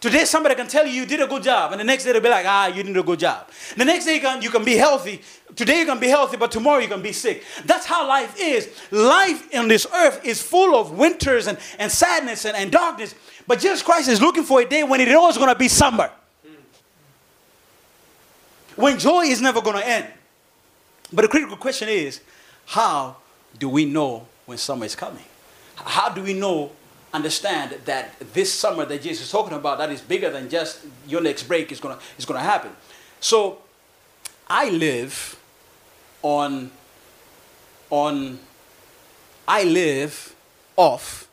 Today, 0.02 0.26
somebody 0.26 0.56
can 0.56 0.68
tell 0.68 0.84
you 0.88 0.94
you 0.94 1.06
did 1.06 1.22
a 1.22 1.28
good 1.28 1.44
job, 1.44 1.74
and 1.74 1.80
the 1.80 1.84
next 1.84 2.06
day 2.06 2.12
they'll 2.12 2.24
be 2.24 2.28
like, 2.28 2.48
ah, 2.48 2.66
you 2.66 2.82
did 2.82 2.98
a 2.98 3.04
good 3.04 3.20
job. 3.20 3.48
The 3.78 3.86
next 3.86 4.06
day, 4.06 4.16
you 4.16 4.22
can, 4.22 4.42
you 4.42 4.50
can 4.50 4.66
be 4.66 4.76
healthy. 4.76 5.22
Today, 5.56 5.82
you 5.82 5.86
can 5.86 6.00
be 6.00 6.08
healthy, 6.08 6.38
but 6.38 6.52
tomorrow, 6.52 6.80
you 6.80 6.88
can 6.88 7.04
be 7.04 7.12
sick. 7.12 7.44
That's 7.66 7.86
how 7.86 8.08
life 8.08 8.36
is. 8.40 8.68
Life 8.90 9.56
on 9.56 9.68
this 9.68 9.86
earth 9.94 10.26
is 10.26 10.42
full 10.42 10.76
of 10.76 10.98
winters 10.98 11.46
and, 11.46 11.60
and 11.78 11.92
sadness 11.92 12.46
and, 12.46 12.58
and 12.58 12.72
darkness. 12.72 13.14
But 13.46 13.60
Jesus 13.60 13.84
Christ 13.84 14.10
is 14.10 14.20
looking 14.20 14.42
for 14.42 14.60
a 14.60 14.66
day 14.66 14.84
when 14.84 15.02
it 15.02 15.08
is 15.08 15.14
always 15.14 15.38
going 15.38 15.50
to 15.50 15.56
be 15.56 15.68
summer. 15.68 16.10
When 18.76 18.98
joy 18.98 19.26
is 19.26 19.40
never 19.40 19.62
going 19.62 19.78
to 19.78 19.88
end. 19.88 20.08
But 21.14 21.22
the 21.22 21.28
critical 21.28 21.58
question 21.58 21.90
is 21.90 22.22
how 22.66 23.18
do 23.60 23.70
we 23.70 23.86
know 23.86 24.26
when 24.48 24.58
summer 24.58 24.86
is 24.86 24.96
coming? 24.96 25.26
How 25.76 26.10
do 26.10 26.24
we 26.24 26.34
know 26.34 26.72
understand 27.14 27.78
that 27.86 28.20
this 28.34 28.54
summer 28.54 28.86
that 28.86 29.02
Jesus 29.02 29.26
is 29.26 29.32
talking 29.32 29.54
about, 29.54 29.78
that 29.78 29.90
is 29.92 30.02
bigger 30.02 30.30
than 30.30 30.50
just 30.50 30.86
your 31.08 31.22
next 31.22 31.44
break 31.44 31.72
is 31.72 31.80
gonna 31.80 32.00
is 32.18 32.26
gonna 32.26 32.40
happen. 32.40 32.72
So 33.20 33.60
I 34.48 34.70
live 34.70 35.40
on 36.22 36.72
on 37.90 38.40
I 39.48 39.64
live 39.64 40.36
off 40.76 41.28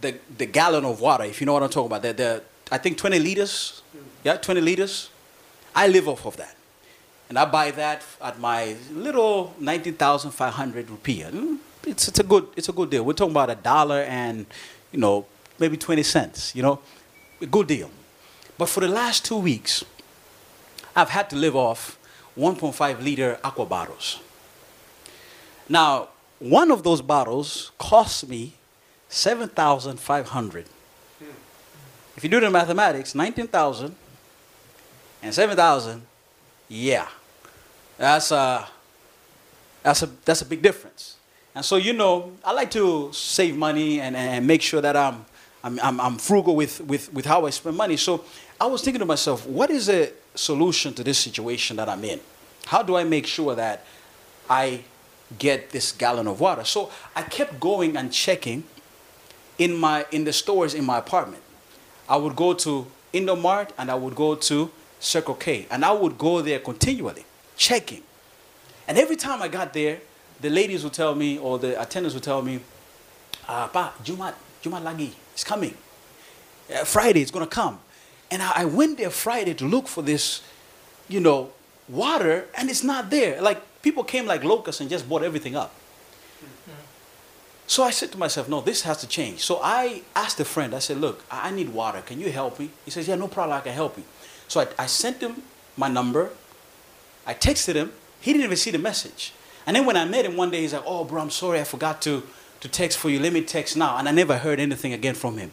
the 0.00 0.18
the 0.38 0.46
gallon 0.46 0.84
of 0.84 1.00
water, 1.00 1.24
if 1.24 1.40
you 1.40 1.46
know 1.46 1.52
what 1.52 1.62
I'm 1.62 1.70
talking 1.70 1.86
about. 1.86 2.02
The, 2.02 2.12
the 2.12 2.42
I 2.70 2.78
think 2.78 2.98
20 2.98 3.18
liters. 3.18 3.82
Yeah, 4.24 4.36
20 4.36 4.60
liters. 4.60 5.10
I 5.74 5.86
live 5.88 6.08
off 6.08 6.26
of 6.26 6.36
that. 6.38 6.56
And 7.28 7.38
I 7.38 7.44
buy 7.44 7.70
that 7.72 8.02
at 8.20 8.38
my 8.38 8.76
little 8.92 9.54
19,500 9.58 10.86
rupiah. 10.86 11.30
Hmm, 11.30 11.56
it's, 11.84 12.08
it's, 12.08 12.18
a 12.18 12.22
good, 12.22 12.48
it's 12.56 12.68
a 12.68 12.72
good 12.72 12.90
deal. 12.90 13.04
We're 13.04 13.12
talking 13.12 13.32
about 13.32 13.50
a 13.50 13.54
dollar 13.54 14.02
and 14.02 14.46
you 14.96 15.02
know, 15.02 15.26
maybe 15.58 15.76
20 15.76 16.02
cents, 16.02 16.56
you 16.56 16.62
know, 16.62 16.80
a 17.42 17.46
good 17.46 17.66
deal. 17.66 17.90
But 18.56 18.70
for 18.70 18.80
the 18.80 18.88
last 18.88 19.26
two 19.26 19.36
weeks, 19.36 19.84
I've 20.96 21.10
had 21.10 21.28
to 21.30 21.36
live 21.36 21.54
off 21.54 21.98
1.5 22.34 23.02
liter 23.02 23.38
aqua 23.44 23.66
bottles. 23.66 24.20
Now, 25.68 26.08
one 26.38 26.70
of 26.70 26.82
those 26.82 27.02
bottles 27.02 27.72
cost 27.76 28.26
me 28.26 28.54
7,500. 29.10 30.64
If 32.16 32.24
you 32.24 32.30
do 32.30 32.40
the 32.40 32.50
mathematics, 32.50 33.14
19,000 33.14 33.94
and 35.22 35.34
7,000, 35.34 36.06
yeah. 36.68 37.08
That's 37.98 38.30
a, 38.30 38.66
that's, 39.82 40.02
a, 40.02 40.06
that's 40.24 40.40
a 40.40 40.46
big 40.46 40.62
difference. 40.62 41.15
And 41.56 41.64
so, 41.64 41.76
you 41.76 41.94
know, 41.94 42.32
I 42.44 42.52
like 42.52 42.70
to 42.72 43.10
save 43.14 43.56
money 43.56 43.98
and, 43.98 44.14
and 44.14 44.46
make 44.46 44.60
sure 44.60 44.82
that 44.82 44.94
I'm, 44.94 45.24
I'm, 45.64 45.98
I'm, 45.98 46.18
frugal 46.18 46.54
with, 46.54 46.82
with, 46.82 47.10
with 47.14 47.24
how 47.24 47.46
I 47.46 47.50
spend 47.50 47.78
money. 47.78 47.96
So 47.96 48.26
I 48.60 48.66
was 48.66 48.82
thinking 48.82 48.98
to 49.00 49.06
myself, 49.06 49.46
what 49.46 49.70
is 49.70 49.88
a 49.88 50.10
solution 50.34 50.92
to 50.92 51.02
this 51.02 51.16
situation 51.16 51.78
that 51.78 51.88
I'm 51.88 52.04
in? 52.04 52.20
How 52.66 52.82
do 52.82 52.94
I 52.94 53.04
make 53.04 53.26
sure 53.26 53.54
that 53.54 53.86
I 54.50 54.84
get 55.38 55.70
this 55.70 55.92
gallon 55.92 56.26
of 56.26 56.40
water? 56.40 56.62
So 56.62 56.90
I 57.16 57.22
kept 57.22 57.58
going 57.58 57.96
and 57.96 58.12
checking 58.12 58.64
in, 59.56 59.74
my, 59.74 60.04
in 60.12 60.24
the 60.24 60.34
stores 60.34 60.74
in 60.74 60.84
my 60.84 60.98
apartment. 60.98 61.42
I 62.06 62.16
would 62.16 62.36
go 62.36 62.52
to 62.52 62.86
Indomart 63.14 63.70
and 63.78 63.90
I 63.90 63.94
would 63.94 64.14
go 64.14 64.34
to 64.34 64.70
Circle 65.00 65.36
K. 65.36 65.66
And 65.70 65.86
I 65.86 65.92
would 65.92 66.18
go 66.18 66.42
there 66.42 66.58
continually, 66.58 67.24
checking. 67.56 68.02
And 68.86 68.98
every 68.98 69.16
time 69.16 69.40
I 69.40 69.48
got 69.48 69.72
there, 69.72 70.00
the 70.40 70.50
ladies 70.50 70.82
will 70.82 70.90
tell 70.90 71.14
me, 71.14 71.38
or 71.38 71.58
the 71.58 71.80
attendants 71.80 72.14
will 72.14 72.22
tell 72.22 72.42
me, 72.42 72.60
ah, 73.48 73.68
pa, 73.72 73.94
Jumat, 74.02 74.34
Jumat 74.62 74.82
lagi, 74.82 75.12
it's 75.32 75.44
coming. 75.44 75.74
Uh, 76.72 76.84
Friday, 76.84 77.22
it's 77.22 77.30
going 77.30 77.44
to 77.44 77.50
come. 77.50 77.78
And 78.30 78.42
I, 78.42 78.52
I 78.56 78.64
went 78.64 78.98
there 78.98 79.10
Friday 79.10 79.54
to 79.54 79.64
look 79.64 79.88
for 79.88 80.02
this, 80.02 80.42
you 81.08 81.20
know, 81.20 81.50
water, 81.88 82.46
and 82.56 82.68
it's 82.68 82.82
not 82.82 83.10
there. 83.10 83.40
Like, 83.40 83.62
people 83.82 84.04
came 84.04 84.26
like 84.26 84.42
locusts 84.42 84.80
and 84.80 84.90
just 84.90 85.08
bought 85.08 85.22
everything 85.22 85.56
up. 85.56 85.72
So 87.68 87.82
I 87.82 87.90
said 87.90 88.12
to 88.12 88.18
myself, 88.18 88.48
no, 88.48 88.60
this 88.60 88.82
has 88.82 88.98
to 88.98 89.08
change. 89.08 89.40
So 89.40 89.60
I 89.62 90.02
asked 90.14 90.38
a 90.38 90.44
friend, 90.44 90.74
I 90.74 90.78
said, 90.78 90.98
look, 90.98 91.24
I 91.30 91.50
need 91.50 91.70
water. 91.70 92.00
Can 92.00 92.20
you 92.20 92.30
help 92.30 92.60
me? 92.60 92.70
He 92.84 92.92
says, 92.92 93.08
yeah, 93.08 93.16
no 93.16 93.26
problem, 93.26 93.58
I 93.58 93.60
can 93.60 93.72
help 93.72 93.96
you. 93.96 94.04
So 94.46 94.60
I, 94.60 94.68
I 94.78 94.86
sent 94.86 95.20
him 95.20 95.42
my 95.76 95.88
number. 95.88 96.30
I 97.26 97.34
texted 97.34 97.74
him. 97.74 97.92
He 98.20 98.32
didn't 98.32 98.44
even 98.44 98.56
see 98.56 98.70
the 98.70 98.78
message. 98.78 99.32
And 99.66 99.74
then 99.74 99.84
when 99.84 99.96
I 99.96 100.04
met 100.04 100.24
him 100.24 100.36
one 100.36 100.50
day, 100.50 100.60
he's 100.60 100.72
like, 100.72 100.84
oh, 100.86 101.04
bro, 101.04 101.20
I'm 101.20 101.30
sorry, 101.30 101.60
I 101.60 101.64
forgot 101.64 102.00
to, 102.02 102.22
to 102.60 102.68
text 102.68 102.98
for 102.98 103.10
you. 103.10 103.18
Let 103.18 103.32
me 103.32 103.42
text 103.42 103.76
now. 103.76 103.96
And 103.96 104.08
I 104.08 104.12
never 104.12 104.38
heard 104.38 104.60
anything 104.60 104.92
again 104.92 105.14
from 105.14 105.36
him. 105.38 105.52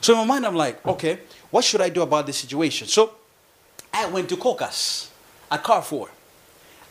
So 0.00 0.12
in 0.12 0.18
my 0.20 0.24
mind, 0.24 0.46
I'm 0.46 0.54
like, 0.54 0.84
okay, 0.86 1.18
what 1.50 1.64
should 1.64 1.80
I 1.80 1.88
do 1.88 2.02
about 2.02 2.26
this 2.26 2.38
situation? 2.38 2.86
So 2.86 3.14
I 3.92 4.06
went 4.06 4.28
to 4.28 4.36
Kokas 4.36 5.10
at 5.50 5.64
Carrefour. 5.64 6.10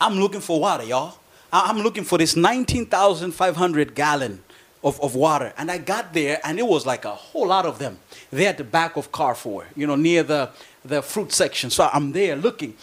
I'm 0.01 0.19
looking 0.19 0.41
for 0.41 0.59
water, 0.59 0.83
y'all. 0.83 1.17
I'm 1.51 1.79
looking 1.79 2.03
for 2.03 2.17
this 2.17 2.35
19,500 2.35 3.95
gallon 3.95 4.43
of, 4.83 5.01
of 5.01 5.15
water. 5.15 5.53
And 5.57 5.71
I 5.71 5.77
got 5.77 6.13
there, 6.13 6.39
and 6.43 6.59
it 6.59 6.67
was 6.67 6.85
like 6.85 7.05
a 7.05 7.15
whole 7.15 7.47
lot 7.47 7.65
of 7.65 7.79
them. 7.79 7.99
They're 8.31 8.49
at 8.49 8.57
the 8.57 8.63
back 8.63 8.97
of 8.97 9.11
Carrefour, 9.11 9.67
you 9.75 9.87
know, 9.87 9.95
near 9.95 10.23
the, 10.23 10.51
the 10.85 11.01
fruit 11.01 11.31
section. 11.31 11.69
So 11.69 11.89
I'm 11.91 12.11
there 12.11 12.35
looking. 12.35 12.75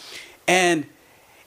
And 0.49 0.87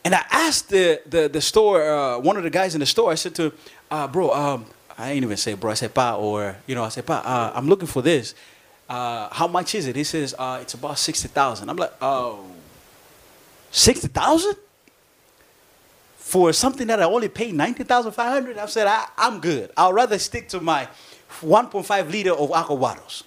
and 0.04 0.16
I 0.16 0.26
asked 0.32 0.70
the, 0.70 1.02
the, 1.06 1.30
the 1.30 1.42
store, 1.42 1.84
uh, 1.84 2.20
one 2.20 2.38
of 2.38 2.44
the 2.44 2.50
guys 2.50 2.74
in 2.74 2.80
the 2.80 2.86
store, 2.86 3.12
I 3.12 3.16
said 3.16 3.36
to 3.36 3.54
uh, 3.92 4.08
bro, 4.08 4.32
um, 4.32 4.66
I 4.98 5.12
ain't 5.12 5.24
even 5.24 5.38
say 5.38 5.54
bro, 5.54 5.72
I 5.72 5.76
said 5.76 5.94
pa, 5.94 6.16
or, 6.16 6.56
you 6.68 6.76
know, 6.76 6.84
I 6.84 6.90
said 6.90 7.06
pa, 7.06 7.22
uh, 7.26 7.58
I'm 7.58 7.68
looking 7.68 7.88
for 7.88 8.02
this. 8.02 8.36
Uh, 8.88 9.30
how 9.32 9.48
much 9.48 9.76
is 9.76 9.88
it? 9.88 9.96
He 9.96 10.04
says, 10.04 10.34
uh, 10.38 10.60
it's 10.62 10.74
about 10.74 10.98
60,000. 10.98 11.70
I'm 11.70 11.78
like, 11.78 11.94
oh, 12.02 12.46
60,000? 13.72 14.56
For 16.18 16.54
something 16.54 16.88
that 16.88 17.02
I 17.02 17.06
only 17.06 17.28
paid 17.28 17.56
90,500? 17.56 18.58
I 18.58 18.66
said, 18.68 18.88
I, 18.88 19.08
I'm 19.18 19.40
good. 19.40 19.72
I'll 19.78 19.94
rather 19.94 20.18
stick 20.20 20.50
to 20.50 20.60
my 20.60 20.88
1.5 21.42 22.12
liter 22.12 22.34
of 22.34 22.52
aqua 22.52 22.78
bottles. 22.78 23.24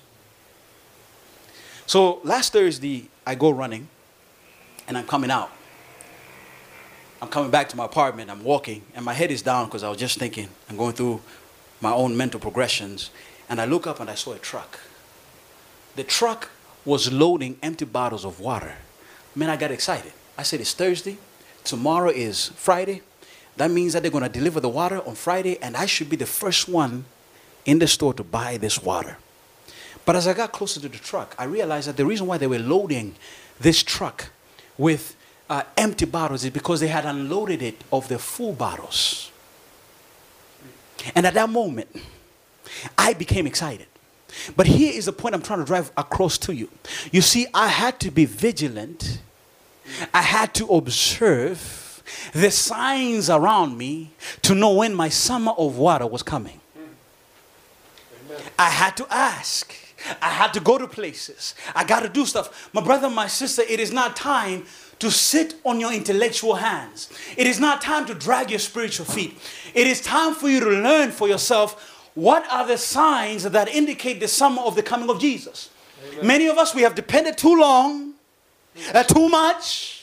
So 1.86 2.20
last 2.24 2.52
Thursday, 2.52 3.08
I 3.26 3.34
go 3.34 3.50
running 3.50 3.88
and 4.88 4.96
I'm 4.96 5.06
coming 5.06 5.30
out. 5.30 5.50
I'm 7.22 7.28
coming 7.28 7.52
back 7.52 7.68
to 7.68 7.76
my 7.76 7.84
apartment, 7.84 8.32
I'm 8.32 8.42
walking, 8.42 8.82
and 8.96 9.04
my 9.04 9.12
head 9.12 9.30
is 9.30 9.42
down 9.42 9.66
because 9.66 9.84
I 9.84 9.88
was 9.88 9.96
just 9.96 10.18
thinking, 10.18 10.48
I'm 10.68 10.76
going 10.76 10.92
through 10.92 11.20
my 11.80 11.92
own 11.92 12.16
mental 12.16 12.40
progressions, 12.40 13.10
and 13.48 13.60
I 13.60 13.64
look 13.64 13.86
up 13.86 14.00
and 14.00 14.10
I 14.10 14.16
saw 14.16 14.32
a 14.32 14.38
truck. 14.40 14.80
The 15.94 16.02
truck 16.02 16.50
was 16.84 17.12
loading 17.12 17.58
empty 17.62 17.84
bottles 17.84 18.24
of 18.24 18.40
water. 18.40 18.74
Man, 19.36 19.50
I 19.50 19.56
got 19.56 19.70
excited. 19.70 20.12
I 20.36 20.42
said, 20.42 20.60
It's 20.60 20.74
Thursday, 20.74 21.16
tomorrow 21.62 22.10
is 22.10 22.48
Friday. 22.56 23.02
That 23.56 23.70
means 23.70 23.92
that 23.92 24.02
they're 24.02 24.10
going 24.10 24.24
to 24.24 24.28
deliver 24.28 24.58
the 24.58 24.68
water 24.68 25.00
on 25.06 25.14
Friday, 25.14 25.62
and 25.62 25.76
I 25.76 25.86
should 25.86 26.10
be 26.10 26.16
the 26.16 26.26
first 26.26 26.68
one 26.68 27.04
in 27.64 27.78
the 27.78 27.86
store 27.86 28.14
to 28.14 28.24
buy 28.24 28.56
this 28.56 28.82
water. 28.82 29.16
But 30.04 30.16
as 30.16 30.26
I 30.26 30.32
got 30.32 30.50
closer 30.50 30.80
to 30.80 30.88
the 30.88 30.98
truck, 30.98 31.36
I 31.38 31.44
realized 31.44 31.86
that 31.86 31.96
the 31.96 32.04
reason 32.04 32.26
why 32.26 32.38
they 32.38 32.48
were 32.48 32.58
loading 32.58 33.14
this 33.60 33.80
truck 33.84 34.30
with 34.76 35.14
uh, 35.52 35.62
empty 35.76 36.06
bottles 36.06 36.44
is 36.44 36.50
because 36.50 36.80
they 36.80 36.88
had 36.88 37.04
unloaded 37.04 37.60
it 37.60 37.76
of 37.92 38.08
the 38.08 38.18
full 38.18 38.54
bottles. 38.54 39.30
And 41.14 41.26
at 41.26 41.34
that 41.34 41.50
moment, 41.50 41.94
I 42.96 43.12
became 43.12 43.46
excited. 43.46 43.86
But 44.56 44.66
here 44.66 44.94
is 44.94 45.04
the 45.04 45.12
point 45.12 45.34
I'm 45.34 45.42
trying 45.42 45.58
to 45.58 45.66
drive 45.66 45.92
across 45.94 46.38
to 46.38 46.54
you. 46.54 46.70
You 47.10 47.20
see, 47.20 47.46
I 47.52 47.68
had 47.68 48.00
to 48.00 48.10
be 48.10 48.24
vigilant, 48.24 49.20
I 50.14 50.22
had 50.22 50.54
to 50.54 50.66
observe 50.68 52.02
the 52.32 52.50
signs 52.50 53.28
around 53.28 53.76
me 53.76 54.12
to 54.40 54.54
know 54.54 54.72
when 54.72 54.94
my 54.94 55.10
summer 55.10 55.52
of 55.52 55.76
water 55.76 56.06
was 56.06 56.22
coming. 56.22 56.60
I 58.58 58.70
had 58.70 58.96
to 58.96 59.06
ask. 59.10 59.74
I 60.20 60.30
had 60.30 60.52
to 60.54 60.60
go 60.60 60.78
to 60.78 60.86
places. 60.86 61.54
I 61.74 61.84
got 61.84 62.00
to 62.00 62.08
do 62.08 62.26
stuff. 62.26 62.70
My 62.72 62.82
brother, 62.82 63.08
my 63.08 63.26
sister, 63.26 63.62
it 63.62 63.80
is 63.80 63.92
not 63.92 64.16
time 64.16 64.64
to 64.98 65.10
sit 65.10 65.54
on 65.64 65.80
your 65.80 65.92
intellectual 65.92 66.54
hands. 66.54 67.10
It 67.36 67.46
is 67.46 67.58
not 67.58 67.82
time 67.82 68.06
to 68.06 68.14
drag 68.14 68.50
your 68.50 68.60
spiritual 68.60 69.06
feet. 69.06 69.38
It 69.74 69.86
is 69.86 70.00
time 70.00 70.34
for 70.34 70.48
you 70.48 70.60
to 70.60 70.70
learn 70.70 71.10
for 71.10 71.28
yourself 71.28 72.10
what 72.14 72.50
are 72.52 72.66
the 72.66 72.78
signs 72.78 73.44
that 73.44 73.68
indicate 73.68 74.20
the 74.20 74.28
summer 74.28 74.62
of 74.62 74.76
the 74.76 74.82
coming 74.82 75.08
of 75.10 75.18
Jesus. 75.18 75.70
Amen. 76.12 76.26
Many 76.26 76.46
of 76.48 76.58
us, 76.58 76.74
we 76.74 76.82
have 76.82 76.94
depended 76.94 77.38
too 77.38 77.58
long, 77.58 78.14
uh, 78.94 79.02
too 79.02 79.28
much 79.28 80.01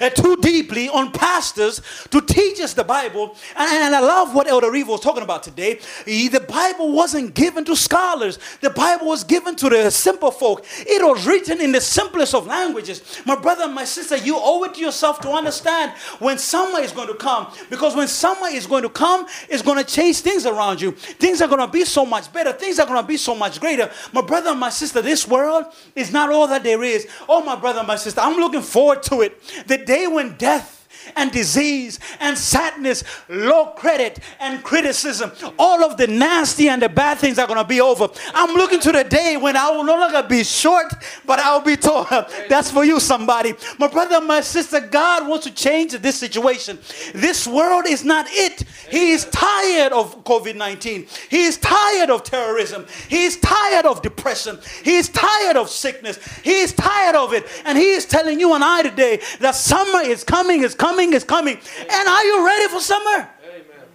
uh, 0.00 0.10
too 0.10 0.36
deeply 0.36 0.88
on 0.88 1.10
pastors 1.12 1.80
to 2.10 2.20
teach 2.20 2.60
us 2.60 2.74
the 2.74 2.84
Bible. 2.84 3.36
And, 3.56 3.70
and 3.70 3.94
I 3.94 4.00
love 4.00 4.34
what 4.34 4.46
Elder 4.46 4.70
Reeve 4.70 4.88
was 4.88 5.00
talking 5.00 5.22
about 5.22 5.42
today. 5.42 5.80
He, 6.04 6.28
the 6.28 6.40
Bible 6.40 6.92
wasn't 6.92 7.34
given 7.34 7.64
to 7.66 7.76
scholars, 7.76 8.38
the 8.60 8.70
Bible 8.70 9.06
was 9.06 9.24
given 9.24 9.56
to 9.56 9.68
the 9.68 9.90
simple 9.90 10.30
folk. 10.30 10.64
It 10.80 11.04
was 11.04 11.26
written 11.26 11.60
in 11.60 11.72
the 11.72 11.80
simplest 11.80 12.34
of 12.34 12.46
languages. 12.46 13.20
My 13.26 13.36
brother 13.36 13.64
and 13.64 13.74
my 13.74 13.84
sister, 13.84 14.16
you 14.16 14.36
owe 14.38 14.64
it 14.64 14.74
to 14.74 14.80
yourself 14.80 15.20
to 15.20 15.30
understand 15.30 15.92
when 16.18 16.38
summer 16.38 16.80
is 16.80 16.92
going 16.92 17.08
to 17.08 17.14
come. 17.14 17.52
Because 17.70 17.94
when 17.94 18.08
summer 18.08 18.48
is 18.48 18.66
going 18.66 18.82
to 18.82 18.90
come, 18.90 19.26
it's 19.48 19.62
going 19.62 19.78
to 19.78 19.84
change 19.84 20.20
things 20.20 20.46
around 20.46 20.80
you. 20.80 20.92
Things 20.92 21.40
are 21.40 21.48
going 21.48 21.60
to 21.60 21.68
be 21.68 21.84
so 21.84 22.04
much 22.04 22.32
better, 22.32 22.52
things 22.52 22.78
are 22.78 22.86
going 22.86 23.00
to 23.00 23.06
be 23.06 23.16
so 23.16 23.34
much 23.34 23.60
greater. 23.60 23.90
My 24.12 24.22
brother 24.22 24.50
and 24.50 24.60
my 24.60 24.70
sister, 24.70 25.02
this 25.02 25.26
world 25.26 25.66
is 25.94 26.12
not 26.12 26.30
all 26.30 26.46
that 26.48 26.62
there 26.62 26.82
is. 26.82 27.08
Oh, 27.28 27.44
my 27.44 27.56
brother 27.56 27.80
and 27.80 27.88
my 27.88 27.96
sister, 27.96 28.20
I'm 28.20 28.38
looking 28.38 28.62
forward 28.62 29.02
to 29.04 29.22
it. 29.22 29.40
The 29.68 29.76
day 29.76 30.06
when 30.06 30.38
death 30.38 30.77
and 31.16 31.30
disease 31.32 31.98
and 32.20 32.36
sadness, 32.36 33.04
low 33.28 33.66
credit 33.66 34.18
and 34.40 34.62
criticism. 34.62 35.32
All 35.58 35.84
of 35.84 35.96
the 35.96 36.06
nasty 36.06 36.68
and 36.68 36.82
the 36.82 36.88
bad 36.88 37.18
things 37.18 37.38
are 37.38 37.46
going 37.46 37.58
to 37.58 37.64
be 37.64 37.80
over. 37.80 38.08
I'm 38.34 38.54
looking 38.54 38.80
to 38.80 38.92
the 38.92 39.04
day 39.04 39.36
when 39.36 39.56
I 39.56 39.70
will 39.70 39.84
no 39.84 39.96
longer 39.96 40.22
be 40.22 40.44
short, 40.44 40.92
but 41.26 41.38
I'll 41.38 41.60
be 41.60 41.76
tall. 41.76 42.06
That's 42.48 42.70
for 42.70 42.84
you, 42.84 43.00
somebody. 43.00 43.54
My 43.78 43.88
brother, 43.88 44.20
my 44.20 44.40
sister, 44.40 44.80
God 44.80 45.28
wants 45.28 45.46
to 45.46 45.52
change 45.52 45.92
this 45.92 46.16
situation. 46.16 46.78
This 47.14 47.46
world 47.46 47.86
is 47.86 48.04
not 48.04 48.26
it. 48.28 48.64
He 48.90 49.10
is 49.10 49.24
tired 49.26 49.92
of 49.92 50.24
COVID 50.24 50.56
19. 50.56 51.06
He 51.30 51.44
is 51.44 51.58
tired 51.58 52.10
of 52.10 52.22
terrorism. 52.22 52.86
He 53.08 53.24
is 53.24 53.36
tired 53.38 53.86
of 53.86 54.02
depression. 54.02 54.58
He 54.84 54.96
is 54.96 55.08
tired 55.08 55.56
of 55.56 55.68
sickness. 55.68 56.18
He 56.42 56.60
is 56.60 56.72
tired 56.72 57.16
of 57.16 57.32
it. 57.32 57.46
And 57.64 57.76
He 57.76 57.90
is 57.90 58.04
telling 58.04 58.40
you 58.40 58.54
and 58.54 58.64
I 58.64 58.82
today 58.82 59.20
that 59.40 59.54
summer 59.54 60.00
is 60.00 60.24
coming, 60.24 60.62
is 60.62 60.74
coming 60.78 60.98
coming 60.98 61.12
is 61.12 61.24
coming. 61.24 61.58
And 61.80 62.08
are 62.08 62.24
you 62.24 62.46
ready 62.46 62.68
for 62.68 62.80
summer? 62.80 63.28
Amen. 63.44 63.86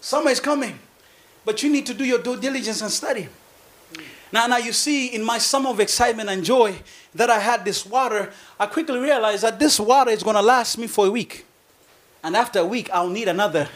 Summer 0.00 0.30
is 0.30 0.40
coming. 0.40 0.78
But 1.44 1.62
you 1.62 1.70
need 1.70 1.86
to 1.86 1.94
do 1.94 2.04
your 2.04 2.22
due 2.22 2.40
diligence 2.40 2.82
and 2.82 2.90
study. 2.90 3.28
Now, 4.32 4.46
now 4.46 4.56
you 4.56 4.72
see, 4.72 5.14
in 5.14 5.22
my 5.22 5.38
summer 5.38 5.70
of 5.70 5.80
excitement 5.80 6.28
and 6.28 6.44
joy 6.44 6.74
that 7.14 7.30
I 7.30 7.38
had 7.38 7.64
this 7.64 7.86
water, 7.86 8.32
I 8.58 8.66
quickly 8.66 8.98
realized 8.98 9.44
that 9.44 9.58
this 9.58 9.78
water 9.78 10.10
is 10.10 10.22
going 10.22 10.36
to 10.36 10.42
last 10.42 10.78
me 10.78 10.86
for 10.88 11.06
a 11.06 11.10
week. 11.10 11.46
And 12.22 12.34
after 12.34 12.60
a 12.60 12.64
week, 12.64 12.90
I'll 12.92 13.10
need 13.10 13.28
another, 13.28 13.68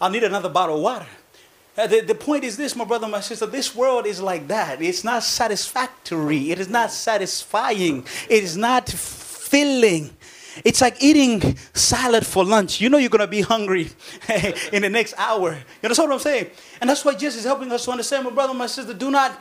I'll 0.00 0.10
need 0.10 0.24
another 0.24 0.48
bottle 0.48 0.76
of 0.76 0.82
water. 0.82 1.06
Uh, 1.78 1.86
the, 1.86 2.00
the 2.00 2.14
point 2.14 2.42
is 2.42 2.56
this, 2.56 2.74
my 2.74 2.84
brother, 2.84 3.06
my 3.06 3.20
sister, 3.20 3.46
this 3.46 3.74
world 3.74 4.06
is 4.06 4.20
like 4.20 4.48
that. 4.48 4.82
It's 4.82 5.04
not 5.04 5.22
satisfactory. 5.22 6.50
It 6.50 6.58
is 6.58 6.68
not 6.68 6.90
satisfying. 6.90 8.04
It 8.28 8.44
is 8.44 8.56
not 8.56 8.88
filling. 8.88 10.10
It's 10.64 10.80
like 10.80 11.02
eating 11.02 11.56
salad 11.74 12.24
for 12.24 12.44
lunch. 12.44 12.80
You 12.80 12.88
know 12.88 12.98
you're 12.98 13.10
going 13.10 13.20
to 13.20 13.26
be 13.26 13.42
hungry 13.42 13.90
in 14.72 14.82
the 14.82 14.88
next 14.88 15.14
hour. 15.18 15.52
You 15.52 15.84
understand 15.84 16.08
what 16.08 16.16
I'm 16.16 16.20
saying? 16.20 16.50
And 16.80 16.90
that's 16.90 17.04
why 17.04 17.14
Jesus 17.14 17.40
is 17.40 17.44
helping 17.44 17.70
us 17.72 17.84
to 17.84 17.90
understand, 17.90 18.24
my 18.24 18.30
brother, 18.30 18.54
my 18.54 18.66
sister, 18.66 18.94
do 18.94 19.10
not, 19.10 19.40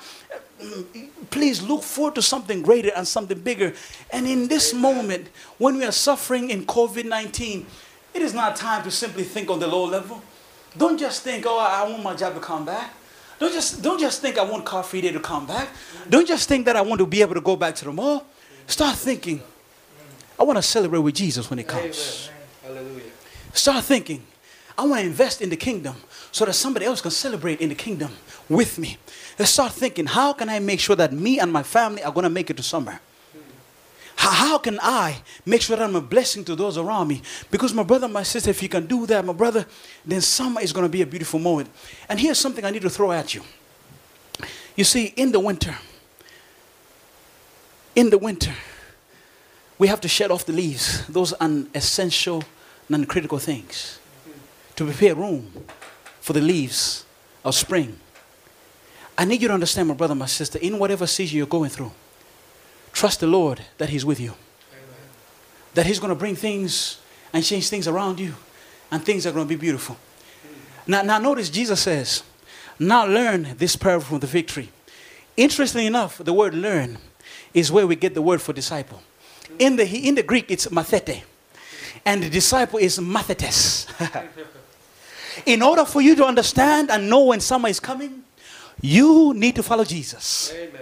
mm, 0.61 1.09
please 1.29 1.61
look 1.61 1.83
forward 1.83 2.15
to 2.15 2.21
something 2.21 2.61
greater 2.61 2.91
and 2.95 3.07
something 3.07 3.39
bigger. 3.39 3.73
And 4.11 4.27
in 4.27 4.47
this 4.47 4.73
moment, 4.73 5.27
when 5.57 5.77
we 5.77 5.85
are 5.85 5.91
suffering 5.91 6.49
in 6.49 6.65
COVID 6.65 7.05
19, 7.05 7.65
it 8.13 8.21
is 8.21 8.33
not 8.33 8.55
time 8.55 8.83
to 8.83 8.91
simply 8.91 9.23
think 9.23 9.49
on 9.49 9.59
the 9.59 9.67
low 9.67 9.85
level. 9.85 10.21
Don't 10.77 10.97
just 10.97 11.23
think, 11.23 11.45
oh, 11.47 11.59
I 11.59 11.89
want 11.89 12.03
my 12.03 12.15
job 12.15 12.33
to 12.33 12.39
come 12.39 12.65
back. 12.65 12.93
Don't 13.39 13.51
just, 13.51 13.81
don't 13.81 13.99
just 13.99 14.21
think 14.21 14.37
I 14.37 14.43
want 14.43 14.65
car 14.65 14.83
free 14.83 15.01
day 15.01 15.11
to 15.11 15.19
come 15.19 15.45
back. 15.45 15.69
Don't 16.09 16.27
just 16.27 16.47
think 16.47 16.65
that 16.65 16.75
I 16.75 16.81
want 16.81 16.99
to 16.99 17.05
be 17.05 17.21
able 17.21 17.33
to 17.33 17.41
go 17.41 17.55
back 17.55 17.75
to 17.75 17.85
the 17.85 17.91
mall. 17.91 18.25
Start 18.67 18.95
thinking, 18.95 19.41
I 20.39 20.43
want 20.43 20.57
to 20.57 20.63
celebrate 20.63 20.99
with 20.99 21.15
Jesus 21.15 21.49
when 21.49 21.59
it 21.59 21.67
comes. 21.67 22.29
Hallelujah. 22.63 23.11
Start 23.53 23.85
thinking, 23.85 24.25
I 24.77 24.85
want 24.85 25.01
to 25.01 25.07
invest 25.07 25.41
in 25.41 25.49
the 25.49 25.55
kingdom 25.55 25.95
so 26.31 26.45
that 26.45 26.53
somebody 26.53 26.85
else 26.85 27.01
can 27.01 27.11
celebrate 27.11 27.61
in 27.61 27.69
the 27.69 27.75
kingdom 27.75 28.11
with 28.49 28.77
me. 28.77 28.97
Let's 29.39 29.51
start 29.51 29.71
thinking, 29.71 30.05
how 30.05 30.33
can 30.33 30.49
I 30.49 30.59
make 30.59 30.79
sure 30.79 30.95
that 30.97 31.13
me 31.13 31.39
and 31.39 31.51
my 31.51 31.63
family 31.63 32.03
are 32.03 32.11
going 32.11 32.25
to 32.25 32.29
make 32.29 32.49
it 32.49 32.57
to 32.57 32.63
summer? 32.63 32.99
How, 34.17 34.31
how 34.31 34.57
can 34.57 34.79
I 34.81 35.21
make 35.45 35.61
sure 35.61 35.77
that 35.77 35.83
I'm 35.83 35.95
a 35.95 36.01
blessing 36.01 36.43
to 36.45 36.55
those 36.55 36.77
around 36.77 37.07
me? 37.07 37.21
Because 37.51 37.73
my 37.73 37.83
brother, 37.83 38.07
my 38.07 38.23
sister, 38.23 38.49
if 38.49 38.61
you 38.61 38.69
can 38.69 38.85
do 38.85 39.05
that, 39.05 39.23
my 39.25 39.33
brother, 39.33 39.65
then 40.05 40.21
summer 40.21 40.61
is 40.61 40.73
going 40.73 40.85
to 40.85 40.91
be 40.91 41.01
a 41.01 41.05
beautiful 41.05 41.39
moment. 41.39 41.69
And 42.09 42.19
here's 42.19 42.39
something 42.39 42.63
I 42.65 42.71
need 42.71 42.81
to 42.81 42.89
throw 42.89 43.11
at 43.11 43.33
you. 43.33 43.43
You 44.75 44.83
see, 44.83 45.13
in 45.15 45.31
the 45.31 45.39
winter, 45.39 45.77
in 47.95 48.09
the 48.09 48.17
winter, 48.17 48.53
we 49.77 49.87
have 49.87 50.01
to 50.01 50.07
shed 50.07 50.31
off 50.31 50.45
the 50.45 50.53
leaves, 50.53 51.05
those 51.07 51.33
unessential, 51.33 52.43
non 52.87 53.05
critical 53.05 53.39
things, 53.39 53.99
to 54.75 54.85
prepare 54.85 55.15
room 55.15 55.51
for 56.21 56.33
the 56.33 56.41
leaves 56.41 57.05
of 57.43 57.55
spring. 57.55 57.97
I 59.17 59.25
need 59.25 59.41
you 59.41 59.47
to 59.47 59.53
understand, 59.53 59.87
my 59.87 59.93
brother, 59.93 60.15
my 60.15 60.25
sister, 60.25 60.59
in 60.59 60.79
whatever 60.79 61.07
season 61.07 61.37
you're 61.37 61.47
going 61.47 61.69
through, 61.69 61.91
trust 62.91 63.21
the 63.21 63.27
Lord 63.27 63.61
that 63.77 63.89
He's 63.89 64.05
with 64.05 64.19
you. 64.19 64.31
Amen. 64.71 64.99
That 65.73 65.85
He's 65.85 65.99
going 65.99 66.09
to 66.09 66.19
bring 66.19 66.35
things 66.35 66.99
and 67.31 67.43
change 67.43 67.69
things 67.69 67.87
around 67.87 68.19
you, 68.19 68.35
and 68.91 69.03
things 69.03 69.25
are 69.25 69.31
going 69.31 69.47
to 69.47 69.49
be 69.49 69.59
beautiful. 69.59 69.97
Now, 70.87 71.01
now 71.01 71.17
notice 71.17 71.49
Jesus 71.49 71.81
says, 71.81 72.23
Now 72.79 73.05
learn 73.05 73.55
this 73.57 73.75
parable 73.75 74.05
from 74.05 74.19
the 74.19 74.27
victory. 74.27 74.69
Interestingly 75.37 75.85
enough, 75.85 76.17
the 76.17 76.33
word 76.33 76.53
learn 76.53 76.97
is 77.53 77.71
where 77.71 77.87
we 77.87 77.95
get 77.95 78.13
the 78.13 78.21
word 78.21 78.41
for 78.41 78.53
disciple. 78.53 79.01
In 79.59 79.75
the, 79.75 79.87
in 79.87 80.15
the 80.15 80.23
Greek, 80.23 80.51
it's 80.51 80.67
mathete. 80.67 81.23
And 82.05 82.23
the 82.23 82.29
disciple 82.29 82.79
is 82.79 82.99
mathetes. 82.99 83.87
in 85.45 85.61
order 85.61 85.85
for 85.85 86.01
you 86.01 86.15
to 86.15 86.25
understand 86.25 86.91
and 86.91 87.09
know 87.09 87.25
when 87.25 87.39
summer 87.39 87.69
is 87.69 87.79
coming, 87.79 88.23
you 88.81 89.33
need 89.33 89.55
to 89.55 89.63
follow 89.63 89.83
Jesus. 89.83 90.53
Amen. 90.55 90.81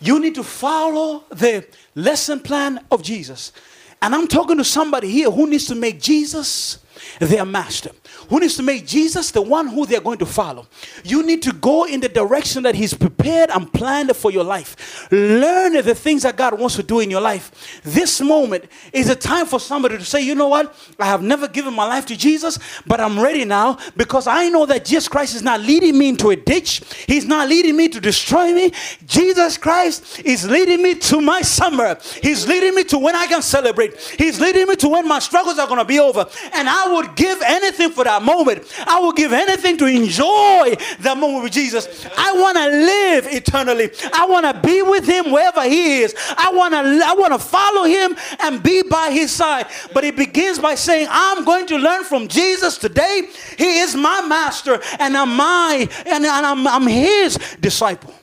You 0.00 0.18
need 0.20 0.34
to 0.34 0.42
follow 0.42 1.24
the 1.30 1.64
lesson 1.94 2.40
plan 2.40 2.84
of 2.90 3.02
Jesus. 3.02 3.52
And 4.00 4.14
I'm 4.14 4.26
talking 4.26 4.56
to 4.56 4.64
somebody 4.64 5.08
here 5.08 5.30
who 5.30 5.48
needs 5.48 5.66
to 5.66 5.76
make 5.76 6.00
Jesus 6.00 6.78
their 7.20 7.44
master 7.44 7.90
who 8.28 8.40
needs 8.40 8.56
to 8.56 8.62
make 8.62 8.86
Jesus 8.86 9.30
the 9.30 9.42
one 9.42 9.68
who 9.68 9.86
they're 9.86 10.00
going 10.00 10.18
to 10.18 10.26
follow. 10.26 10.66
You 11.04 11.22
need 11.22 11.42
to 11.42 11.52
go 11.52 11.84
in 11.84 12.00
the 12.00 12.08
direction 12.08 12.62
that 12.64 12.74
He's 12.74 12.94
prepared 12.94 13.50
and 13.50 13.72
planned 13.72 14.14
for 14.16 14.30
your 14.30 14.44
life. 14.44 15.10
Learn 15.10 15.72
the 15.72 15.94
things 15.94 16.22
that 16.22 16.36
God 16.36 16.58
wants 16.58 16.76
to 16.76 16.82
do 16.82 17.00
in 17.00 17.10
your 17.10 17.20
life. 17.20 17.80
This 17.84 18.20
moment 18.20 18.64
is 18.92 19.08
a 19.08 19.16
time 19.16 19.46
for 19.46 19.60
somebody 19.60 19.98
to 19.98 20.04
say, 20.04 20.20
you 20.20 20.34
know 20.34 20.48
what? 20.48 20.74
I 20.98 21.06
have 21.06 21.22
never 21.22 21.48
given 21.48 21.74
my 21.74 21.86
life 21.86 22.06
to 22.06 22.16
Jesus, 22.16 22.58
but 22.86 23.00
I'm 23.00 23.18
ready 23.18 23.44
now 23.44 23.78
because 23.96 24.26
I 24.26 24.48
know 24.48 24.66
that 24.66 24.84
Jesus 24.84 25.08
Christ 25.08 25.34
is 25.34 25.42
not 25.42 25.60
leading 25.60 25.98
me 25.98 26.10
into 26.10 26.30
a 26.30 26.36
ditch. 26.36 26.82
He's 27.06 27.24
not 27.24 27.48
leading 27.48 27.76
me 27.76 27.88
to 27.88 28.00
destroy 28.00 28.52
me. 28.52 28.72
Jesus 29.06 29.58
Christ 29.58 30.20
is 30.24 30.48
leading 30.48 30.82
me 30.82 30.94
to 30.96 31.20
my 31.20 31.42
summer. 31.42 31.98
He's 32.22 32.46
leading 32.46 32.74
me 32.74 32.84
to 32.84 32.98
when 32.98 33.14
I 33.14 33.26
can 33.26 33.42
celebrate. 33.42 33.98
He's 34.18 34.40
leading 34.40 34.66
me 34.68 34.76
to 34.76 34.88
when 34.88 35.06
my 35.06 35.18
struggles 35.18 35.58
are 35.58 35.66
going 35.66 35.78
to 35.78 35.84
be 35.84 35.98
over. 35.98 36.26
And 36.52 36.68
I 36.68 36.88
would 36.92 37.16
give 37.16 37.40
anything 37.42 37.90
for 37.90 38.04
that 38.04 38.22
moment. 38.22 38.72
I 38.86 39.00
would 39.00 39.16
give 39.16 39.32
anything 39.32 39.76
to 39.78 39.86
enjoy 39.86 40.76
that 41.00 41.16
moment 41.16 41.44
with 41.44 41.52
Jesus. 41.52 42.06
I 42.16 42.32
want 42.32 42.56
to 42.56 42.66
live 42.68 43.26
eternally. 43.26 43.90
I 44.12 44.26
want 44.26 44.46
to 44.46 44.60
be 44.66 44.82
with 44.82 45.06
him 45.06 45.30
wherever 45.30 45.62
he 45.64 46.02
is. 46.02 46.14
I 46.36 46.52
want 46.54 46.74
to 46.74 46.78
I 46.78 47.14
want 47.14 47.32
to 47.32 47.38
follow 47.38 47.84
him 47.84 48.16
and 48.40 48.62
be 48.62 48.82
by 48.82 49.10
his 49.10 49.30
side. 49.30 49.66
But 49.92 50.04
it 50.04 50.16
begins 50.16 50.58
by 50.58 50.74
saying, 50.74 51.08
I'm 51.10 51.44
going 51.44 51.66
to 51.66 51.78
learn 51.78 52.04
from 52.04 52.28
Jesus 52.28 52.78
today. 52.78 53.28
He 53.58 53.80
is 53.80 53.94
my 53.94 54.20
master 54.26 54.80
and 54.98 55.16
I'm 55.16 55.36
my 55.36 55.88
and, 56.06 56.26
I'm, 56.26 56.66
I'm 56.66 56.86
his 56.86 57.38
disciple. 57.60 58.14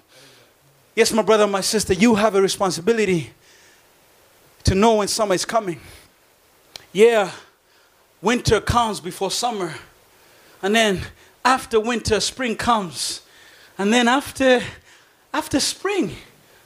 Yes, 0.96 1.14
my 1.14 1.22
brother, 1.22 1.48
my 1.48 1.62
sister, 1.62 1.94
you 1.94 2.16
have 2.16 2.36
a 2.36 2.42
responsibility 2.42 3.32
to 4.66 4.76
know 4.76 4.96
when 4.96 5.08
is 5.08 5.46
coming. 5.46 5.80
Yeah, 6.92 7.32
winter 8.22 8.60
comes 8.62 9.00
before 9.00 9.32
summer. 9.32 9.76
And 10.62 10.76
then 10.76 11.02
after 11.46 11.80
winter, 11.80 12.20
spring 12.20 12.56
comes. 12.56 13.22
And 13.78 13.94
then 13.94 14.08
after 14.08 14.62
after 15.34 15.60
spring, 15.60 16.16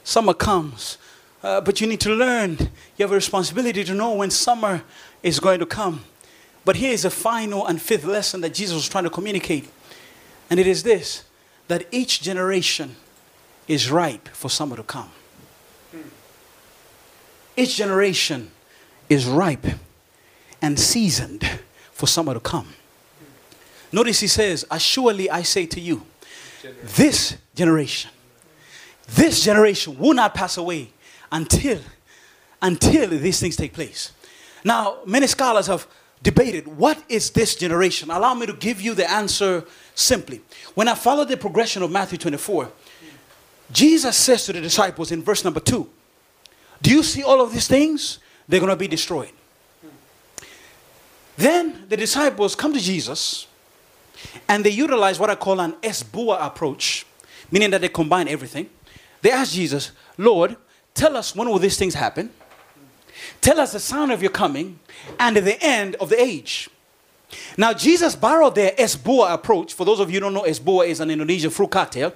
summer 0.02 0.34
comes. 0.34 0.98
Uh, 1.42 1.60
but 1.60 1.80
you 1.80 1.86
need 1.86 2.00
to 2.00 2.10
learn. 2.10 2.56
You 2.96 3.04
have 3.04 3.12
a 3.12 3.14
responsibility 3.14 3.84
to 3.84 3.94
know 3.94 4.14
when 4.14 4.30
summer 4.30 4.82
is 5.22 5.38
going 5.38 5.60
to 5.60 5.66
come. 5.66 6.04
But 6.64 6.76
here 6.76 6.92
is 6.92 7.04
a 7.04 7.10
final 7.10 7.66
and 7.66 7.80
fifth 7.80 8.04
lesson 8.04 8.40
that 8.40 8.54
Jesus 8.54 8.74
was 8.74 8.88
trying 8.88 9.04
to 9.04 9.10
communicate. 9.10 9.68
And 10.48 10.58
it 10.58 10.66
is 10.66 10.82
this 10.82 11.24
that 11.68 11.86
each 11.90 12.20
generation 12.20 12.96
is 13.66 13.90
ripe 13.90 14.28
for 14.28 14.50
summer 14.50 14.76
to 14.76 14.82
come. 14.82 15.10
Each 17.56 17.76
generation 17.76 18.50
is 19.08 19.26
ripe 19.26 19.66
and 20.64 20.80
seasoned 20.80 21.46
for 21.92 22.06
summer 22.06 22.32
to 22.32 22.40
come. 22.40 22.66
Notice 23.92 24.20
he 24.20 24.26
says, 24.26 24.64
Assuredly 24.70 25.28
I 25.28 25.42
say 25.42 25.66
to 25.66 25.78
you, 25.78 26.06
this 26.82 27.36
generation, 27.54 28.10
this 29.06 29.44
generation 29.44 29.98
will 29.98 30.14
not 30.14 30.34
pass 30.34 30.56
away 30.56 30.90
until, 31.30 31.78
until 32.62 33.10
these 33.10 33.38
things 33.40 33.56
take 33.56 33.74
place. 33.74 34.12
Now, 34.64 35.00
many 35.04 35.26
scholars 35.26 35.66
have 35.66 35.86
debated 36.22 36.66
what 36.66 37.04
is 37.10 37.30
this 37.30 37.54
generation? 37.54 38.10
Allow 38.10 38.32
me 38.32 38.46
to 38.46 38.54
give 38.54 38.80
you 38.80 38.94
the 38.94 39.08
answer 39.10 39.66
simply. 39.94 40.40
When 40.72 40.88
I 40.88 40.94
follow 40.94 41.26
the 41.26 41.36
progression 41.36 41.82
of 41.82 41.90
Matthew 41.90 42.16
24, 42.16 42.72
Jesus 43.70 44.16
says 44.16 44.46
to 44.46 44.54
the 44.54 44.62
disciples 44.62 45.12
in 45.12 45.22
verse 45.22 45.44
number 45.44 45.60
2, 45.60 45.86
Do 46.80 46.90
you 46.90 47.02
see 47.02 47.22
all 47.22 47.42
of 47.42 47.52
these 47.52 47.68
things? 47.68 48.18
They're 48.48 48.60
going 48.60 48.70
to 48.70 48.76
be 48.76 48.88
destroyed. 48.88 49.32
Then 51.36 51.86
the 51.88 51.96
disciples 51.96 52.54
come 52.54 52.72
to 52.72 52.80
Jesus 52.80 53.46
and 54.48 54.64
they 54.64 54.70
utilize 54.70 55.18
what 55.18 55.30
I 55.30 55.34
call 55.34 55.60
an 55.60 55.74
es 55.82 56.02
buah 56.02 56.46
approach, 56.46 57.06
meaning 57.50 57.70
that 57.70 57.80
they 57.80 57.88
combine 57.88 58.28
everything. 58.28 58.70
They 59.22 59.30
ask 59.30 59.52
Jesus, 59.52 59.92
Lord, 60.16 60.56
tell 60.94 61.16
us 61.16 61.34
when 61.34 61.48
will 61.48 61.58
these 61.58 61.76
things 61.76 61.94
happen? 61.94 62.30
Tell 63.40 63.58
us 63.60 63.72
the 63.72 63.80
sign 63.80 64.10
of 64.10 64.22
your 64.22 64.30
coming 64.30 64.78
and 65.18 65.36
the 65.36 65.62
end 65.62 65.96
of 65.96 66.08
the 66.08 66.20
age. 66.20 66.68
Now, 67.56 67.72
Jesus 67.72 68.14
borrowed 68.14 68.54
their 68.54 68.72
es 68.78 68.96
buah 68.96 69.32
approach. 69.32 69.74
For 69.74 69.84
those 69.84 70.00
of 70.00 70.10
you 70.10 70.20
don't 70.20 70.34
know, 70.34 70.42
es 70.42 70.60
buah 70.60 70.86
is 70.86 71.00
an 71.00 71.10
Indonesian 71.10 71.50
fruit 71.50 71.70
cocktail. 71.70 72.12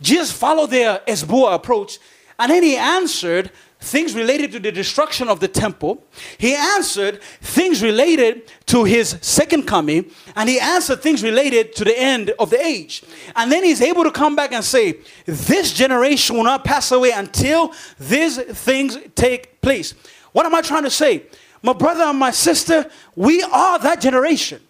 Jesus 0.00 0.32
followed 0.32 0.70
their 0.70 1.00
es 1.06 1.22
buah 1.24 1.54
approach, 1.54 1.98
and 2.38 2.50
then 2.50 2.62
he 2.62 2.76
answered 2.76 3.50
things 3.80 4.14
related 4.14 4.52
to 4.52 4.58
the 4.58 4.72
destruction 4.72 5.28
of 5.28 5.40
the 5.40 5.48
temple. 5.48 6.02
He 6.36 6.54
answered 6.54 7.22
things 7.40 7.82
related 7.82 8.50
to 8.66 8.84
his 8.84 9.16
second 9.20 9.66
coming, 9.66 10.10
and 10.34 10.48
he 10.48 10.58
answered 10.58 11.00
things 11.00 11.22
related 11.22 11.74
to 11.76 11.84
the 11.84 11.98
end 11.98 12.30
of 12.38 12.50
the 12.50 12.60
age. 12.60 13.02
And 13.36 13.50
then 13.52 13.64
he's 13.64 13.80
able 13.80 14.04
to 14.04 14.10
come 14.10 14.34
back 14.34 14.52
and 14.52 14.64
say, 14.64 14.98
This 15.26 15.72
generation 15.72 16.36
will 16.36 16.44
not 16.44 16.64
pass 16.64 16.90
away 16.90 17.12
until 17.12 17.72
these 17.98 18.38
things 18.38 18.98
take 19.14 19.60
place. 19.60 19.94
What 20.32 20.46
am 20.46 20.54
I 20.54 20.62
trying 20.62 20.84
to 20.84 20.90
say? 20.90 21.24
My 21.62 21.72
brother 21.72 22.04
and 22.04 22.18
my 22.18 22.30
sister, 22.30 22.88
we 23.16 23.42
are 23.42 23.78
that 23.78 24.00
generation. 24.00 24.62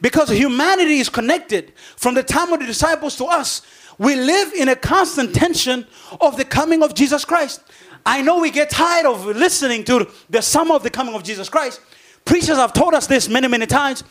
Because 0.00 0.28
humanity 0.28 0.98
is 0.98 1.08
connected 1.08 1.72
from 1.96 2.14
the 2.14 2.22
time 2.22 2.52
of 2.52 2.60
the 2.60 2.66
disciples 2.66 3.16
to 3.16 3.26
us. 3.26 3.62
We 3.98 4.16
live 4.16 4.52
in 4.52 4.68
a 4.68 4.76
constant 4.76 5.34
tension 5.34 5.86
of 6.20 6.36
the 6.36 6.44
coming 6.44 6.82
of 6.82 6.94
Jesus 6.94 7.24
Christ. 7.24 7.62
I 8.06 8.22
know 8.22 8.40
we 8.40 8.50
get 8.50 8.70
tired 8.70 9.06
of 9.06 9.24
listening 9.24 9.84
to 9.84 10.08
the 10.28 10.42
sum 10.42 10.70
of 10.70 10.82
the 10.82 10.90
coming 10.90 11.14
of 11.14 11.22
Jesus 11.22 11.48
Christ. 11.48 11.80
Preachers 12.24 12.56
have 12.56 12.72
told 12.72 12.94
us 12.94 13.06
this 13.06 13.28
many, 13.28 13.48
many 13.48 13.66
times. 13.66 14.04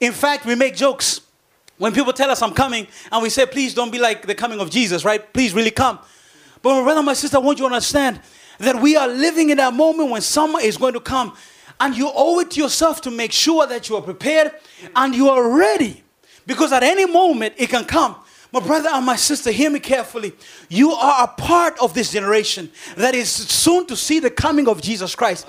In 0.00 0.12
fact, 0.12 0.44
we 0.44 0.54
make 0.54 0.76
jokes 0.76 1.22
when 1.78 1.92
people 1.94 2.12
tell 2.12 2.30
us 2.30 2.42
I'm 2.42 2.54
coming 2.54 2.86
and 3.10 3.22
we 3.22 3.30
say, 3.30 3.46
please 3.46 3.74
don't 3.74 3.90
be 3.90 3.98
like 3.98 4.26
the 4.26 4.34
coming 4.34 4.60
of 4.60 4.70
Jesus, 4.70 5.04
right? 5.04 5.32
Please 5.32 5.54
really 5.54 5.70
come. 5.70 5.98
But 6.60 6.74
my 6.74 6.82
brother, 6.82 7.02
my 7.02 7.14
sister, 7.14 7.36
I 7.36 7.40
want 7.40 7.58
you 7.58 7.68
to 7.68 7.72
understand 7.72 8.20
that 8.58 8.80
we 8.80 8.96
are 8.96 9.08
living 9.08 9.50
in 9.50 9.58
that 9.58 9.72
moment 9.72 10.10
when 10.10 10.20
summer 10.20 10.60
is 10.60 10.76
going 10.76 10.94
to 10.94 11.00
come 11.00 11.34
and 11.80 11.96
you 11.96 12.10
owe 12.12 12.40
it 12.40 12.50
to 12.52 12.60
yourself 12.60 13.00
to 13.02 13.10
make 13.10 13.32
sure 13.32 13.66
that 13.66 13.88
you 13.88 13.96
are 13.96 14.02
prepared 14.02 14.52
and 14.96 15.14
you 15.14 15.28
are 15.28 15.56
ready. 15.56 16.02
Because 16.46 16.72
at 16.72 16.82
any 16.82 17.06
moment 17.06 17.54
it 17.56 17.68
can 17.68 17.84
come. 17.84 18.16
My 18.52 18.60
brother 18.60 18.88
and 18.90 19.04
my 19.04 19.16
sister, 19.16 19.50
hear 19.50 19.68
me 19.68 19.78
carefully. 19.78 20.32
You 20.68 20.92
are 20.92 21.24
a 21.24 21.28
part 21.28 21.78
of 21.80 21.92
this 21.92 22.12
generation 22.12 22.70
that 22.96 23.14
is 23.14 23.28
soon 23.28 23.86
to 23.86 23.96
see 23.96 24.20
the 24.20 24.30
coming 24.30 24.68
of 24.68 24.80
Jesus 24.80 25.14
Christ. 25.14 25.46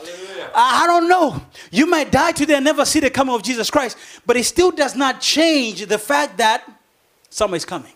I 0.53 0.85
don't 0.85 1.07
know. 1.07 1.41
You 1.71 1.85
might 1.85 2.11
die 2.11 2.33
today 2.33 2.55
and 2.55 2.65
never 2.65 2.83
see 2.83 2.99
the 2.99 3.09
coming 3.09 3.33
of 3.33 3.43
Jesus 3.43 3.69
Christ, 3.69 3.97
but 4.25 4.35
it 4.35 4.43
still 4.43 4.71
does 4.71 4.95
not 4.95 5.21
change 5.21 5.85
the 5.85 5.97
fact 5.97 6.37
that 6.37 6.69
summer 7.29 7.55
is 7.55 7.63
coming. 7.63 7.93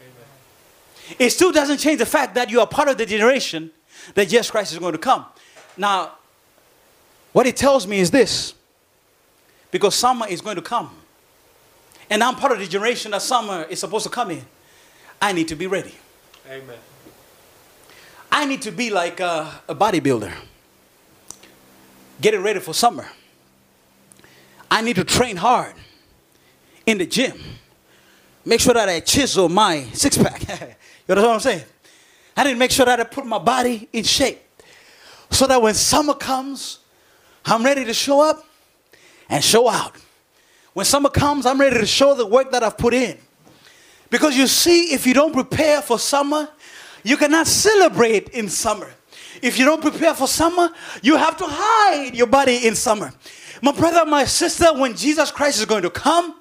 Amen. 0.00 1.16
It 1.18 1.30
still 1.30 1.50
doesn't 1.50 1.78
change 1.78 1.98
the 1.98 2.06
fact 2.06 2.36
that 2.36 2.48
you 2.48 2.60
are 2.60 2.66
part 2.66 2.88
of 2.88 2.98
the 2.98 3.06
generation 3.06 3.72
that 4.14 4.28
Jesus 4.28 4.50
Christ 4.50 4.72
is 4.72 4.78
going 4.78 4.92
to 4.92 4.98
come. 4.98 5.24
Now, 5.76 6.12
what 7.32 7.46
it 7.46 7.56
tells 7.56 7.86
me 7.86 7.98
is 7.98 8.10
this 8.10 8.54
because 9.70 9.94
summer 9.94 10.26
is 10.28 10.40
going 10.40 10.56
to 10.56 10.62
come, 10.62 10.94
and 12.12 12.22
I'm 12.22 12.36
part 12.36 12.52
of 12.52 12.58
the 12.58 12.66
generation 12.66 13.12
that 13.12 13.22
summer 13.22 13.62
is 13.70 13.80
supposed 13.80 14.04
to 14.04 14.10
come 14.10 14.32
in, 14.32 14.44
I 15.20 15.32
need 15.32 15.48
to 15.48 15.56
be 15.56 15.66
ready. 15.66 15.94
Amen. 16.46 16.76
I 18.30 18.44
need 18.44 18.60
to 18.62 18.70
be 18.70 18.90
like 18.90 19.18
a, 19.18 19.50
a 19.66 19.74
bodybuilder, 19.74 20.30
getting 22.20 22.42
ready 22.42 22.60
for 22.60 22.74
summer. 22.74 23.08
I 24.70 24.82
need 24.82 24.96
to 24.96 25.04
train 25.04 25.38
hard 25.38 25.72
in 26.84 26.98
the 26.98 27.06
gym. 27.06 27.40
Make 28.44 28.60
sure 28.60 28.74
that 28.74 28.90
I 28.90 29.00
chisel 29.00 29.48
my 29.48 29.84
six 29.94 30.18
pack. 30.18 30.42
you 31.08 31.14
know 31.14 31.22
what 31.22 31.30
I'm 31.30 31.40
saying? 31.40 31.64
I 32.36 32.44
need 32.44 32.52
to 32.52 32.58
make 32.58 32.72
sure 32.72 32.84
that 32.84 33.00
I 33.00 33.04
put 33.04 33.24
my 33.24 33.38
body 33.38 33.88
in 33.90 34.04
shape 34.04 34.42
so 35.30 35.46
that 35.46 35.62
when 35.62 35.72
summer 35.72 36.12
comes, 36.12 36.80
I'm 37.46 37.64
ready 37.64 37.86
to 37.86 37.94
show 37.94 38.20
up 38.20 38.44
and 39.30 39.42
show 39.42 39.70
out. 39.70 39.96
When 40.72 40.86
summer 40.86 41.10
comes, 41.10 41.44
I'm 41.46 41.60
ready 41.60 41.78
to 41.78 41.86
show 41.86 42.14
the 42.14 42.26
work 42.26 42.50
that 42.52 42.62
I've 42.62 42.78
put 42.78 42.94
in. 42.94 43.18
Because 44.10 44.36
you 44.36 44.46
see, 44.46 44.92
if 44.92 45.06
you 45.06 45.14
don't 45.14 45.32
prepare 45.32 45.82
for 45.82 45.98
summer, 45.98 46.48
you 47.02 47.16
cannot 47.16 47.46
celebrate 47.46 48.30
in 48.30 48.48
summer. 48.48 48.90
If 49.40 49.58
you 49.58 49.64
don't 49.64 49.82
prepare 49.82 50.14
for 50.14 50.26
summer, 50.26 50.70
you 51.02 51.16
have 51.16 51.36
to 51.38 51.44
hide 51.46 52.14
your 52.14 52.26
body 52.26 52.66
in 52.66 52.74
summer. 52.74 53.12
My 53.62 53.72
brother, 53.72 54.04
my 54.04 54.24
sister, 54.24 54.72
when 54.74 54.94
Jesus 54.96 55.30
Christ 55.30 55.58
is 55.58 55.64
going 55.64 55.82
to 55.82 55.90
come, 55.90 56.36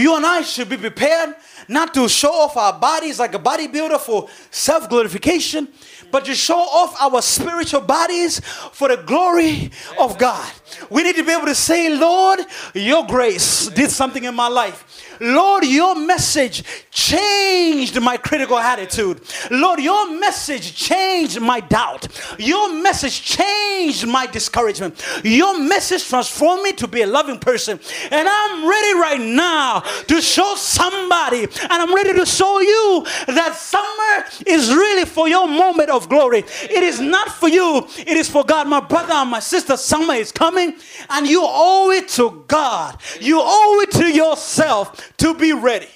you 0.00 0.16
and 0.16 0.24
I 0.24 0.42
should 0.42 0.68
be 0.68 0.76
prepared 0.76 1.34
not 1.68 1.92
to 1.94 2.08
show 2.08 2.32
off 2.32 2.56
our 2.56 2.78
bodies 2.78 3.18
like 3.18 3.34
a 3.34 3.38
bodybuilder 3.38 4.00
for 4.00 4.28
self 4.50 4.88
glorification, 4.88 5.68
but 6.10 6.24
to 6.24 6.34
show 6.34 6.58
off 6.58 6.96
our 7.00 7.20
spiritual 7.20 7.82
bodies 7.82 8.40
for 8.40 8.88
the 8.88 8.96
glory 8.96 9.70
of 9.98 10.16
God. 10.18 10.50
We 10.92 11.02
need 11.02 11.16
to 11.16 11.24
be 11.24 11.32
able 11.32 11.46
to 11.46 11.54
say, 11.54 11.96
Lord, 11.96 12.40
your 12.74 13.06
grace 13.06 13.68
did 13.68 13.90
something 13.90 14.24
in 14.24 14.34
my 14.34 14.48
life. 14.48 14.84
Lord, 15.22 15.64
your 15.64 15.94
message 15.94 16.64
changed 16.90 18.00
my 18.02 18.16
critical 18.16 18.58
attitude. 18.58 19.20
Lord, 19.52 19.78
your 19.78 20.18
message 20.18 20.74
changed 20.74 21.40
my 21.40 21.60
doubt. 21.60 22.08
Your 22.40 22.74
message 22.74 23.22
changed 23.22 24.06
my 24.08 24.26
discouragement. 24.26 25.00
Your 25.22 25.60
message 25.60 26.08
transformed 26.08 26.64
me 26.64 26.72
to 26.72 26.88
be 26.88 27.02
a 27.02 27.06
loving 27.06 27.38
person. 27.38 27.78
And 28.10 28.28
I'm 28.28 28.68
ready 28.68 28.98
right 28.98 29.20
now 29.20 29.80
to 30.08 30.20
show 30.20 30.56
somebody, 30.56 31.44
and 31.44 31.70
I'm 31.70 31.94
ready 31.94 32.14
to 32.14 32.26
show 32.26 32.58
you 32.58 33.06
that 33.28 33.54
summer 33.54 34.24
is 34.44 34.74
really 34.74 35.04
for 35.04 35.28
your 35.28 35.46
moment 35.46 35.90
of 35.90 36.08
glory. 36.08 36.40
It 36.62 36.82
is 36.82 36.98
not 36.98 37.28
for 37.28 37.48
you, 37.48 37.86
it 37.98 38.16
is 38.16 38.28
for 38.28 38.44
God. 38.44 38.66
My 38.66 38.80
brother 38.80 39.12
and 39.12 39.30
my 39.30 39.40
sister, 39.40 39.76
summer 39.76 40.14
is 40.14 40.32
coming, 40.32 40.74
and 41.10 41.28
you 41.28 41.42
owe 41.44 41.92
it 41.92 42.08
to 42.10 42.44
God. 42.48 42.98
You 43.20 43.40
owe 43.40 43.80
it 43.82 43.92
to 43.92 44.12
yourself 44.12 45.11
to 45.18 45.34
be 45.34 45.52
ready. 45.52 45.88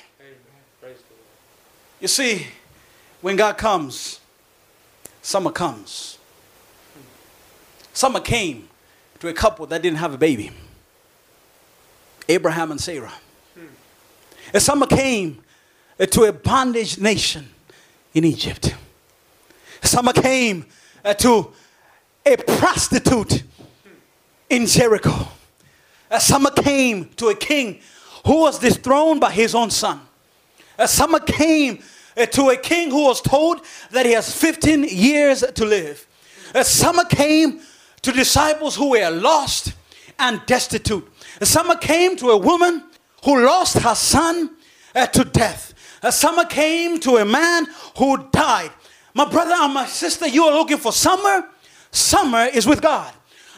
You 2.00 2.08
see, 2.08 2.46
when 3.20 3.36
God 3.36 3.56
comes, 3.58 4.20
summer 5.22 5.50
comes. 5.50 6.18
Summer 7.92 8.20
came 8.20 8.68
to 9.20 9.28
a 9.28 9.32
couple 9.32 9.66
that 9.66 9.82
didn't 9.82 9.98
have 9.98 10.12
a 10.12 10.18
baby 10.18 10.50
Abraham 12.28 12.70
and 12.70 12.80
Sarah. 12.80 13.14
And 14.52 14.62
summer 14.62 14.86
came 14.86 15.42
to 15.98 16.24
a 16.24 16.32
bondage 16.32 16.98
nation 16.98 17.48
in 18.14 18.24
Egypt. 18.24 18.74
Summer 19.82 20.12
came 20.12 20.66
to 21.18 21.52
a 22.24 22.36
prostitute 22.36 23.44
in 24.50 24.66
Jericho. 24.66 25.28
Summer 26.18 26.50
came 26.50 27.10
to 27.16 27.28
a 27.28 27.34
king 27.34 27.80
who 28.26 28.40
was 28.40 28.58
dethroned 28.58 29.20
by 29.20 29.30
his 29.30 29.54
own 29.54 29.70
son. 29.70 30.00
A 30.78 30.88
summer 30.88 31.20
came 31.20 31.78
uh, 32.16 32.26
to 32.26 32.50
a 32.50 32.56
king 32.56 32.90
who 32.90 33.04
was 33.04 33.20
told 33.20 33.60
that 33.92 34.04
he 34.04 34.12
has 34.12 34.34
15 34.34 34.84
years 34.84 35.44
to 35.54 35.64
live. 35.64 36.06
A 36.52 36.64
summer 36.64 37.04
came 37.04 37.60
to 38.02 38.12
disciples 38.12 38.74
who 38.74 38.90
were 38.90 39.10
lost 39.10 39.74
and 40.18 40.40
destitute. 40.46 41.08
A 41.40 41.46
summer 41.46 41.76
came 41.76 42.16
to 42.16 42.30
a 42.30 42.36
woman 42.36 42.82
who 43.24 43.44
lost 43.44 43.78
her 43.78 43.94
son 43.94 44.50
uh, 44.94 45.06
to 45.06 45.24
death. 45.24 45.74
A 46.02 46.10
summer 46.10 46.44
came 46.44 46.98
to 47.00 47.18
a 47.18 47.24
man 47.24 47.66
who 47.96 48.28
died. 48.30 48.72
My 49.14 49.24
brother 49.24 49.54
and 49.54 49.72
my 49.72 49.86
sister, 49.86 50.26
you 50.26 50.44
are 50.44 50.54
looking 50.54 50.78
for 50.78 50.92
summer. 50.92 51.48
Summer 51.92 52.46
is 52.46 52.66
with 52.66 52.82
God. 52.82 53.12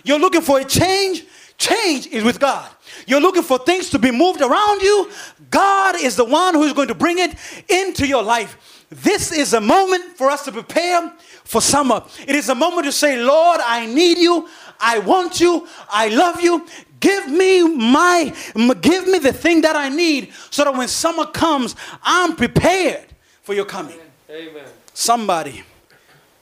You're 0.05 0.19
looking 0.19 0.43
for 0.43 0.61
a 0.61 0.65
change. 0.65 1.25
Change 1.57 2.07
is 2.09 2.23
with 2.23 2.39
God. 2.39 2.69
You're 3.09 3.23
looking 3.23 3.43
for 3.43 3.59
things 3.59 3.89
to 3.91 3.99
be 3.99 4.11
moved 4.11 4.43
around 4.43 4.83
you. 4.83 5.11
God 5.51 5.99
is 5.99 6.15
the 6.15 6.27
one 6.27 6.53
who 6.53 6.65
is 6.65 6.75
going 6.75 6.89
to 6.89 6.95
bring 6.95 7.19
it 7.19 7.35
into 7.69 8.07
your 8.07 8.23
life. 8.23 8.85
This 8.91 9.33
is 9.33 9.55
a 9.55 9.61
moment 9.63 10.17
for 10.19 10.31
us 10.31 10.45
to 10.45 10.53
prepare 10.53 11.11
for 11.43 11.63
summer. 11.63 12.05
It 12.27 12.37
is 12.37 12.51
a 12.51 12.55
moment 12.55 12.85
to 12.85 12.93
say, 12.93 13.19
Lord, 13.19 13.61
I 13.65 13.87
need 13.87 14.19
you. 14.19 14.47
I 14.79 14.99
want 14.99 15.41
you. 15.41 15.67
I 15.89 16.09
love 16.09 16.43
you. 16.43 16.67
Give 17.01 17.29
me 17.29 17.63
my, 17.63 18.35
give 18.83 19.07
me 19.07 19.19
the 19.19 19.33
thing 19.33 19.63
that 19.63 19.75
I 19.75 19.89
need 19.89 20.31
so 20.51 20.65
that 20.65 20.75
when 20.75 20.89
summer 20.89 21.25
comes, 21.25 21.77
I'm 22.03 22.37
prepared 22.37 23.07
for 23.43 23.55
your 23.55 23.65
coming. 23.65 23.99
Amen. 24.29 24.67
Somebody 24.93 25.63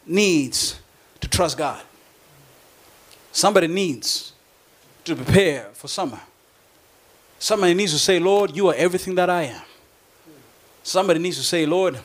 needs 0.04 0.80
to 1.20 1.28
trust 1.28 1.58
God. 1.58 1.80
Somebody 3.30 3.68
needs 3.68 4.32
to 5.04 5.14
prepare 5.14 5.68
for 5.72 5.86
summer. 5.86 6.18
Somebody 7.38 7.74
needs 7.74 7.92
to 7.92 7.98
say, 7.98 8.18
Lord, 8.18 8.56
you 8.56 8.68
are 8.68 8.74
everything 8.74 9.14
that 9.16 9.28
I 9.28 9.44
am. 9.44 9.62
Somebody 10.82 11.18
needs 11.20 11.36
to 11.36 11.42
say, 11.42 11.66
Lord, 11.66 11.98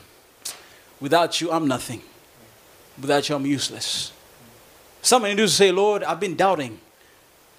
without 1.00 1.40
you, 1.40 1.50
I'm 1.50 1.66
nothing. 1.66 2.02
Without 3.00 3.28
you, 3.28 3.36
I'm 3.36 3.46
useless. 3.46 4.12
Somebody 5.00 5.34
needs 5.34 5.52
to 5.52 5.56
say, 5.56 5.72
Lord, 5.72 6.02
I've 6.02 6.20
been 6.20 6.36
doubting 6.36 6.78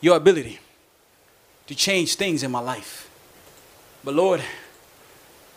your 0.02 0.18
ability 0.18 0.60
to 1.68 1.76
change 1.76 2.16
things 2.16 2.44
in 2.44 2.52
my 2.52 2.60
life. 2.60 3.10
But 4.04 4.14
Lord, 4.14 4.42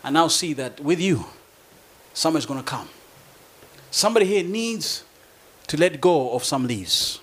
I 0.03 0.09
now 0.09 0.27
see 0.27 0.53
that 0.53 0.79
with 0.79 1.01
you, 1.01 1.25
summer 2.13 2.37
is 2.37 2.45
going 2.45 2.59
to 2.59 2.65
come. 2.65 2.87
Somebody 3.91 4.25
here 4.25 4.43
needs 4.43 5.03
to 5.67 5.77
let 5.77 5.99
go 5.99 6.31
of 6.31 6.43
some 6.43 6.65
leaves 6.65 7.19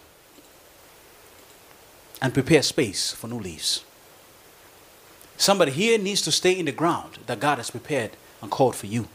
and 2.21 2.33
prepare 2.33 2.63
space 2.63 3.13
for 3.13 3.29
new 3.29 3.41
leaves. 3.41 3.85
Somebody 5.37 5.73
here 5.73 5.99
needs 5.99 6.23
to 6.23 6.33
stay 6.33 6.59
in 6.59 6.67
the 6.67 6.73
ground 6.73 7.19
that 7.27 7.41
God 7.41 7.59
has 7.59 7.71
prepared 7.71 8.13
and 8.41 8.51
called 8.51 8.77
for 8.77 8.87
you. 8.87 9.09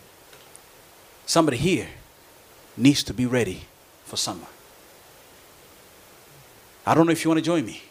Somebody 1.26 1.58
here 1.58 1.88
needs 2.76 3.04
to 3.04 3.14
be 3.14 3.26
ready 3.26 3.66
for 4.04 4.18
summer. 4.18 4.48
I 6.86 6.96
don't 6.96 7.06
know 7.06 7.12
if 7.12 7.24
you 7.24 7.30
want 7.30 7.40
to 7.40 7.46
join 7.46 7.66
me, 7.66 7.84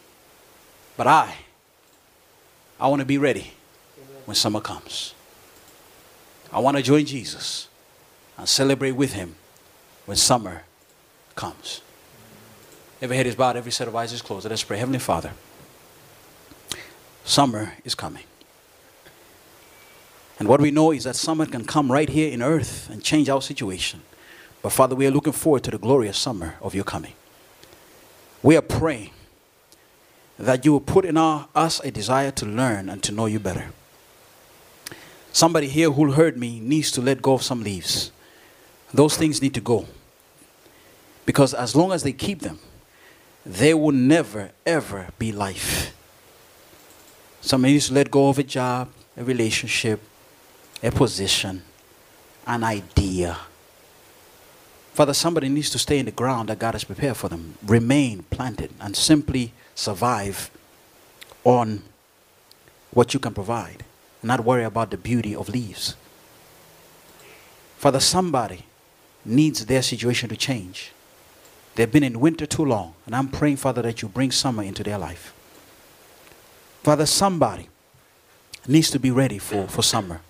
but 0.97 1.07
I 1.07 1.35
I 2.81 2.89
want 2.89 3.01
to 3.01 3.07
be 3.07 3.18
ready 3.18 3.53
when 4.24 4.35
summer 4.35 4.61
comes. 4.61 5.14
I 6.53 6.61
want 6.61 6.76
to 6.76 6.83
join 6.83 7.05
Jesus 7.05 7.68
and 8.37 8.49
celebrate 8.49 8.93
with 8.93 9.12
him 9.12 9.35
when 10.07 10.16
summer 10.16 10.62
comes. 11.35 11.83
Every 13.01 13.16
head 13.16 13.26
is 13.26 13.35
bowed, 13.35 13.57
every 13.57 13.72
set 13.72 13.89
of 13.89 13.95
eyes 13.95 14.12
is 14.12 14.22
closed. 14.22 14.45
Let 14.45 14.53
us 14.53 14.62
pray. 14.64 14.79
Heavenly 14.79 14.99
Father, 14.99 15.33
summer 17.29 17.74
is 17.85 17.95
coming. 17.95 18.24
And 20.39 20.49
what 20.49 20.61
we 20.61 20.70
know 20.70 20.93
is 20.93 21.05
that 21.05 21.16
summer 21.16 21.47
can 21.47 21.64
come 21.64 21.93
right 21.93 22.09
here 22.09 22.33
in 22.33 22.43
earth 22.43 22.89
and 22.91 23.03
change 23.03 23.29
our 23.29 23.43
situation. 23.43 24.03
But 24.62 24.70
Father, 24.70 24.95
we 24.95 25.07
are 25.07 25.11
looking 25.11 25.33
forward 25.33 25.64
to 25.64 25.70
the 25.70 25.79
glorious 25.79 26.16
summer 26.16 26.55
of 26.62 26.74
your 26.74 26.85
coming. 26.85 27.12
We 28.43 28.57
are 28.57 28.62
praying 28.62 29.11
that 30.39 30.64
you 30.64 30.72
will 30.72 30.81
put 30.81 31.05
in 31.05 31.16
our, 31.16 31.49
us 31.55 31.81
a 31.81 31.91
desire 31.91 32.31
to 32.31 32.47
learn 32.47 32.89
and 32.89 33.03
to 33.03 33.12
know 33.12 33.26
you 33.26 33.41
better. 33.41 33.72
Somebody 35.33 35.68
here 35.68 35.91
who 35.91 36.12
heard 36.12 36.37
me 36.37 36.61
needs 36.61 36.91
to 36.93 37.03
let 37.03 37.20
go 37.20 37.35
of 37.35 37.43
some 37.43 37.62
leaves. 37.62 38.11
Those 38.95 39.16
things 39.16 39.43
need 39.43 39.55
to 39.55 39.61
go. 39.61 39.87
Because 41.26 41.53
as 41.53 41.76
long 41.76 41.93
as 41.93 42.05
they 42.05 42.12
keep 42.12 42.41
them, 42.41 42.59
there 43.45 43.76
will 43.76 43.93
never, 43.93 44.53
ever 44.64 45.09
be 45.18 45.31
life. 45.33 45.93
Somebody 47.41 47.74
needs 47.74 47.89
to 47.89 47.95
let 47.95 48.11
go 48.11 48.28
of 48.28 48.39
a 48.39 48.43
job, 48.43 48.89
a 49.16 49.24
relationship, 49.24 50.01
a 50.82 50.91
position, 50.91 51.62
an 52.47 52.64
idea. 52.64 53.36
Father, 54.93 55.14
somebody 55.14 55.49
needs 55.49 55.70
to 55.70 55.78
stay 55.78 55.99
in 55.99 56.07
the 56.07 56.12
ground 56.12 56.49
that 56.49 56.59
God 56.59 56.74
has 56.74 56.84
prepared 56.84 57.16
for 57.16 57.28
them. 57.28 57.55
Remain 57.64 58.24
planted 58.30 58.72
and 58.80 58.97
simply 58.97 59.53
survive 59.74 60.51
on 61.45 61.82
what 62.91 63.14
you 63.14 63.20
can 63.20 63.32
provide, 63.32 63.84
not 64.22 64.45
worry 64.45 64.64
about 64.64 64.91
the 64.91 64.97
beauty 64.97 65.36
of 65.36 65.49
leaves. 65.49 65.95
Father, 67.76 68.01
somebody 68.01 68.64
needs 69.24 69.66
their 69.66 69.82
situation 69.82 70.28
to 70.30 70.36
change. 70.36 70.91
They've 71.76 71.91
been 71.91 72.03
in 72.03 72.18
winter 72.18 72.45
too 72.45 72.64
long, 72.64 72.95
and 73.07 73.14
I'm 73.14 73.28
praying, 73.28 73.59
Father, 73.59 73.82
that 73.82 74.03
you 74.03 74.09
bring 74.09 74.32
summer 74.32 74.64
into 74.64 74.82
their 74.82 74.99
life. 74.99 75.32
Father, 76.83 77.07
somebody 77.07 77.68
needs 78.66 78.91
to 78.91 78.99
be 78.99 79.11
ready 79.11 79.39
for, 79.39 79.66
for 79.66 79.83
summer. 79.83 80.20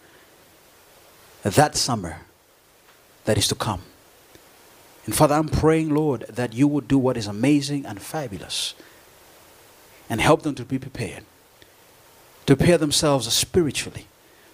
That 1.43 1.77
summer 1.77 2.21
that 3.25 3.39
is 3.39 3.49
to 3.49 3.55
come. 3.55 3.83
And 5.07 5.15
Father, 5.15 5.35
I'm 5.35 5.49
praying, 5.49 5.95
Lord, 5.95 6.27
that 6.29 6.53
you 6.53 6.69
would 6.69 6.89
do 6.89 6.99
what 6.99 7.17
is 7.17 7.27
amazing 7.27 7.87
and 7.87 8.01
fabulous 8.01 8.75
and 10.11 10.21
help 10.21 10.43
them 10.43 10.55
to 10.55 10.65
be 10.65 10.79
prepared, 10.79 11.25
to 12.47 12.57
prepare 12.57 12.79
themselves 12.79 13.33
spiritually, 13.33 14.07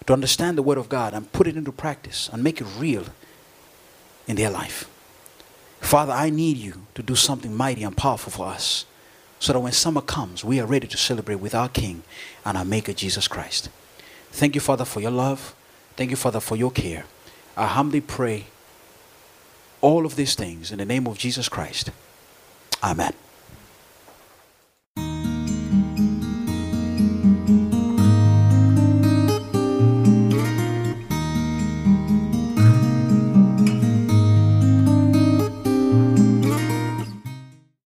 to 0.07 0.13
understand 0.13 0.57
the 0.57 0.63
Word 0.63 0.77
of 0.77 0.89
God 0.89 1.13
and 1.13 1.31
put 1.31 1.47
it 1.47 1.57
into 1.57 1.71
practice 1.71 2.29
and 2.31 2.43
make 2.43 2.61
it 2.61 2.67
real 2.77 3.05
in 4.27 4.35
their 4.35 4.49
life. 4.49 4.89
Father, 5.79 6.13
I 6.13 6.29
need 6.29 6.57
you 6.57 6.85
to 6.95 7.03
do 7.03 7.15
something 7.15 7.55
mighty 7.55 7.83
and 7.83 7.95
powerful 7.95 8.31
for 8.31 8.47
us 8.47 8.85
so 9.39 9.53
that 9.53 9.59
when 9.59 9.71
summer 9.71 10.01
comes, 10.01 10.43
we 10.43 10.59
are 10.59 10.65
ready 10.65 10.87
to 10.87 10.97
celebrate 10.97 11.35
with 11.35 11.53
our 11.53 11.69
King 11.69 12.03
and 12.43 12.57
our 12.57 12.65
Maker, 12.65 12.93
Jesus 12.93 13.27
Christ. 13.27 13.69
Thank 14.31 14.55
you, 14.55 14.61
Father, 14.61 14.85
for 14.85 14.99
your 14.99 15.11
love. 15.11 15.55
Thank 15.95 16.09
you, 16.09 16.17
Father, 16.17 16.39
for 16.39 16.55
your 16.55 16.71
care. 16.71 17.05
I 17.55 17.67
humbly 17.67 18.01
pray 18.01 18.45
all 19.81 20.05
of 20.05 20.15
these 20.15 20.35
things 20.35 20.71
in 20.71 20.79
the 20.79 20.85
name 20.85 21.07
of 21.07 21.17
Jesus 21.17 21.47
Christ. 21.47 21.91
Amen. 22.83 23.13